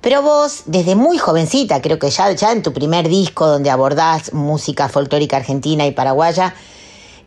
Pero 0.00 0.22
vos, 0.22 0.62
desde 0.66 0.94
muy 0.94 1.18
jovencita, 1.18 1.80
creo 1.80 1.98
que 1.98 2.10
ya, 2.10 2.30
ya 2.32 2.52
en 2.52 2.62
tu 2.62 2.72
primer 2.72 3.08
disco 3.08 3.46
donde 3.46 3.70
abordás 3.70 4.32
música 4.32 4.88
folclórica 4.88 5.36
argentina 5.36 5.86
y 5.86 5.92
paraguaya, 5.92 6.54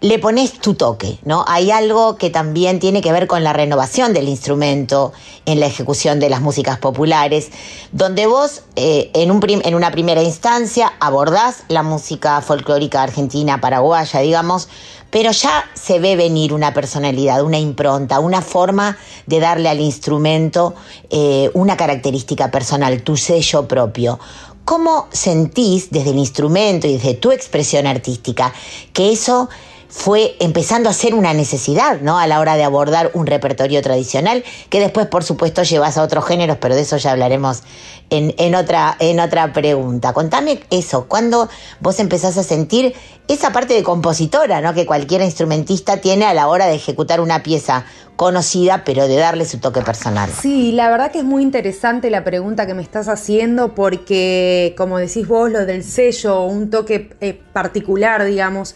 le 0.06 0.19
pones 0.19 0.53
tu 0.60 0.76
toque, 0.76 1.18
¿no? 1.23 1.44
Hay 1.48 1.72
algo 1.72 2.15
que 2.18 2.30
también 2.30 2.80
tiene 2.80 3.02
que 3.02 3.11
ver 3.11 3.26
con 3.26 3.44
la 3.44 3.53
renovación 3.53 4.14
del 4.14 4.30
instrumento 4.30 5.14
en 5.48 5.60
la 5.60 5.65
ejecución 5.65 6.19
de 6.19 6.30
las 6.30 6.41
músicas 6.41 6.77
populares, 6.77 7.49
donde 7.91 8.27
vos 8.27 8.61
eh, 8.76 9.10
en, 9.15 9.32
un 9.32 9.44
en 9.49 9.73
una 9.73 9.90
primera 9.90 10.22
instancia 10.22 10.94
abordás 10.99 11.64
la 11.69 11.82
música 11.82 12.40
folclórica 12.41 13.02
argentina, 13.02 13.60
paraguaya, 13.60 14.19
digamos, 14.19 14.69
pero 15.10 15.32
ya 15.32 15.64
se 15.73 15.98
ve 15.98 16.15
venir 16.15 16.53
una 16.53 16.72
personalidad, 16.72 17.41
una 17.41 17.57
impronta, 17.57 18.19
una 18.19 18.44
forma 18.44 18.99
de 19.26 19.40
darle 19.40 19.69
al 19.69 19.80
instrumento 19.80 20.76
eh, 21.10 21.49
una 21.56 21.77
característica 21.77 22.52
personal, 22.52 23.02
tu 23.02 23.18
sello 23.18 23.68
propio. 23.68 24.19
¿Cómo 24.65 25.07
sentís 25.11 25.90
desde 25.90 26.11
el 26.11 26.19
instrumento 26.19 26.86
y 26.86 26.94
desde 26.94 27.15
tu 27.15 27.32
expresión 27.32 27.88
artística 27.88 28.53
que 28.94 29.11
eso 29.11 29.49
fue 29.98 30.36
empezando 30.40 30.90
a 30.90 30.94
ser 30.94 31.16
una 31.16 31.34
necesidad, 31.34 32.02
¿no? 32.02 32.20
A 32.20 32.28
la 32.28 32.42
hora 32.42 32.58
de 32.58 32.66
abordar 32.66 33.12
un 33.14 33.26
repertorio 33.26 33.82
tradicional, 33.82 34.44
que 34.70 34.82
después, 34.82 35.08
por 35.08 35.24
supuesto, 35.24 35.64
llevas 35.64 35.98
a 35.98 36.04
otros 36.04 36.26
géneros, 36.26 36.58
pero 36.60 36.76
de 36.76 36.82
eso 36.82 36.98
ya 36.98 37.14
hablaremos 37.14 37.64
en, 38.10 38.56
otra, 38.56 38.98
en 39.00 39.22
otra 39.22 39.54
pregunta. 39.54 40.12
Contame 40.12 40.60
eso, 40.70 41.06
¿cuándo 41.08 41.48
vos 41.80 41.98
empezás 42.00 42.38
a 42.38 42.44
sentir 42.44 42.94
esa 43.30 43.54
parte 43.54 43.74
de 43.74 43.84
compositora, 43.84 44.60
¿no? 44.60 44.74
Que 44.74 44.86
cualquier 44.86 45.22
instrumentista 45.22 46.02
tiene 46.02 46.26
a 46.26 46.34
la 46.34 46.50
hora 46.50 46.68
de 46.68 46.76
ejecutar 46.76 47.22
una 47.22 47.42
pieza 47.42 47.86
conocida, 48.18 48.84
pero 48.84 49.08
de 49.08 49.16
darle 49.16 49.46
su 49.46 49.60
toque 49.60 49.82
personal. 49.82 50.30
Sí, 50.30 50.74
la 50.74 50.90
verdad 50.90 51.10
que 51.10 51.20
es 51.20 51.24
muy 51.24 51.42
interesante 51.42 52.10
la 52.10 52.26
pregunta 52.26 52.68
que 52.68 52.74
me 52.74 52.84
estás 52.84 53.08
haciendo, 53.08 53.74
porque, 53.74 54.76
como 54.78 54.98
decís 54.98 55.26
vos, 55.26 55.50
lo 55.50 55.66
del 55.66 55.86
sello, 55.86 56.44
un 56.44 56.70
toque 56.70 57.16
eh, 57.22 57.40
particular, 57.54 58.26
digamos, 58.26 58.76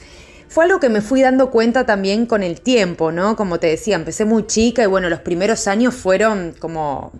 fue 0.49 0.65
algo 0.65 0.79
que 0.79 0.89
me 0.89 1.01
fui 1.01 1.21
dando 1.21 1.51
cuenta 1.51 1.85
también 1.85 2.25
con 2.25 2.41
el 2.41 2.59
tiempo, 2.61 3.11
¿no? 3.11 3.35
Como 3.35 3.59
te 3.59 3.67
decía, 3.67 3.95
empecé 3.95 4.25
muy 4.25 4.47
chica 4.47 4.83
y 4.83 4.87
bueno, 4.87 5.07
los 5.07 5.21
primeros 5.21 5.67
años 5.67 5.93
fueron 5.95 6.55
como... 6.59 7.11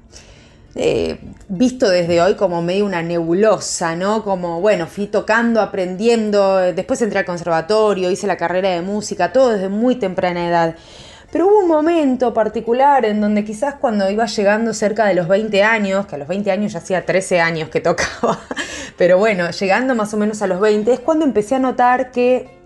Eh, 0.76 1.20
visto 1.48 1.90
desde 1.90 2.22
hoy 2.22 2.36
como 2.36 2.62
medio 2.62 2.86
una 2.86 3.02
nebulosa, 3.02 3.96
¿no? 3.96 4.24
Como, 4.24 4.62
bueno, 4.62 4.88
fui 4.88 5.08
tocando, 5.08 5.62
aprendiendo, 5.62 6.58
después 6.58 7.02
entré 7.02 7.20
al 7.20 7.26
conservatorio, 7.26 8.10
hice 8.12 8.28
la 8.28 8.38
carrera 8.38 8.70
de 8.70 8.82
música, 8.82 9.34
todo 9.34 9.50
desde 9.50 9.68
muy 9.68 9.96
temprana 9.96 10.48
edad. 10.48 10.76
Pero 11.32 11.48
hubo 11.48 11.60
un 11.60 11.68
momento 11.68 12.34
particular 12.34 13.06
en 13.06 13.20
donde 13.20 13.44
quizás 13.44 13.76
cuando 13.76 14.10
iba 14.10 14.26
llegando 14.26 14.74
cerca 14.74 15.06
de 15.06 15.16
los 15.16 15.28
20 15.28 15.64
años, 15.64 16.06
que 16.06 16.16
a 16.16 16.18
los 16.18 16.28
20 16.28 16.50
años 16.52 16.72
ya 16.74 16.80
hacía 16.80 17.06
13 17.06 17.42
años 17.42 17.70
que 17.70 17.82
tocaba, 17.82 18.40
pero 18.98 19.18
bueno, 19.18 19.50
llegando 19.52 19.96
más 19.96 20.14
o 20.14 20.18
menos 20.18 20.42
a 20.42 20.48
los 20.48 20.60
20, 20.60 20.94
es 20.94 21.00
cuando 21.00 21.26
empecé 21.26 21.56
a 21.56 21.60
notar 21.60 22.12
que 22.12 22.36
eh, 22.36 22.59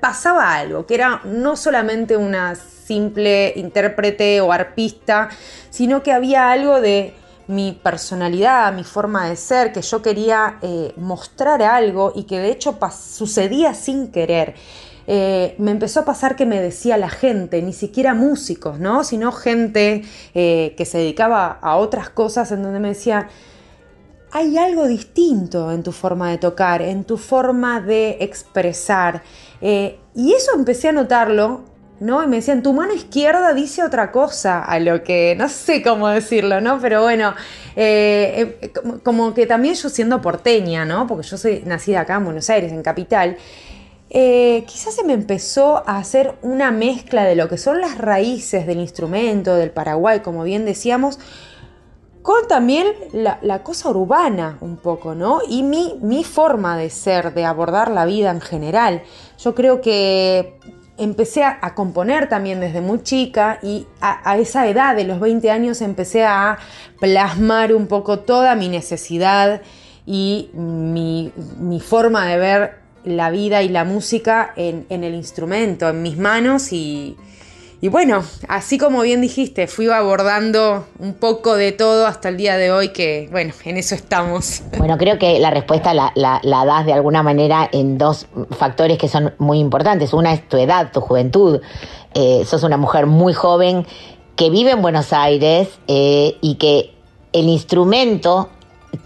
pasaba 0.00 0.54
algo, 0.54 0.86
que 0.86 0.94
era 0.94 1.20
no 1.24 1.56
solamente 1.56 2.16
una 2.16 2.54
simple 2.54 3.52
intérprete 3.56 4.40
o 4.40 4.52
arpista, 4.52 5.28
sino 5.70 6.02
que 6.02 6.12
había 6.12 6.50
algo 6.50 6.80
de 6.80 7.14
mi 7.48 7.72
personalidad, 7.72 8.72
mi 8.72 8.84
forma 8.84 9.28
de 9.28 9.36
ser, 9.36 9.72
que 9.72 9.82
yo 9.82 10.02
quería 10.02 10.58
eh, 10.62 10.92
mostrar 10.96 11.62
algo 11.62 12.12
y 12.14 12.24
que 12.24 12.38
de 12.38 12.50
hecho 12.50 12.78
sucedía 12.90 13.74
sin 13.74 14.08
querer. 14.08 14.54
Eh, 15.08 15.54
me 15.58 15.70
empezó 15.70 16.00
a 16.00 16.04
pasar 16.04 16.34
que 16.34 16.46
me 16.46 16.60
decía 16.60 16.96
la 16.96 17.08
gente, 17.08 17.62
ni 17.62 17.72
siquiera 17.72 18.14
músicos, 18.14 18.80
¿no? 18.80 19.04
Sino 19.04 19.30
gente 19.30 20.02
que 20.34 20.84
se 20.84 20.98
dedicaba 20.98 21.58
a 21.62 21.76
otras 21.76 22.10
cosas 22.10 22.50
en 22.50 22.64
donde 22.64 22.80
me 22.80 22.88
decía, 22.88 23.28
hay 24.32 24.58
algo 24.58 24.86
distinto 24.86 25.72
en 25.72 25.82
tu 25.82 25.92
forma 25.92 26.30
de 26.30 26.38
tocar, 26.38 26.82
en 26.82 27.04
tu 27.04 27.16
forma 27.16 27.80
de 27.80 28.18
expresar. 28.20 29.22
Eh, 29.68 29.98
y 30.14 30.32
eso 30.32 30.52
empecé 30.54 30.90
a 30.90 30.92
notarlo, 30.92 31.64
¿no? 31.98 32.22
Y 32.22 32.28
me 32.28 32.36
decían, 32.36 32.62
tu 32.62 32.72
mano 32.72 32.94
izquierda 32.94 33.52
dice 33.52 33.82
otra 33.82 34.12
cosa, 34.12 34.62
a 34.62 34.78
lo 34.78 35.02
que 35.02 35.34
no 35.36 35.48
sé 35.48 35.82
cómo 35.82 36.06
decirlo, 36.06 36.60
¿no? 36.60 36.78
Pero 36.80 37.02
bueno, 37.02 37.34
eh, 37.74 38.58
eh, 38.62 38.72
como 39.02 39.34
que 39.34 39.44
también 39.44 39.74
yo 39.74 39.88
siendo 39.88 40.22
porteña, 40.22 40.84
¿no? 40.84 41.08
Porque 41.08 41.26
yo 41.26 41.36
soy 41.36 41.64
nacida 41.66 42.02
acá 42.02 42.14
en 42.14 42.26
Buenos 42.26 42.48
Aires, 42.48 42.70
en 42.70 42.84
Capital. 42.84 43.38
quizás 44.08 44.94
se 44.94 45.02
me 45.02 45.14
empezó 45.14 45.82
a 45.84 45.98
hacer 45.98 46.34
una 46.42 46.70
mezcla 46.70 47.24
de 47.24 47.34
lo 47.34 47.48
que 47.48 47.58
son 47.58 47.80
las 47.80 47.98
raíces 47.98 48.68
del 48.68 48.78
instrumento, 48.78 49.56
del 49.56 49.72
Paraguay, 49.72 50.20
como 50.20 50.44
bien 50.44 50.64
decíamos, 50.64 51.18
con 52.26 52.48
también 52.48 52.88
la, 53.12 53.62
cosa 53.62 53.88
urbana 53.88 54.58
un 54.60 54.78
poco, 54.78 55.14
¿no? 55.14 55.42
Y 55.48 55.62
mi, 55.62 55.94
mi 56.02 56.24
forma 56.24 56.76
de 56.76 56.90
ser, 56.90 57.32
de 57.34 57.44
abordar 57.44 57.88
la 57.88 58.04
vida 58.04 58.32
en 58.32 58.40
general. 58.40 59.04
Yo 59.38 59.54
creo 59.54 59.80
que 59.80 60.58
empecé 60.98 61.44
a, 61.44 61.60
componer 61.76 62.28
también 62.28 62.58
desde 62.58 62.80
muy 62.80 63.04
chica 63.04 63.60
y 63.62 63.86
a, 64.00 64.28
a, 64.28 64.38
esa 64.38 64.66
edad 64.66 64.96
de 64.96 65.04
los 65.04 65.20
20 65.20 65.52
años 65.52 65.80
empecé 65.80 66.24
a 66.24 66.58
plasmar 66.98 67.72
un 67.72 67.86
poco 67.86 68.18
toda 68.18 68.56
mi 68.56 68.68
necesidad 68.68 69.62
y 70.04 70.50
mi, 70.52 71.30
mi 71.60 71.78
forma 71.78 72.26
de 72.26 72.38
ver 72.38 72.78
la 73.04 73.30
vida 73.30 73.62
y 73.62 73.68
la 73.68 73.84
música 73.84 74.52
en, 74.56 74.84
en 74.88 75.04
el 75.04 75.14
instrumento, 75.14 75.88
en 75.88 76.02
mis 76.02 76.18
manos 76.18 76.72
y, 76.72 77.16
y, 77.80 77.88
bueno, 77.88 78.24
así 78.48 78.78
como 78.78 79.02
bien 79.02 79.20
dijiste, 79.20 79.66
fui 79.66 79.88
abordando 79.88 80.86
un 80.98 81.14
poco 81.14 81.56
de 81.56 81.72
todo 81.72 82.06
hasta 82.06 82.28
el 82.28 82.36
día 82.36 82.56
de 82.56 82.70
hoy 82.70 82.88
que 82.88 83.28
bueno, 83.30 83.52
en 83.64 83.76
eso 83.76 83.94
estamos. 83.94 84.62
Bueno, 84.78 84.98
creo 84.98 85.18
que 85.18 85.40
la 85.40 85.50
respuesta 85.50 85.94
la, 85.94 86.12
la, 86.14 86.64
das 86.64 86.86
de 86.86 86.92
alguna 86.92 87.22
manera 87.22 87.68
en 87.72 87.98
dos 87.98 88.26
factores 88.56 88.98
que 88.98 89.08
son 89.08 89.34
muy 89.38 89.58
importantes. 89.58 90.12
Una 90.12 90.32
es 90.32 90.48
tu 90.48 90.56
edad, 90.56 90.92
tu 90.92 91.00
juventud. 91.00 91.60
Eh, 92.14 92.44
sos 92.46 92.62
una 92.62 92.76
mujer 92.76 93.06
muy 93.06 93.32
joven 93.32 93.86
que 94.36 94.50
vive 94.50 94.70
en 94.70 94.82
Buenos 94.82 95.12
Aires 95.12 95.68
eh, 95.88 96.36
y 96.40 96.56
que 96.56 96.94
el 97.32 97.48
instrumento 97.48 98.50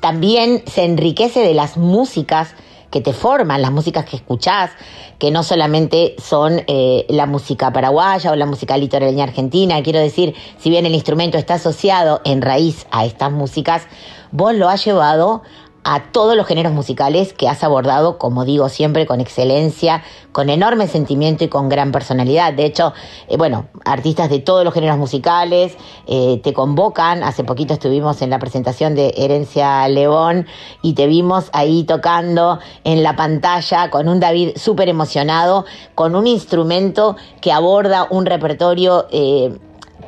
también 0.00 0.62
se 0.66 0.84
enriquece 0.84 1.40
de 1.40 1.54
las 1.54 1.76
músicas 1.76 2.54
que 2.90 3.00
te 3.00 3.12
forman, 3.12 3.62
las 3.62 3.70
músicas 3.70 4.04
que 4.04 4.16
escuchás, 4.16 4.70
que 5.18 5.30
no 5.30 5.42
solamente 5.42 6.16
son 6.18 6.62
eh, 6.66 7.06
la 7.08 7.26
música 7.26 7.72
paraguaya 7.72 8.32
o 8.32 8.36
la 8.36 8.46
música 8.46 8.76
litoraleña 8.76 9.24
argentina, 9.24 9.82
quiero 9.82 10.00
decir, 10.00 10.34
si 10.58 10.70
bien 10.70 10.86
el 10.86 10.94
instrumento 10.94 11.38
está 11.38 11.54
asociado 11.54 12.20
en 12.24 12.42
raíz 12.42 12.86
a 12.90 13.04
estas 13.04 13.30
músicas, 13.30 13.86
vos 14.32 14.54
lo 14.54 14.68
has 14.68 14.84
llevado 14.84 15.42
a 15.82 16.04
todos 16.12 16.36
los 16.36 16.46
géneros 16.46 16.72
musicales 16.72 17.32
que 17.32 17.48
has 17.48 17.64
abordado, 17.64 18.18
como 18.18 18.44
digo 18.44 18.68
siempre, 18.68 19.06
con 19.06 19.20
excelencia, 19.20 20.02
con 20.32 20.50
enorme 20.50 20.86
sentimiento 20.86 21.44
y 21.44 21.48
con 21.48 21.68
gran 21.68 21.90
personalidad. 21.90 22.52
De 22.52 22.66
hecho, 22.66 22.92
eh, 23.28 23.36
bueno, 23.36 23.66
artistas 23.84 24.28
de 24.28 24.40
todos 24.40 24.64
los 24.64 24.74
géneros 24.74 24.98
musicales 24.98 25.76
eh, 26.06 26.40
te 26.42 26.52
convocan. 26.52 27.22
Hace 27.22 27.44
poquito 27.44 27.74
estuvimos 27.74 28.20
en 28.22 28.30
la 28.30 28.38
presentación 28.38 28.94
de 28.94 29.14
Herencia 29.16 29.88
León 29.88 30.46
y 30.82 30.92
te 30.92 31.06
vimos 31.06 31.48
ahí 31.52 31.84
tocando 31.84 32.58
en 32.84 33.02
la 33.02 33.16
pantalla 33.16 33.90
con 33.90 34.08
un 34.08 34.20
David 34.20 34.50
súper 34.56 34.88
emocionado, 34.88 35.64
con 35.94 36.14
un 36.14 36.26
instrumento 36.26 37.16
que 37.40 37.52
aborda 37.52 38.06
un 38.10 38.26
repertorio 38.26 39.06
eh, 39.10 39.58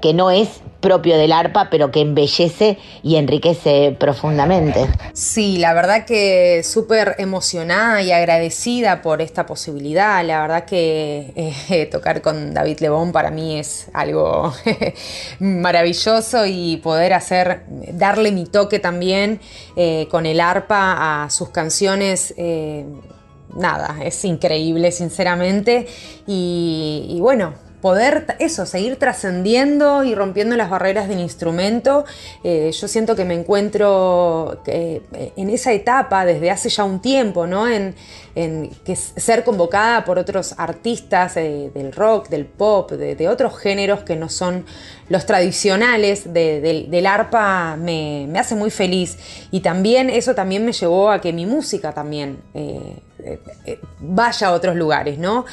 que 0.03 0.13
no 0.13 0.31
es 0.31 0.61
propio 0.83 1.17
del 1.17 1.33
arpa, 1.33 1.71
pero 1.71 1.91
que 1.91 2.01
embellece 2.01 2.77
y 3.03 3.17
enriquece 3.17 3.97
profundamente. 3.99 4.87
Sí, 5.15 5.57
la 5.57 5.73
verdad 5.73 6.05
que 6.05 6.63
súper 6.65 7.15
emocionada 7.19 8.03
y 8.03 8.11
agradecida 8.11 9.01
por 9.01 9.23
esta 9.23 9.47
posibilidad. 9.47 10.23
La 10.27 10.43
verdad 10.43 10.65
que 10.67 11.33
eh, 11.71 11.87
tocar 11.91 12.21
con 12.21 12.53
David 12.53 12.81
Lebón 12.81 13.13
para 13.13 13.31
mí 13.31 13.59
es 13.59 13.87
algo 13.95 14.53
maravilloso 15.39 16.45
y 16.47 16.79
poder 16.79 17.15
hacer, 17.15 17.63
darle 17.93 18.33
mi 18.33 18.45
toque 18.45 18.81
también 18.81 19.41
eh, 19.77 20.09
con 20.11 20.27
el 20.27 20.41
arpa 20.41 21.25
a 21.25 21.31
sus 21.31 21.51
canciones. 21.51 22.35
Eh, 22.37 22.85
nada, 23.55 23.99
es 24.03 24.25
increíble, 24.25 24.91
sinceramente. 24.91 25.87
Y, 26.27 27.07
y 27.09 27.21
bueno, 27.21 27.55
poder 27.83 28.37
eso, 28.39 28.65
seguir 28.65 28.97
trascendiendo 28.97 30.05
y 30.05 30.15
rompiendo 30.15 30.57
las 30.57 30.71
barreras 30.71 31.09
del 31.09 31.19
instrumento. 31.19 32.05
Eh, 32.45 32.71
yo 32.73 32.87
siento 32.87 33.17
que 33.17 33.25
me 33.25 33.35
encuentro 33.35 34.63
eh, 34.67 35.03
en 35.37 35.51
esa 35.51 35.73
etapa 35.73 36.25
desde 36.25 36.51
hace 36.51 36.69
ya 36.69 36.85
un 36.85 37.03
tiempo, 37.03 37.47
¿no? 37.49 37.69
En, 37.69 37.97
en 38.37 38.71
que 38.85 38.95
ser 38.95 39.43
convocada 39.45 40.05
por 40.05 40.19
otros 40.19 40.55
artistas 40.57 41.37
eh, 41.37 41.71
del 41.75 41.93
rock, 41.93 42.29
del 42.29 42.47
pop, 42.47 42.93
de, 42.93 43.29
otros 43.29 43.59
géneros 43.59 44.05
que 44.05 44.17
no 44.17 44.29
son 44.29 44.65
los 45.09 45.27
tradicionales 45.27 46.33
de, 46.33 46.61
de, 46.61 46.87
del 46.89 47.07
arpa 47.07 47.77
me, 47.77 48.27
me, 48.29 48.39
hace 48.39 48.55
muy 48.55 48.71
feliz. 48.71 49.19
Y 49.51 49.61
también 49.61 50.09
eso 50.09 50.35
también 50.37 50.65
me 50.65 50.73
llevó 50.73 51.11
a 51.11 51.21
que 51.21 51.33
mi 51.33 51.47
música 51.47 51.93
también 51.93 52.39
vaya 53.99 54.47
a 54.47 54.53
otros 54.53 54.77
lugares, 54.77 55.19
¿no? 55.19 55.45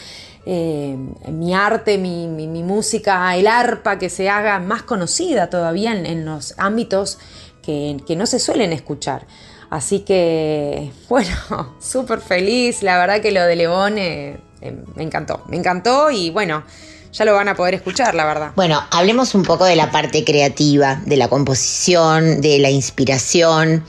Eh, 0.52 0.98
mi 1.32 1.54
arte, 1.54 2.00
mi, 2.00 2.28
música, 2.64 3.36
el 3.38 3.46
arpa, 3.46 4.00
que 4.00 4.10
se 4.10 4.30
haga 4.30 4.58
más 4.58 4.82
conocida 4.82 5.48
todavía 5.52 5.92
en, 5.92 6.26
los 6.26 6.56
ámbitos 6.58 7.20
que, 7.62 7.98
que, 8.08 8.16
no 8.16 8.26
se 8.26 8.40
suelen 8.40 8.74
escuchar. 8.74 9.28
Así 9.70 10.00
que, 10.00 10.92
bueno, 11.10 11.76
súper 11.80 12.20
feliz. 12.20 12.82
La 12.82 12.98
verdad 12.98 13.22
que 13.22 13.30
lo 13.30 13.44
de 13.44 13.56
León 13.56 14.00
eh, 14.00 14.40
eh, 14.62 14.76
me 14.96 15.04
encantó. 15.04 15.44
Me 15.50 15.56
encantó 15.56 16.10
y 16.10 16.32
bueno, 16.32 16.64
ya 17.12 17.26
lo 17.26 17.36
van 17.36 17.48
a 17.48 17.54
poder 17.54 17.76
escuchar, 17.76 18.16
la 18.16 18.26
verdad. 18.26 18.52
Bueno, 18.56 18.82
hablemos 18.90 19.36
un 19.36 19.44
poco 19.44 19.66
de 19.66 19.76
la 19.76 19.92
parte 19.92 20.24
creativa, 20.24 21.00
de 21.06 21.18
la 21.18 21.28
composición, 21.28 22.42
de 22.42 22.58
la 22.58 22.72
inspiración. 22.72 23.86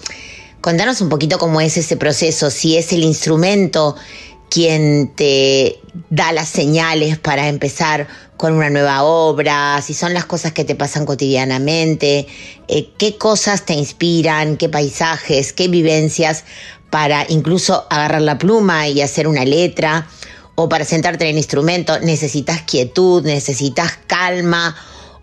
Contanos 0.60 1.00
un 1.00 1.08
poquito 1.08 1.38
cómo 1.38 1.62
es 1.62 1.78
ese 1.78 1.96
proceso, 1.96 2.50
si 2.50 2.76
es 2.76 2.92
el 2.92 3.02
instrumento 3.02 3.96
quien 4.50 5.12
te 5.14 5.80
da 6.10 6.32
las 6.32 6.48
señales 6.48 7.18
para 7.18 7.48
empezar 7.48 8.08
con 8.36 8.54
una 8.54 8.70
nueva 8.70 9.04
obra, 9.04 9.80
si 9.82 9.94
son 9.94 10.12
las 10.12 10.24
cosas 10.24 10.52
que 10.52 10.64
te 10.64 10.74
pasan 10.74 11.06
cotidianamente, 11.06 12.26
eh, 12.68 12.90
qué 12.98 13.16
cosas 13.16 13.64
te 13.64 13.74
inspiran, 13.74 14.56
qué 14.56 14.68
paisajes, 14.68 15.52
qué 15.52 15.68
vivencias 15.68 16.44
para 16.90 17.24
incluso 17.28 17.86
agarrar 17.90 18.22
la 18.22 18.38
pluma 18.38 18.88
y 18.88 19.00
hacer 19.00 19.28
una 19.28 19.44
letra 19.44 20.08
o 20.56 20.68
para 20.68 20.84
sentarte 20.84 21.24
en 21.24 21.30
el 21.30 21.36
instrumento, 21.38 21.98
necesitas 22.00 22.62
quietud, 22.62 23.24
necesitas 23.24 23.98
calma 24.06 24.76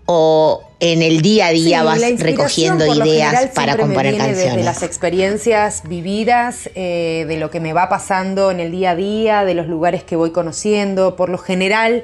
o 0.05 0.66
en 0.79 1.01
el 1.01 1.21
día 1.21 1.47
a 1.47 1.51
día 1.51 1.79
sí, 1.79 1.85
vas 1.85 2.19
recogiendo 2.19 2.85
ideas 2.85 3.47
para 3.55 3.77
componer 3.77 4.13
me 4.13 4.19
canciones. 4.19 4.55
De 4.57 4.63
las 4.63 4.83
experiencias 4.83 5.83
vividas, 5.87 6.69
eh, 6.75 7.25
de 7.27 7.37
lo 7.37 7.49
que 7.49 7.59
me 7.59 7.73
va 7.73 7.89
pasando 7.89 8.51
en 8.51 8.59
el 8.59 8.71
día 8.71 8.91
a 8.91 8.95
día, 8.95 9.43
de 9.43 9.55
los 9.55 9.67
lugares 9.67 10.03
que 10.03 10.15
voy 10.15 10.31
conociendo. 10.31 11.15
Por 11.15 11.29
lo 11.29 11.39
general, 11.39 12.03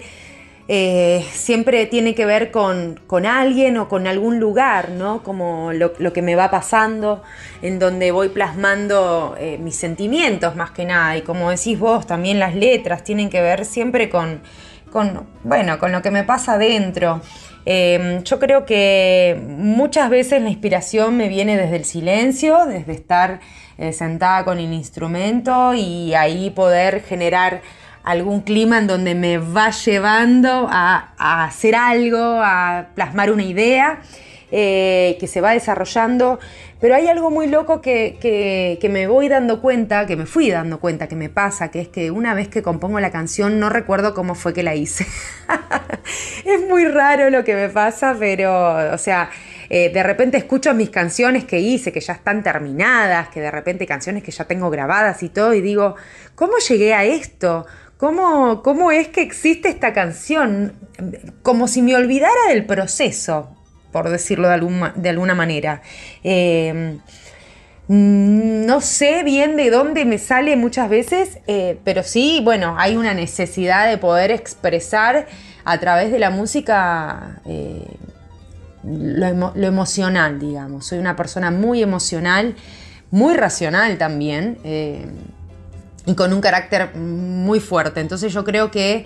eh, 0.67 1.23
siempre 1.33 1.85
tiene 1.85 2.15
que 2.15 2.25
ver 2.25 2.49
con, 2.49 2.99
con, 3.05 3.27
alguien 3.27 3.77
o 3.77 3.87
con 3.89 4.07
algún 4.07 4.39
lugar, 4.39 4.89
¿no? 4.89 5.21
Como 5.21 5.71
lo, 5.71 5.93
lo, 5.99 6.11
que 6.11 6.23
me 6.23 6.35
va 6.35 6.49
pasando, 6.49 7.21
en 7.61 7.77
donde 7.77 8.11
voy 8.11 8.29
plasmando 8.29 9.35
eh, 9.37 9.59
mis 9.59 9.75
sentimientos 9.75 10.55
más 10.55 10.71
que 10.71 10.85
nada. 10.85 11.15
Y 11.15 11.21
como 11.21 11.51
decís 11.51 11.77
vos, 11.77 12.07
también 12.07 12.39
las 12.39 12.55
letras 12.55 13.03
tienen 13.03 13.29
que 13.29 13.39
ver 13.39 13.65
siempre 13.65 14.09
con, 14.09 14.41
con 14.91 15.27
bueno, 15.43 15.77
con 15.77 15.91
lo 15.91 16.01
que 16.01 16.09
me 16.09 16.23
pasa 16.23 16.57
dentro. 16.57 17.21
Eh, 17.65 18.21
yo 18.23 18.39
creo 18.39 18.65
que 18.65 19.41
muchas 19.47 20.09
veces 20.09 20.41
la 20.41 20.49
inspiración 20.49 21.17
me 21.17 21.29
viene 21.29 21.57
desde 21.57 21.77
el 21.77 21.85
silencio, 21.85 22.65
desde 22.65 22.93
estar 22.93 23.39
eh, 23.77 23.93
sentada 23.93 24.43
con 24.43 24.59
el 24.59 24.73
instrumento 24.73 25.73
y 25.73 26.13
ahí 26.13 26.49
poder 26.49 27.03
generar 27.03 27.61
algún 28.03 28.41
clima 28.41 28.79
en 28.79 28.87
donde 28.87 29.15
me 29.15 29.37
va 29.37 29.69
llevando 29.69 30.67
a 30.69 31.45
hacer 31.45 31.75
algo, 31.75 32.19
a 32.19 32.87
plasmar 32.95 33.31
una 33.31 33.43
idea 33.43 33.99
eh, 34.55 35.17
que 35.19 35.25
se 35.25 35.41
va 35.41 35.53
desarrollando. 35.53 36.39
Pero 36.79 36.93
hay 36.93 37.07
algo 37.07 37.31
muy 37.31 37.47
loco 37.47 37.81
que, 37.81 38.17
que, 38.21 38.89
me 38.89 39.07
voy 39.07 39.27
dando 39.27 39.61
cuenta, 39.61 40.05
que 40.05 40.15
me 40.15 40.27
fui 40.27 40.51
dando 40.51 40.79
cuenta 40.79 41.07
que 41.07 41.15
me 41.15 41.27
pasa, 41.27 41.71
que 41.71 41.81
es 41.81 41.87
que 41.87 42.11
una 42.11 42.35
vez 42.35 42.49
que 42.49 42.61
compongo 42.61 42.99
la 42.99 43.09
canción 43.09 43.59
no 43.59 43.71
recuerdo 43.71 44.13
cómo 44.13 44.35
fue 44.35 44.53
que 44.53 44.61
la 44.61 44.75
hice. 44.75 45.07
es 46.45 46.61
muy 46.69 46.85
raro 46.85 47.31
lo 47.31 47.43
que 47.43 47.55
me 47.55 47.69
pasa, 47.69 48.15
pero, 48.19 48.93
o 48.93 48.97
sea, 48.99 49.31
eh, 49.71 49.91
de 49.91 50.03
repente 50.03 50.37
escucho 50.37 50.71
mis 50.75 50.91
canciones 50.91 51.45
que 51.45 51.59
hice, 51.59 51.91
que 51.91 51.99
ya 51.99 52.13
están 52.13 52.43
terminadas, 52.43 53.29
que 53.29 53.41
de 53.41 53.49
repente 53.49 53.87
canciones 53.87 54.21
que 54.21 54.31
ya 54.31 54.45
tengo 54.45 54.69
grabadas 54.69 55.23
y 55.23 55.29
todo, 55.29 55.55
y 55.55 55.61
digo, 55.61 55.95
¿cómo 56.35 56.57
llegué 56.59 56.93
a 56.93 57.05
esto? 57.05 57.65
¿Cómo, 57.97 58.61
¿Cómo 58.61 58.91
es 58.91 59.07
que 59.07 59.23
existe 59.23 59.69
esta 59.69 59.93
canción? 59.93 60.73
Como 61.41 61.67
si 61.67 61.81
me 61.81 61.95
olvidara 61.95 62.49
del 62.49 62.67
proceso, 62.67 63.57
por 63.93 64.09
decirlo 64.09 64.49
de, 64.49 64.55
algún, 64.55 64.91
de 64.95 65.09
alguna 65.09 65.35
manera. 65.35 65.81
Eh, 66.25 66.97
no 67.87 68.79
sé 68.79 69.23
bien 69.23 69.57
de 69.57 69.69
dónde 69.69 70.05
me 70.05 70.17
sale 70.17 70.55
muchas 70.55 70.89
veces, 70.89 71.39
eh, 71.47 71.79
pero 71.83 72.03
sí, 72.03 72.41
bueno, 72.43 72.75
hay 72.77 72.95
una 72.95 73.13
necesidad 73.13 73.89
de 73.89 73.97
poder 73.97 74.31
expresar 74.31 75.27
a 75.65 75.79
través 75.79 76.11
de 76.11 76.19
la 76.19 76.29
música 76.29 77.41
eh, 77.45 77.85
lo, 78.83 79.65
emocional, 79.65 80.39
digamos. 80.39 80.85
Soy 80.87 80.99
una 80.99 81.15
persona 81.17 81.51
muy 81.51 81.83
emocional, 81.83 82.55
muy 83.11 83.33
racional 83.33 83.97
también, 83.97 84.59
eh, 84.63 85.05
y 86.05 86.15
con 86.15 86.31
un 86.31 86.39
carácter 86.39 86.95
muy 86.95 87.59
fuerte. 87.59 87.99
Entonces 87.99 88.31
yo 88.31 88.45
creo 88.45 88.71
que 88.71 89.05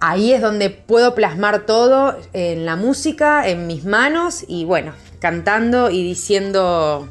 ahí 0.00 0.32
es 0.32 0.40
donde 0.40 0.70
puedo 0.70 1.14
plasmar 1.14 1.60
todo 1.66 2.16
en 2.32 2.66
la 2.66 2.76
música, 2.76 3.48
en 3.48 3.66
mis 3.66 3.84
manos, 3.84 4.44
y 4.46 4.64
bueno, 4.64 4.92
cantando 5.18 5.90
y 5.90 6.02
diciendo 6.02 7.08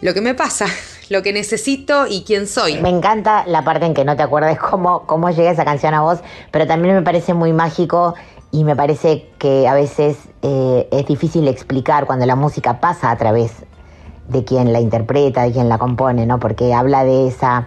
lo 0.00 0.14
que 0.14 0.20
me 0.20 0.34
pasa, 0.34 0.66
lo 1.08 1.22
que 1.22 1.32
necesito 1.32 2.06
y 2.06 2.24
quién 2.24 2.46
soy. 2.46 2.80
Me 2.80 2.90
encanta 2.90 3.44
la 3.46 3.64
parte 3.64 3.86
en 3.86 3.94
que 3.94 4.04
no 4.04 4.16
te 4.16 4.22
acuerdes 4.22 4.58
cómo, 4.58 5.06
cómo 5.06 5.30
llega 5.30 5.50
esa 5.50 5.64
canción 5.64 5.94
a 5.94 6.00
vos, 6.00 6.20
pero 6.50 6.66
también 6.66 6.94
me 6.94 7.02
parece 7.02 7.34
muy 7.34 7.52
mágico 7.52 8.14
y 8.50 8.64
me 8.64 8.76
parece 8.76 9.28
que 9.38 9.66
a 9.66 9.74
veces 9.74 10.16
eh, 10.42 10.88
es 10.92 11.06
difícil 11.06 11.48
explicar 11.48 12.06
cuando 12.06 12.26
la 12.26 12.36
música 12.36 12.80
pasa 12.80 13.10
a 13.10 13.16
través 13.16 13.52
de 14.28 14.44
quien 14.44 14.72
la 14.72 14.80
interpreta, 14.80 15.42
de 15.42 15.52
quien 15.52 15.68
la 15.68 15.78
compone, 15.78 16.24
¿no? 16.24 16.38
Porque 16.38 16.72
habla 16.72 17.04
de 17.04 17.28
esa 17.28 17.66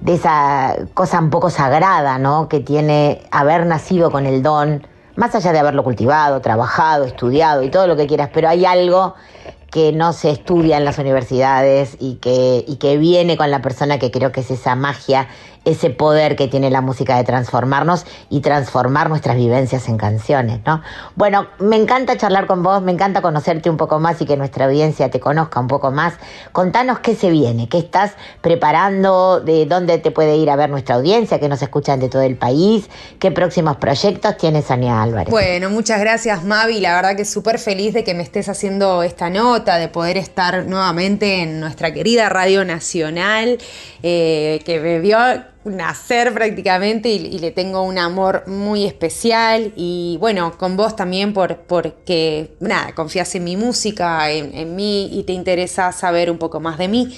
de 0.00 0.14
esa 0.14 0.76
cosa 0.94 1.18
un 1.18 1.30
poco 1.30 1.50
sagrada, 1.50 2.18
¿no? 2.18 2.48
Que 2.48 2.60
tiene 2.60 3.22
haber 3.30 3.66
nacido 3.66 4.10
con 4.10 4.26
el 4.26 4.42
don, 4.42 4.86
más 5.16 5.34
allá 5.34 5.52
de 5.52 5.58
haberlo 5.58 5.82
cultivado, 5.82 6.40
trabajado, 6.40 7.04
estudiado 7.04 7.62
y 7.62 7.70
todo 7.70 7.86
lo 7.86 7.96
que 7.96 8.06
quieras, 8.06 8.30
pero 8.32 8.48
hay 8.48 8.64
algo 8.64 9.14
que 9.70 9.92
no 9.92 10.12
se 10.12 10.30
estudia 10.30 10.76
en 10.78 10.84
las 10.84 10.98
universidades 10.98 11.96
y 11.98 12.16
que, 12.16 12.64
y 12.66 12.76
que 12.76 12.96
viene 12.98 13.36
con 13.36 13.50
la 13.50 13.60
persona 13.62 13.98
que 13.98 14.10
creo 14.10 14.32
que 14.32 14.40
es 14.40 14.50
esa 14.50 14.74
magia 14.74 15.28
ese 15.66 15.90
poder 15.90 16.36
que 16.36 16.46
tiene 16.46 16.70
la 16.70 16.80
música 16.80 17.16
de 17.16 17.24
transformarnos 17.24 18.06
y 18.30 18.40
transformar 18.40 19.10
nuestras 19.10 19.36
vivencias 19.36 19.88
en 19.88 19.98
canciones, 19.98 20.60
¿no? 20.64 20.80
Bueno, 21.16 21.48
me 21.58 21.76
encanta 21.76 22.16
charlar 22.16 22.46
con 22.46 22.62
vos, 22.62 22.82
me 22.82 22.92
encanta 22.92 23.20
conocerte 23.20 23.68
un 23.68 23.76
poco 23.76 23.98
más 23.98 24.22
y 24.22 24.26
que 24.26 24.36
nuestra 24.36 24.66
audiencia 24.66 25.10
te 25.10 25.18
conozca 25.18 25.58
un 25.58 25.66
poco 25.66 25.90
más. 25.90 26.14
Contanos 26.52 27.00
qué 27.00 27.16
se 27.16 27.30
viene, 27.30 27.68
qué 27.68 27.78
estás 27.78 28.12
preparando, 28.40 29.40
de 29.40 29.66
dónde 29.66 29.98
te 29.98 30.12
puede 30.12 30.36
ir 30.36 30.50
a 30.50 30.56
ver 30.56 30.70
nuestra 30.70 30.94
audiencia, 30.94 31.40
que 31.40 31.48
nos 31.48 31.60
escuchan 31.60 31.98
de 31.98 32.08
todo 32.08 32.22
el 32.22 32.36
país, 32.36 32.88
qué 33.18 33.32
próximos 33.32 33.76
proyectos 33.78 34.36
tienes, 34.36 34.70
Ania 34.70 35.02
Álvarez. 35.02 35.30
Bueno, 35.30 35.68
muchas 35.68 35.98
gracias, 35.98 36.44
Mavi. 36.44 36.78
La 36.78 36.94
verdad 36.94 37.16
que 37.16 37.24
súper 37.24 37.58
feliz 37.58 37.92
de 37.92 38.04
que 38.04 38.14
me 38.14 38.22
estés 38.22 38.48
haciendo 38.48 39.02
esta 39.02 39.30
nota, 39.30 39.78
de 39.78 39.88
poder 39.88 40.16
estar 40.16 40.64
nuevamente 40.66 41.42
en 41.42 41.58
nuestra 41.58 41.92
querida 41.92 42.28
Radio 42.28 42.64
Nacional, 42.64 43.58
eh, 44.04 44.62
que 44.64 44.78
me 44.78 45.00
vio 45.00 45.18
nacer 45.66 46.32
prácticamente 46.32 47.08
y, 47.08 47.38
le 47.38 47.50
tengo 47.50 47.82
un 47.82 47.98
amor 47.98 48.44
muy 48.46 48.84
especial 48.84 49.72
y 49.76 50.16
bueno, 50.20 50.56
con 50.58 50.76
vos 50.76 50.96
también 50.96 51.32
por, 51.32 51.56
porque 51.58 52.56
nada, 52.60 52.94
confías 52.94 53.34
en 53.34 53.44
mi 53.44 53.56
música, 53.56 54.30
en, 54.30 54.54
en 54.54 54.76
mí 54.76 55.08
y 55.12 55.24
te 55.24 55.32
interesa 55.32 55.92
saber 55.92 56.30
un 56.30 56.38
poco 56.38 56.60
más 56.60 56.78
de 56.78 56.88
mí. 56.88 57.16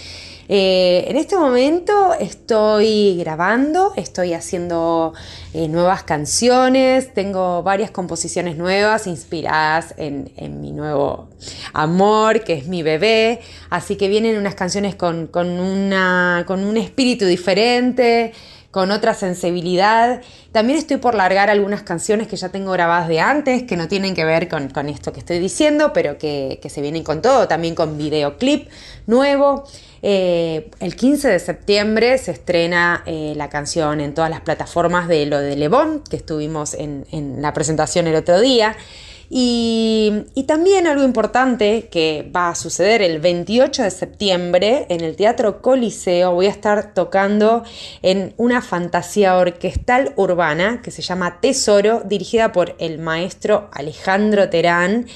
Eh, 0.50 1.04
en 1.08 1.18
este 1.18 1.36
momento 1.36 2.14
estoy 2.14 3.18
grabando, 3.18 3.92
estoy 3.96 4.32
haciendo 4.32 5.12
eh, 5.52 5.68
nuevas 5.68 6.04
canciones, 6.04 7.12
tengo 7.12 7.62
varias 7.62 7.90
composiciones 7.90 8.56
nuevas 8.56 9.06
inspiradas 9.06 9.94
en, 9.98 10.30
mi 10.62 10.72
nuevo 10.72 11.28
amor, 11.74 12.44
que 12.44 12.54
es 12.54 12.66
mi 12.66 12.82
bebé, 12.82 13.40
así 13.68 13.96
que 13.96 14.08
vienen 14.08 14.38
unas 14.38 14.54
canciones 14.54 14.94
con, 14.94 15.28
una, 15.34 16.44
con 16.46 16.64
un 16.64 16.78
espíritu 16.78 17.26
diferente 17.26 18.32
con 18.70 18.90
otra 18.90 19.14
sensibilidad. 19.14 20.20
También 20.52 20.78
estoy 20.78 20.98
por 20.98 21.14
largar 21.14 21.48
algunas 21.48 21.82
canciones 21.82 22.28
que 22.28 22.36
ya 22.36 22.50
tengo 22.50 22.70
grabadas 22.72 23.08
de 23.08 23.18
antes, 23.18 23.62
que 23.62 23.76
no 23.76 23.88
tienen 23.88 24.14
que 24.14 24.24
ver 24.26 24.48
con, 24.48 24.68
con 24.68 24.88
esto 24.90 25.12
que 25.12 25.20
estoy 25.20 25.38
diciendo, 25.38 25.92
pero 25.94 26.18
que, 26.18 26.58
que, 26.62 26.68
se 26.68 26.82
vienen 26.82 27.02
con 27.02 27.22
todo, 27.22 27.48
también 27.48 27.74
con 27.74 27.96
videoclip 27.96 28.68
nuevo. 29.06 29.64
Eh, 30.02 30.70
el 30.80 30.94
15 30.94 31.28
de 31.28 31.38
septiembre 31.38 32.18
se 32.18 32.32
estrena 32.32 33.02
eh, 33.06 33.32
la 33.36 33.48
canción 33.48 34.00
en 34.00 34.14
todas 34.14 34.30
las 34.30 34.40
plataformas 34.40 35.08
de 35.08 35.26
lo 35.26 35.40
de 35.40 35.56
Lebón, 35.56 36.02
que 36.08 36.16
estuvimos 36.16 36.74
en, 36.74 37.04
la 37.42 37.52
presentación 37.52 38.06
el 38.06 38.16
otro 38.16 38.40
día. 38.40 38.76
Y, 39.30 40.24
también 40.46 40.86
algo 40.86 41.04
importante 41.04 41.88
que 41.90 42.30
va 42.34 42.48
a 42.48 42.54
suceder 42.54 43.02
el 43.02 43.18
28 43.18 43.82
de 43.82 43.90
septiembre 43.90 44.86
en 44.88 45.02
el 45.02 45.16
Teatro 45.16 45.60
Coliseo, 45.60 46.32
voy 46.32 46.46
a 46.46 46.50
estar 46.50 46.94
tocando 46.94 47.64
en 48.00 48.32
una 48.38 48.62
fantasía 48.62 49.36
orquestal 49.36 50.14
urbana 50.16 50.80
que 50.80 50.90
se 50.90 51.02
llama 51.02 51.40
Tesoro, 51.42 52.00
dirigida 52.06 52.52
por 52.52 52.74
el 52.78 52.98
maestro 52.98 53.68
Alejandro 53.74 54.48
Terán 54.48 55.06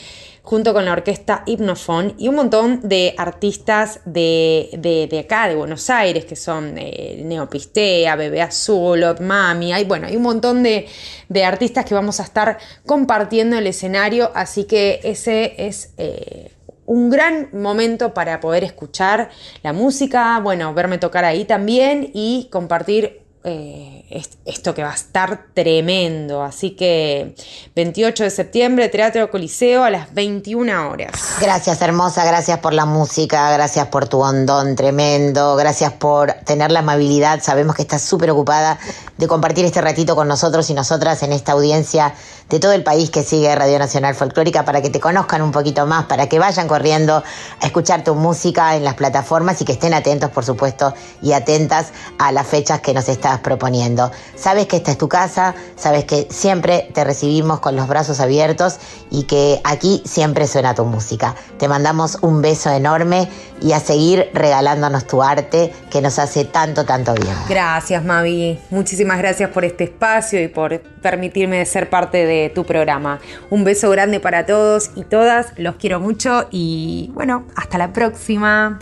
junto 0.43 0.74
con 0.74 0.85
la 0.85 0.93
orquesta 0.93 1.44
Hipnofon 1.47 2.14
y 2.19 2.28
un 2.28 2.35
montón 2.35 2.81
de 2.82 3.14
artistas 3.16 4.01
de, 4.05 4.70
de, 4.73 5.06
de 5.09 5.20
acá, 5.20 5.48
de 5.48 5.55
Buenos 5.55 5.89
Aires, 5.89 6.24
que 6.24 6.36
son 6.36 6.74
eh, 6.77 7.23
Neopistea, 7.24 8.16
Bebé 8.16 8.43
Azul, 8.43 9.05
Mami, 9.20 9.73
hay, 9.73 9.85
bueno, 9.85 10.09
hay 10.09 10.16
un 10.16 10.23
montón 10.23 10.62
de, 10.62 10.86
de, 11.28 11.44
artistas 11.44 11.85
que 11.85 11.94
vamos 11.94 12.19
a 12.19 12.24
estar 12.24 12.59
compartiendo 12.85 13.56
el 13.56 13.66
escenario, 13.66 14.31
así 14.35 14.64
que 14.64 15.01
ese 15.05 15.55
es... 15.59 15.94
Eh, 15.97 16.51
un 16.85 17.10
gran 17.10 17.48
momento 17.52 18.12
para 18.12 18.40
poder 18.40 18.64
escuchar 18.64 19.31
la 19.62 19.73
música, 19.73 20.39
bueno, 20.40 20.74
verme 20.74 20.98
tocar 20.98 21.24
ahí 21.24 21.44
también 21.44 22.10
y 22.12 22.48
compartir 22.51 23.23
eh, 23.44 24.05
esto 24.44 24.74
que 24.74 24.82
va 24.82 24.90
a 24.90 24.94
estar 24.94 25.47
tremendo. 25.52 26.43
Así 26.43 26.70
que 26.70 27.35
28 27.74 28.24
de 28.24 28.31
septiembre, 28.31 28.89
Teatro 28.89 29.31
Coliseo 29.31 29.82
a 29.82 29.90
las 29.90 30.14
21 30.14 30.90
horas. 30.90 31.10
Gracias, 31.40 31.82
hermosa, 31.82 32.24
gracias 32.24 32.59
por 32.60 32.73
la 32.73 32.85
música, 32.85 33.51
gracias 33.52 33.89
por 33.89 34.09
tu 34.09 34.20
hondón 34.20 34.77
tremendo, 34.77 35.56
gracias 35.56 35.93
por 35.93 36.32
tener 36.44 36.70
la 36.70 36.81
amabilidad. 36.81 37.43
Sabemos 37.43 37.74
que 37.74 37.82
estás 37.82 38.02
súper 38.02 38.31
ocupada 38.31 38.78
de 39.19 39.27
compartir 39.27 39.64
este 39.64 39.81
ratito 39.81 40.14
con 40.14 40.28
nosotros 40.28 40.69
y 40.70 40.74
nosotras 40.74 41.23
en 41.23 41.32
esta 41.32 41.52
audiencia 41.52 42.14
de 42.53 42.61
todo 42.61 42.73
el 42.73 42.85
país 42.85 43.09
que 43.09 43.23
sigue 43.23 43.55
Radio 43.55 43.79
Nacional 43.79 44.15
Folclórica 44.15 44.62
para 44.66 44.83
que 44.83 44.91
te 44.91 45.01
conozcan 45.01 45.41
un 45.41 45.53
poquito 45.53 45.87
más, 45.87 46.05
para 46.05 46.29
que 46.29 46.39
vayan 46.39 46.69
corriendo 46.69 47.23
a 47.61 47.66
escuchar 47.66 48.05
tu 48.05 48.15
música 48.15 48.77
en 48.77 48.85
las 48.85 48.95
plataformas 48.95 49.62
y 49.62 49.65
que 49.65 49.73
estén 49.73 49.95
atentos, 49.95 50.31
por 50.31 50.45
supuesto, 50.45 50.93
y 51.23 51.33
atentas 51.33 51.93
a 52.19 52.31
las 52.31 52.47
fechas 52.47 52.83
que 52.83 52.93
nos 52.93 53.09
estás 53.09 53.41
proponiendo. 53.41 54.11
Sabes 54.37 54.66
que 54.66 54.77
esta 54.77 54.91
es 54.91 54.99
tu 54.99 55.09
casa, 55.09 55.55
sabes 55.77 56.05
que 56.05 56.29
siempre 56.31 56.91
te 56.93 57.05
recibimos 57.05 57.61
con 57.61 57.74
los 57.74 57.89
brazos 57.89 58.20
abiertos 58.20 58.77
y 59.11 59.23
que 59.23 59.59
aquí 59.65 60.03
siempre 60.05 60.47
suena 60.47 60.74
tu 60.74 60.85
música. 60.85 61.35
Te 61.59 61.69
mandamos 61.69 62.19
un 62.20 62.43
beso 62.43 62.69
enorme 62.69 63.31
y 63.62 63.72
a 63.72 63.80
seguir 63.80 64.30
regalándonos 64.34 65.06
tu 65.06 65.22
arte 65.22 65.72
que 65.90 66.01
nos 66.01 66.18
hace 66.18 66.44
tanto, 66.44 66.84
tanto 66.84 67.14
bien. 67.14 67.34
Gracias, 67.48 68.05
Mavi. 68.05 68.59
Muchísimas 68.70 69.18
gracias 69.18 69.51
por 69.51 69.64
este 69.64 69.84
espacio 69.84 70.43
y 70.43 70.48
por 70.48 70.80
permitirme 70.80 71.64
ser 71.66 71.90
parte 71.90 72.26
de 72.26 72.51
tu 72.55 72.64
programa. 72.64 73.20
Un 73.51 73.64
beso 73.64 73.90
grande 73.90 74.20
para 74.20 74.47
todos 74.47 74.90
y 74.94 75.05
todas. 75.05 75.52
Los 75.56 75.76
quiero 75.76 76.01
mucho 76.01 76.48
y 76.51 77.10
bueno, 77.14 77.47
hasta 77.56 77.78
la 77.78 77.93
próxima. 77.93 78.78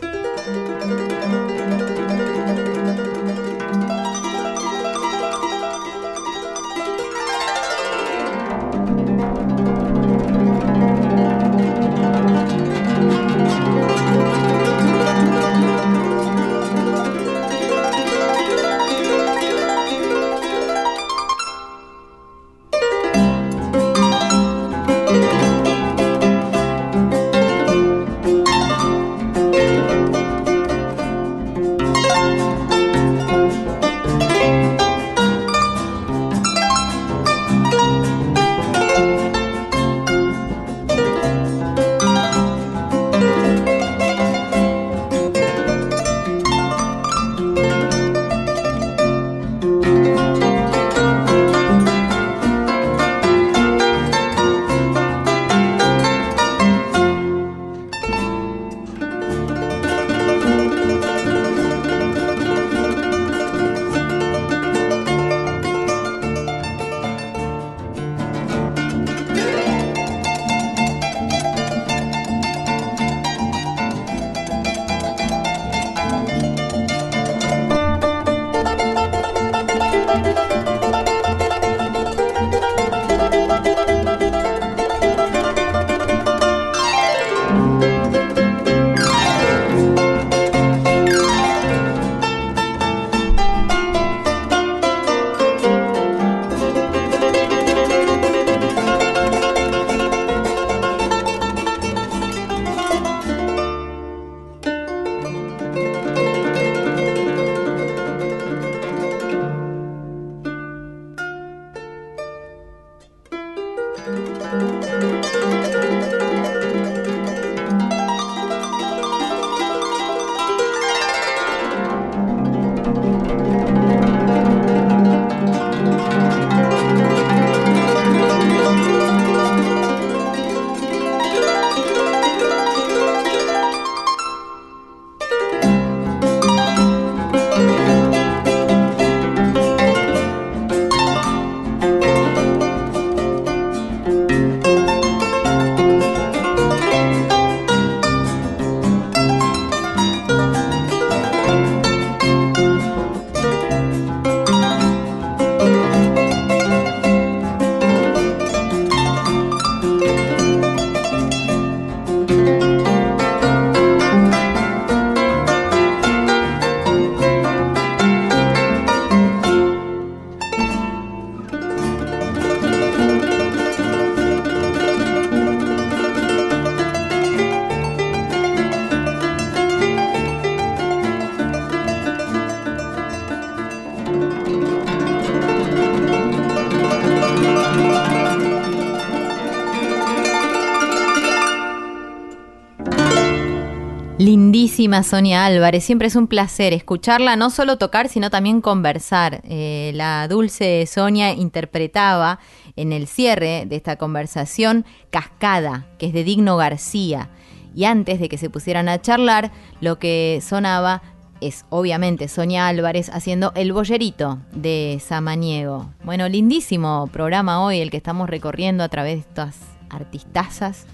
Sonia 195.03 195.45
Álvarez, 195.45 195.85
siempre 195.85 196.09
es 196.09 196.17
un 196.17 196.27
placer 196.27 196.73
escucharla, 196.73 197.37
no 197.37 197.51
solo 197.51 197.77
tocar, 197.77 198.09
sino 198.09 198.31
también 198.31 198.63
conversar. 198.63 199.43
Eh, 199.45 199.93
la 199.95 200.27
dulce 200.27 200.87
Sonia 200.87 201.35
interpretaba 201.35 202.39
en 202.77 202.95
el 202.95 203.07
cierre 203.07 203.67
de 203.67 203.77
esta 203.77 203.97
conversación 203.97 204.87
Cascada, 205.11 205.87
que 205.99 206.07
es 206.07 206.15
de 206.15 206.25
Digno 206.25 206.57
García. 206.57 207.29
Y 207.75 207.85
antes 207.85 208.21
de 208.21 208.31
que 208.31 208.39
se 208.39 208.49
pusieran 208.49 208.89
a 208.89 209.03
charlar, 209.03 209.53
lo 209.83 209.99
que 209.99 210.41
sonaba 210.43 211.03
es 211.43 211.67
obviamente 211.69 212.27
Sonia 212.27 212.67
Álvarez 212.67 213.11
haciendo 213.11 213.53
el 213.57 213.75
bollerito 213.75 214.39
de 214.53 214.99
Samaniego. 215.07 215.91
Bueno, 216.05 216.27
lindísimo 216.27 217.07
programa 217.13 217.63
hoy 217.63 217.81
el 217.81 217.91
que 217.91 217.99
estamos 217.99 218.31
recorriendo 218.31 218.83
a 218.83 218.89
través 218.89 219.17
de 219.17 219.21
estas 219.21 219.57
artistazas. 219.91 220.87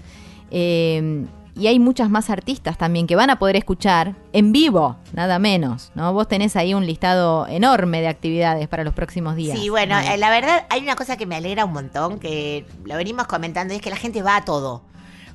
Eh, 0.51 1.25
y 1.57 1.67
hay 1.67 1.79
muchas 1.79 2.09
más 2.09 2.29
artistas 2.29 2.77
también 2.77 3.07
que 3.07 3.15
van 3.15 3.29
a 3.29 3.39
poder 3.39 3.55
escuchar 3.55 4.15
en 4.31 4.51
vivo, 4.51 4.97
nada 5.13 5.39
menos, 5.39 5.91
¿no? 5.95 6.13
Vos 6.13 6.27
tenés 6.27 6.55
ahí 6.55 6.73
un 6.73 6.85
listado 6.85 7.47
enorme 7.47 7.99
de 8.01 8.07
actividades 8.07 8.67
para 8.67 8.83
los 8.83 8.93
próximos 8.93 9.35
días. 9.35 9.57
Sí, 9.57 9.69
bueno, 9.69 9.97
eh, 9.97 10.17
la 10.17 10.29
verdad 10.29 10.65
hay 10.69 10.81
una 10.81 10.95
cosa 10.95 11.17
que 11.17 11.25
me 11.25 11.35
alegra 11.35 11.65
un 11.65 11.73
montón, 11.73 12.19
que 12.19 12.65
lo 12.85 12.95
venimos 12.95 13.27
comentando, 13.27 13.73
y 13.73 13.77
es 13.77 13.81
que 13.81 13.89
la 13.89 13.97
gente 13.97 14.21
va 14.21 14.37
a 14.37 14.45
todo. 14.45 14.83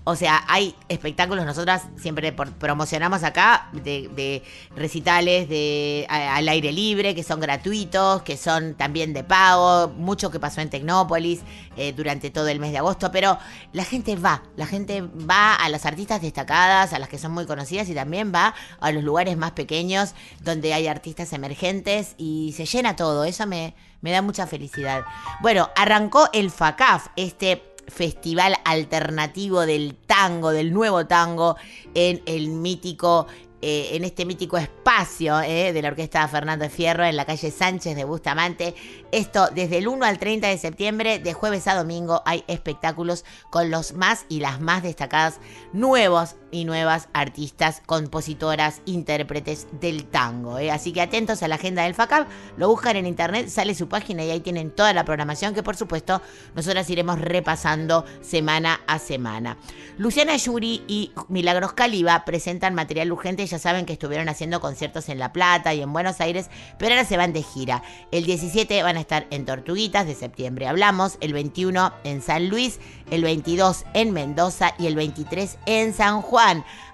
O 0.04 0.16
sea, 0.16 0.44
hay 0.48 0.74
espectáculos, 0.88 1.46
nosotras 1.46 1.84
siempre 1.96 2.32
promocionamos 2.32 3.22
acá 3.22 3.68
de, 3.72 4.42
recitales 4.74 5.48
de 5.48 6.06
al 6.08 6.48
aire 6.48 6.72
libre, 6.72 7.14
que 7.14 7.22
son 7.22 7.38
gratuitos, 7.38 8.22
que 8.22 8.36
son 8.36 8.74
también 8.74 9.12
de 9.12 9.22
pago, 9.22 9.92
mucho 9.96 10.32
que 10.32 10.40
pasó 10.40 10.60
en 10.60 10.70
Tecnópolis 10.70 11.42
eh, 11.76 11.92
durante 11.92 12.30
todo 12.30 12.48
el 12.48 12.58
mes 12.58 12.72
de 12.72 12.78
agosto, 12.78 13.12
pero 13.12 13.38
la 13.72 13.84
gente 13.84 14.16
va, 14.16 14.42
la 14.56 14.66
gente 14.66 15.02
va 15.02 15.54
a 15.54 15.68
las 15.68 15.86
artistas 15.86 16.20
destacadas, 16.20 16.92
a 16.92 16.98
las 16.98 17.08
que 17.08 17.18
son 17.18 17.30
muy 17.30 17.46
conocidas 17.46 17.88
y 17.88 17.94
también 17.94 18.32
va 18.34 18.54
a 18.80 18.90
los 18.90 19.04
lugares 19.04 19.36
más 19.36 19.52
pequeños 19.52 20.14
donde 20.40 20.74
hay 20.74 20.88
artistas 20.88 21.32
emergentes 21.32 22.16
y 22.18 22.54
se 22.56 22.66
llena 22.66 22.96
todo, 22.96 23.24
eso 23.24 23.46
me, 23.46 23.76
me 24.00 24.10
da 24.10 24.20
mucha 24.20 24.48
felicidad. 24.48 25.04
Bueno, 25.40 25.70
arrancó 25.76 26.28
el 26.32 26.50
FACAF, 26.50 27.06
este 27.14 27.71
festival 27.88 28.54
alternativo 28.64 29.66
del 29.66 29.94
tango, 29.94 30.50
del 30.50 30.72
nuevo 30.72 31.06
tango, 31.06 31.56
en 31.94 32.22
el 32.26 32.48
mítico, 32.48 33.26
eh, 33.60 33.90
en 33.92 34.04
este 34.04 34.24
mítico 34.24 34.58
espacio 34.58 35.40
eh, 35.40 35.72
de 35.72 35.82
la 35.82 35.88
Orquesta 35.88 36.26
Fernando 36.28 36.68
Fierro 36.68 37.04
en 37.04 37.16
la 37.16 37.24
calle 37.24 37.50
Sánchez 37.50 37.96
de 37.96 38.04
Bustamante. 38.04 38.74
Esto 39.12 39.48
desde 39.54 39.78
el 39.78 39.88
1 39.88 40.04
al 40.04 40.18
30 40.18 40.48
de 40.48 40.58
septiembre, 40.58 41.18
de 41.18 41.32
jueves 41.32 41.66
a 41.68 41.74
domingo, 41.74 42.22
hay 42.24 42.44
espectáculos 42.48 43.24
con 43.50 43.70
los 43.70 43.94
más 43.94 44.26
y 44.28 44.40
las 44.40 44.60
más 44.60 44.82
destacadas 44.82 45.40
nuevos 45.72 46.36
y 46.52 46.64
nuevas 46.64 47.08
artistas, 47.12 47.82
compositoras, 47.84 48.82
intérpretes 48.84 49.66
del 49.80 50.04
tango. 50.04 50.58
eh. 50.58 50.70
Así 50.70 50.92
que 50.92 51.00
atentos 51.00 51.42
a 51.42 51.48
la 51.48 51.56
agenda 51.56 51.82
del 51.82 51.94
FACAP, 51.94 52.28
lo 52.56 52.68
buscan 52.68 52.94
en 52.96 53.06
internet, 53.06 53.48
sale 53.48 53.74
su 53.74 53.88
página 53.88 54.24
y 54.24 54.30
ahí 54.30 54.40
tienen 54.40 54.70
toda 54.70 54.92
la 54.92 55.04
programación 55.04 55.54
que 55.54 55.62
por 55.62 55.74
supuesto 55.74 56.22
nosotras 56.54 56.88
iremos 56.90 57.20
repasando 57.20 58.04
semana 58.20 58.80
a 58.86 58.98
semana. 58.98 59.56
Luciana 59.98 60.36
Yuri 60.36 60.84
y 60.86 61.12
Milagros 61.28 61.72
Caliba 61.72 62.24
presentan 62.24 62.74
material 62.74 63.10
urgente, 63.10 63.46
ya 63.46 63.58
saben 63.58 63.86
que 63.86 63.94
estuvieron 63.94 64.28
haciendo 64.28 64.60
conciertos 64.60 65.08
en 65.08 65.18
La 65.18 65.32
Plata 65.32 65.74
y 65.74 65.82
en 65.82 65.92
Buenos 65.92 66.20
Aires, 66.20 66.50
pero 66.78 66.94
ahora 66.94 67.06
se 67.06 67.16
van 67.16 67.32
de 67.32 67.42
gira. 67.42 67.82
El 68.10 68.24
17 68.24 68.82
van 68.82 68.96
a 68.96 69.00
estar 69.00 69.26
en 69.30 69.46
Tortuguitas, 69.46 70.06
de 70.06 70.14
septiembre 70.14 70.66
hablamos, 70.66 71.16
el 71.20 71.32
21 71.32 71.92
en 72.04 72.22
San 72.22 72.48
Luis, 72.48 72.78
el 73.10 73.22
22 73.22 73.84
en 73.94 74.12
Mendoza 74.12 74.74
y 74.78 74.86
el 74.86 74.94
23 74.96 75.58
en 75.66 75.94
San 75.94 76.20
Juan. 76.20 76.41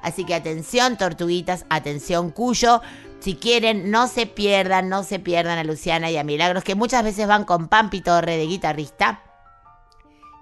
Así 0.02 0.24
que 0.24 0.34
atención 0.34 0.96
Tortuguitas, 0.96 1.64
atención 1.68 2.30
Cuyo. 2.30 2.80
Si 3.20 3.34
quieren, 3.34 3.90
no 3.90 4.06
se 4.06 4.26
pierdan, 4.26 4.88
no 4.88 5.02
se 5.02 5.18
pierdan 5.18 5.58
a 5.58 5.64
Luciana 5.64 6.10
y 6.10 6.16
a 6.16 6.24
Milagros, 6.24 6.64
que 6.64 6.74
muchas 6.74 7.02
veces 7.02 7.26
van 7.26 7.44
con 7.44 7.68
Pampi 7.68 8.00
Torre 8.00 8.36
de 8.36 8.46
guitarrista 8.46 9.27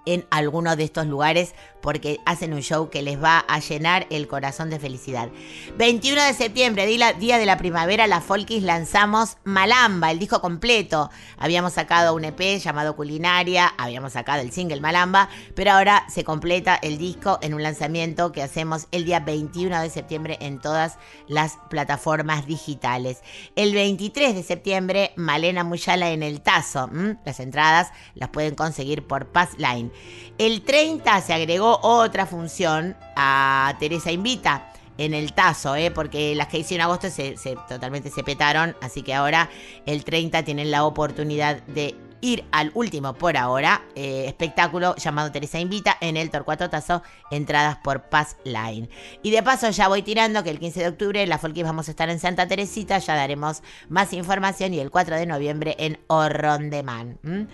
en 0.07 0.25
alguno 0.31 0.75
de 0.75 0.85
estos 0.85 1.05
lugares 1.05 1.53
porque 1.81 2.19
hacen 2.25 2.53
un 2.53 2.61
show 2.61 2.89
que 2.89 3.01
les 3.01 3.21
va 3.21 3.39
a 3.39 3.59
llenar 3.59 4.07
el 4.09 4.27
corazón 4.27 4.69
de 4.69 4.79
felicidad. 4.79 5.29
21 5.77 6.23
de 6.23 6.33
septiembre, 6.33 6.85
día 6.85 7.37
de 7.37 7.45
la 7.45 7.57
primavera, 7.57 8.07
la 8.07 8.21
Folkis 8.21 8.63
lanzamos 8.63 9.37
Malamba, 9.43 10.11
el 10.11 10.19
disco 10.19 10.41
completo. 10.41 11.09
Habíamos 11.37 11.73
sacado 11.73 12.15
un 12.15 12.25
EP 12.25 12.59
llamado 12.59 12.95
Culinaria, 12.95 13.73
habíamos 13.77 14.13
sacado 14.13 14.41
el 14.41 14.51
single 14.51 14.81
Malamba, 14.81 15.29
pero 15.55 15.71
ahora 15.71 16.05
se 16.09 16.23
completa 16.23 16.75
el 16.75 16.97
disco 16.97 17.37
en 17.41 17.53
un 17.53 17.63
lanzamiento 17.63 18.31
que 18.31 18.43
hacemos 18.43 18.87
el 18.91 19.05
día 19.05 19.19
21 19.19 19.81
de 19.81 19.89
septiembre 19.89 20.37
en 20.41 20.59
todas 20.59 20.97
las 21.27 21.57
plataformas 21.69 22.47
digitales. 22.47 23.21
El 23.55 23.73
23 23.73 24.35
de 24.35 24.43
septiembre, 24.43 25.11
Malena 25.15 25.63
Muyala 25.63 26.09
en 26.11 26.23
el 26.23 26.41
Tazo. 26.41 26.89
Las 27.25 27.39
entradas 27.39 27.91
las 28.15 28.29
pueden 28.29 28.55
conseguir 28.55 29.05
por 29.05 29.27
Passline. 29.27 29.91
El 30.37 30.61
30 30.61 31.21
se 31.21 31.33
agregó 31.33 31.79
otra 31.81 32.25
función 32.25 32.95
a 33.15 33.75
Teresa 33.79 34.11
Invita 34.11 34.71
en 34.97 35.13
el 35.13 35.33
Tazo, 35.33 35.75
¿eh? 35.75 35.91
porque 35.91 36.35
las 36.35 36.47
que 36.47 36.59
hice 36.59 36.75
en 36.75 36.81
agosto 36.81 37.09
se, 37.09 37.35
totalmente 37.67 38.09
se 38.09 38.23
petaron, 38.23 38.75
así 38.81 39.01
que 39.01 39.13
ahora 39.13 39.49
el 39.85 40.03
30 40.03 40.43
tienen 40.43 40.71
la 40.71 40.85
oportunidad 40.85 41.61
de 41.63 41.95
ir 42.19 42.45
al 42.51 42.71
último 42.73 43.13
por 43.13 43.37
ahora 43.37 43.83
eh, 43.93 44.25
espectáculo 44.27 44.95
llamado 44.95 45.31
Teresa 45.31 45.59
Invita 45.59 45.97
en 46.01 46.17
el 46.17 46.31
Torcuato 46.31 46.67
Tazo, 46.69 47.03
entradas 47.29 47.77
por 47.77 48.09
Pass 48.09 48.37
Line. 48.43 48.89
Y 49.21 49.31
de 49.31 49.43
paso 49.43 49.69
ya 49.69 49.87
voy 49.87 50.01
tirando 50.01 50.43
que 50.43 50.49
el 50.49 50.59
15 50.59 50.79
de 50.79 50.87
octubre 50.87 51.21
en 51.21 51.29
la 51.29 51.37
Folkis 51.37 51.63
vamos 51.63 51.87
a 51.87 51.91
estar 51.91 52.09
en 52.09 52.19
Santa 52.19 52.47
Teresita, 52.47 52.97
ya 52.97 53.15
daremos 53.15 53.61
más 53.89 54.13
información 54.13 54.73
y 54.73 54.79
el 54.79 54.89
4 54.89 55.15
de 55.15 55.25
noviembre 55.27 55.75
en 55.77 55.99
Orrondemán. 56.07 57.19
¿m? 57.23 57.47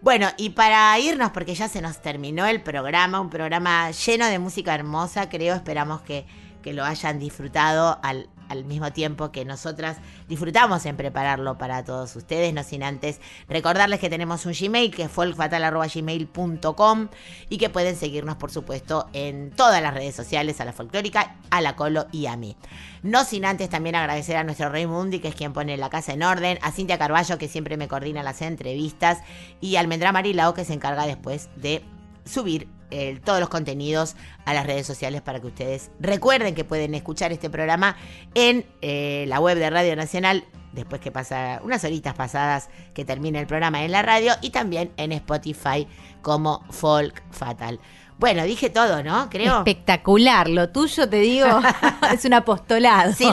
Bueno, 0.00 0.28
y 0.36 0.50
para 0.50 0.96
irnos, 0.98 1.32
porque 1.32 1.54
ya 1.54 1.68
se 1.68 1.80
nos 1.80 2.00
terminó 2.00 2.46
el 2.46 2.62
programa, 2.62 3.20
un 3.20 3.30
programa 3.30 3.90
lleno 3.90 4.26
de 4.26 4.38
música 4.38 4.74
hermosa, 4.74 5.28
creo, 5.28 5.56
esperamos 5.56 6.02
que, 6.02 6.24
que 6.62 6.72
lo 6.72 6.84
hayan 6.84 7.18
disfrutado 7.18 7.98
al, 8.02 8.28
al 8.48 8.64
mismo 8.64 8.92
tiempo 8.92 9.30
que 9.30 9.44
nosotras 9.44 9.98
disfrutamos 10.28 10.86
en 10.86 10.96
prepararlo 10.96 11.58
para 11.58 11.84
todos 11.84 12.14
ustedes, 12.16 12.52
no 12.54 12.62
sin 12.62 12.82
antes 12.82 13.20
recordarles 13.48 14.00
que 14.00 14.10
tenemos 14.10 14.46
un 14.46 14.52
Gmail 14.58 14.94
que 14.94 15.04
es 15.04 15.10
folkfatal.gmail.com 15.10 17.08
y 17.48 17.58
que 17.58 17.68
pueden 17.70 17.96
seguirnos, 17.96 18.36
por 18.36 18.50
supuesto, 18.50 19.08
en 19.12 19.50
todas 19.50 19.82
las 19.82 19.94
redes 19.94 20.14
sociales, 20.14 20.60
a 20.60 20.64
la 20.64 20.72
folclórica, 20.72 21.36
a 21.50 21.60
la 21.60 21.76
Colo 21.76 22.06
y 22.12 22.26
a 22.26 22.36
mí. 22.36 22.56
No 23.02 23.24
sin 23.24 23.44
antes 23.44 23.68
también 23.68 23.94
agradecer 23.94 24.36
a 24.36 24.44
nuestro 24.44 24.68
Rey 24.68 24.86
Mundi, 24.86 25.20
que 25.20 25.28
es 25.28 25.34
quien 25.34 25.52
pone 25.52 25.76
la 25.76 25.90
casa 25.90 26.12
en 26.12 26.22
orden, 26.22 26.58
a 26.62 26.72
Cintia 26.72 26.98
Carballo, 26.98 27.38
que 27.38 27.48
siempre 27.48 27.76
me 27.76 27.88
coordina 27.88 28.22
las 28.22 28.42
entrevistas, 28.42 29.18
y 29.60 29.76
a 29.76 29.80
Almendra 29.80 30.12
Marilao, 30.12 30.54
que 30.54 30.64
se 30.64 30.72
encarga 30.72 31.06
después 31.06 31.48
de 31.56 31.82
subir 32.28 32.68
eh, 32.90 33.20
todos 33.24 33.40
los 33.40 33.48
contenidos 33.48 34.16
a 34.44 34.54
las 34.54 34.66
redes 34.66 34.86
sociales 34.86 35.20
para 35.20 35.40
que 35.40 35.48
ustedes 35.48 35.90
recuerden 36.00 36.54
que 36.54 36.64
pueden 36.64 36.94
escuchar 36.94 37.32
este 37.32 37.50
programa 37.50 37.96
en 38.34 38.64
eh, 38.80 39.24
la 39.28 39.40
web 39.40 39.58
de 39.58 39.68
Radio 39.68 39.94
Nacional 39.96 40.44
después 40.72 41.00
que 41.00 41.10
pasa 41.10 41.60
unas 41.62 41.84
horitas 41.84 42.14
pasadas 42.14 42.68
que 42.94 43.04
termine 43.04 43.40
el 43.40 43.46
programa 43.46 43.84
en 43.84 43.92
la 43.92 44.02
radio 44.02 44.34
y 44.40 44.50
también 44.50 44.92
en 44.96 45.12
Spotify 45.12 45.86
como 46.22 46.64
Folk 46.70 47.22
Fatal. 47.30 47.80
Bueno, 48.18 48.42
dije 48.44 48.68
todo, 48.68 49.02
¿no? 49.02 49.30
Creo. 49.30 49.58
Espectacular, 49.58 50.48
lo 50.48 50.70
tuyo 50.70 51.08
te 51.08 51.20
digo, 51.20 51.60
es 52.12 52.24
un 52.24 52.34
apostolado. 52.34 53.12
Sí, 53.12 53.28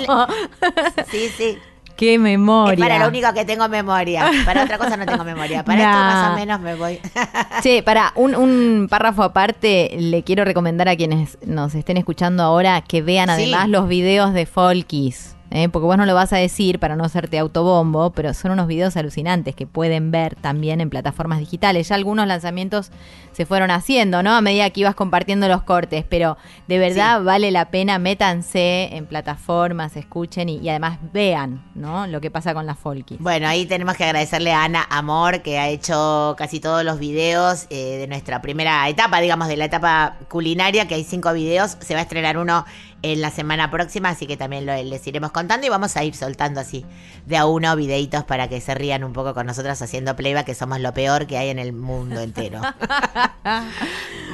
Sí, 1.11 1.29
sí. 1.29 1.57
Qué 1.95 2.19
memoria. 2.19 2.73
Es 2.73 2.79
para 2.79 2.99
lo 2.99 3.07
único 3.07 3.33
que 3.33 3.45
tengo 3.45 3.67
memoria. 3.69 4.29
Para 4.45 4.63
otra 4.63 4.77
cosa 4.77 4.97
no 4.97 5.05
tengo 5.05 5.23
memoria. 5.23 5.63
Para 5.63 5.79
esto 5.79 5.91
más 5.97 6.31
o 6.31 6.35
menos 6.39 6.59
me 6.59 6.75
voy. 6.75 6.99
Che, 7.63 7.83
para 7.83 8.11
un, 8.15 8.35
un 8.35 8.87
párrafo 8.89 9.23
aparte, 9.23 9.95
le 9.97 10.23
quiero 10.23 10.43
recomendar 10.43 10.89
a 10.89 10.95
quienes 10.95 11.37
nos 11.45 11.73
estén 11.75 11.97
escuchando 11.97 12.43
ahora 12.43 12.81
que 12.81 13.01
vean 13.01 13.27
Sí. 13.27 13.33
además 13.33 13.69
los 13.69 13.87
videos 13.87 14.33
de 14.33 14.45
Folkis. 14.45 15.34
¿Eh? 15.51 15.69
Porque 15.69 15.85
vos 15.85 15.97
no 15.97 16.05
lo 16.05 16.15
vas 16.15 16.33
a 16.33 16.37
decir 16.37 16.79
para 16.79 16.95
no 16.95 17.03
hacerte 17.03 17.39
autobombo, 17.39 18.11
pero 18.11 18.33
son 18.33 18.51
unos 18.51 18.67
videos 18.67 18.97
alucinantes 18.97 19.55
que 19.55 19.67
pueden 19.67 20.11
ver 20.11 20.35
también 20.35 20.81
en 20.81 20.89
plataformas 20.89 21.39
digitales. 21.39 21.89
Ya 21.89 21.95
algunos 21.95 22.27
lanzamientos 22.27 22.91
se 23.31 23.45
fueron 23.45 23.71
haciendo, 23.71 24.23
¿no? 24.23 24.33
A 24.33 24.41
medida 24.41 24.69
que 24.69 24.81
ibas 24.81 24.95
compartiendo 24.95 25.47
los 25.47 25.63
cortes, 25.63 26.05
pero 26.07 26.37
de 26.67 26.79
verdad 26.79 27.21
vale 27.21 27.51
la 27.51 27.69
pena, 27.69 27.99
métanse 27.99 28.95
en 28.95 29.05
plataformas, 29.05 29.97
escuchen 29.97 30.49
y, 30.49 30.57
y 30.59 30.69
además 30.69 30.99
vean, 31.11 31.63
¿no? 31.75 32.07
Lo 32.07 32.21
que 32.21 32.31
pasa 32.31 32.53
con 32.53 32.65
las 32.65 32.79
Folkis. 32.79 33.19
Bueno, 33.19 33.47
ahí 33.47 33.65
tenemos 33.65 33.95
que 33.95 34.05
agradecerle 34.05 34.53
a 34.53 34.63
Ana 34.63 34.85
Amor, 34.89 35.41
que 35.41 35.59
ha 35.59 35.67
hecho 35.67 36.35
casi 36.37 36.59
todos 36.59 36.83
los 36.83 36.99
videos 36.99 37.67
eh, 37.69 37.97
de 37.97 38.07
nuestra 38.07 38.41
primera 38.41 38.87
etapa, 38.87 39.19
digamos, 39.19 39.47
de 39.47 39.57
la 39.57 39.65
etapa 39.65 40.17
culinaria, 40.29 40.87
que 40.87 40.95
hay 40.95 41.03
cinco 41.03 41.33
videos. 41.33 41.77
Se 41.81 41.93
va 41.93 41.99
a 41.99 42.03
estrenar 42.03 42.37
uno 42.37 42.65
en 43.11 43.21
la 43.21 43.29
semana 43.31 43.69
próxima, 43.71 44.09
así 44.09 44.25
que 44.27 44.35
también 44.37 44.65
lo- 44.65 44.75
les 44.75 45.05
iremos 45.07 45.31
contando 45.31 45.65
y 45.67 45.69
vamos 45.69 45.95
a 45.97 46.03
ir 46.03 46.15
soltando 46.15 46.59
así 46.59 46.85
de 47.25 47.37
a 47.37 47.45
uno 47.45 47.75
videitos 47.75 48.23
para 48.23 48.47
que 48.47 48.59
se 48.61 48.73
rían 48.75 49.03
un 49.03 49.13
poco 49.13 49.33
con 49.33 49.45
nosotras 49.45 49.81
haciendo 49.81 50.15
playback, 50.15 50.45
que 50.45 50.55
somos 50.55 50.79
lo 50.79 50.93
peor 50.93 51.27
que 51.27 51.37
hay 51.37 51.49
en 51.49 51.59
el 51.59 51.73
mundo 51.73 52.19
entero. 52.21 52.61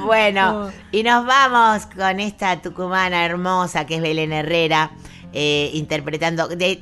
Bueno, 0.06 0.72
y 0.92 1.04
nos 1.04 1.26
vamos 1.26 1.86
con 1.86 2.20
esta 2.20 2.60
tucumana 2.62 3.24
hermosa 3.26 3.86
que 3.86 3.96
es 3.98 4.02
Belén 4.02 4.34
Herrera. 4.34 4.92
Eh, 5.34 5.72
interpretando 5.74 6.48
de 6.50 6.82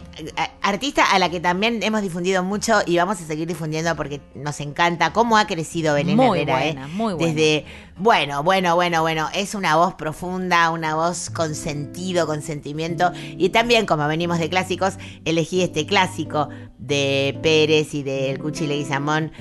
artista 0.61 1.05
a 1.05 1.19
la 1.19 1.29
que 1.29 1.39
también 1.39 1.83
hemos 1.83 2.01
difundido 2.01 2.43
mucho 2.43 2.79
y 2.85 2.97
vamos 2.97 3.21
a 3.21 3.25
seguir 3.25 3.47
difundiendo 3.47 3.95
porque 3.95 4.21
nos 4.33 4.59
encanta 4.59 5.13
cómo 5.13 5.37
ha 5.37 5.45
crecido 5.45 5.93
Belén 5.93 6.15
Muy 6.15 6.39
Herrera 6.39 6.57
buena, 6.59 6.85
eh. 6.85 6.89
muy 6.93 7.13
buena. 7.13 7.33
desde 7.33 7.65
bueno 7.97 8.43
bueno 8.43 8.75
bueno 8.75 9.01
bueno 9.01 9.29
es 9.35 9.53
una 9.53 9.75
voz 9.75 9.93
profunda 9.93 10.71
una 10.71 10.95
voz 10.95 11.29
con 11.29 11.53
sentido 11.53 12.25
con 12.25 12.41
sentimiento 12.41 13.11
y 13.15 13.49
también 13.49 13.85
como 13.85 14.07
venimos 14.07 14.39
de 14.39 14.49
clásicos 14.49 14.95
elegí 15.25 15.61
este 15.61 15.85
clásico 15.85 16.49
de 16.77 17.37
Pérez 17.43 17.93
y 17.93 18.03
del 18.03 18.39
Cuchi 18.39 18.65
Leguizamón 18.65 19.31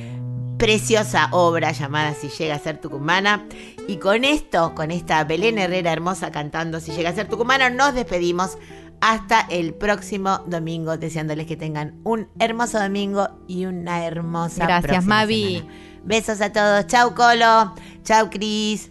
preciosa 0.59 1.29
obra 1.31 1.73
llamada 1.73 2.15
Si 2.15 2.29
llega 2.29 2.57
a 2.57 2.59
ser 2.59 2.81
tucumana. 2.81 3.47
Y 3.87 3.97
con 3.97 4.25
esto, 4.25 4.75
con 4.75 4.91
esta 4.91 5.23
Belén 5.25 5.57
Herrera 5.57 5.93
hermosa 5.93 6.31
cantando 6.33 6.81
Si 6.81 6.91
llega 6.93 7.11
a 7.11 7.15
ser 7.15 7.29
tucumana, 7.29 7.71
nos 7.71 7.95
despedimos 7.95 8.59
hasta 9.01 9.41
el 9.43 9.75
próximo 9.75 10.41
domingo, 10.47 10.97
deseándoles 10.97 11.47
que 11.47 11.57
tengan 11.57 11.95
un 12.05 12.29
hermoso 12.39 12.81
domingo 12.81 13.29
y 13.47 13.67
una 13.67 14.05
hermosa 14.05 14.67
Gracias, 14.67 15.05
Mavi. 15.05 15.59
semana. 15.59 15.75
Besos 16.05 16.41
a 16.41 16.53
todos. 16.53 16.87
Chau, 16.87 17.15
Colo. 17.15 17.75
Chau, 18.03 18.31
Cris. 18.31 18.91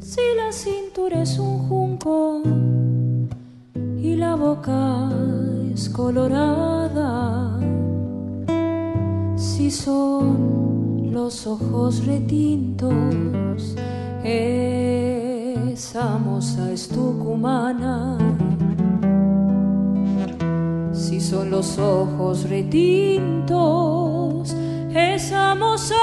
Si 0.00 0.20
la 0.36 0.50
cintura 0.50 1.22
es 1.22 1.38
un 1.38 1.68
junco 1.68 2.42
y 3.98 4.16
la 4.16 4.34
boca 4.34 5.10
es 5.72 5.88
colorada, 5.90 7.58
si 9.36 9.70
son 9.70 11.12
los 11.12 11.46
ojos 11.46 12.06
retintos, 12.06 13.76
esa 14.24 16.18
moza 16.18 16.72
es 16.72 16.88
tucumana. 16.88 18.18
Son 21.20 21.50
los 21.50 21.78
ojos 21.78 22.48
retintos, 22.48 24.56
esa 24.92 25.54
moza 25.54 25.94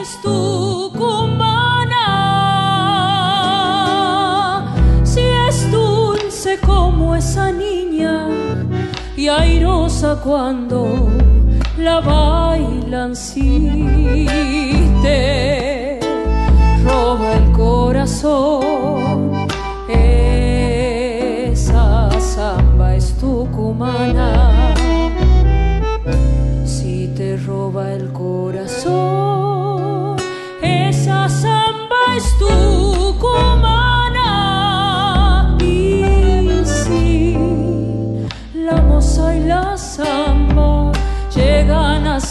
es 0.00 0.20
tucumana. 0.20 1.54
Si 5.04 5.20
es 5.20 5.70
dulce 5.70 6.58
como 6.58 7.14
esa 7.14 7.52
niña 7.52 8.26
y 9.16 9.28
airosa 9.28 10.20
cuando 10.24 11.08
la 11.78 12.00
bailan, 12.00 13.14
si 13.14 14.26
te 15.02 16.00
roba 16.84 17.34
el 17.34 17.52
corazón, 17.52 19.30
esa 19.88 22.10
samba 22.18 22.96
es 22.96 23.14
tucumana. 23.18 23.64
Si 23.64 24.43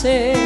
llegan 0.03 0.43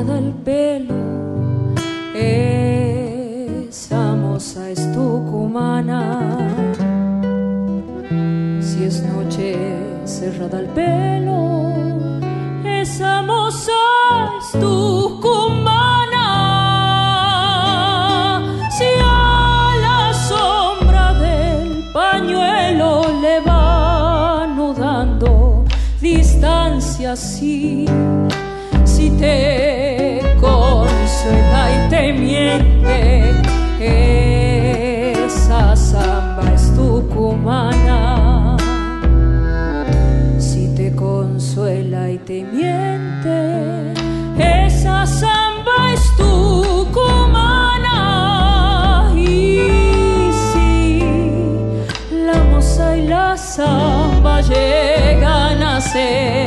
el 0.00 0.33
ser 55.94 56.43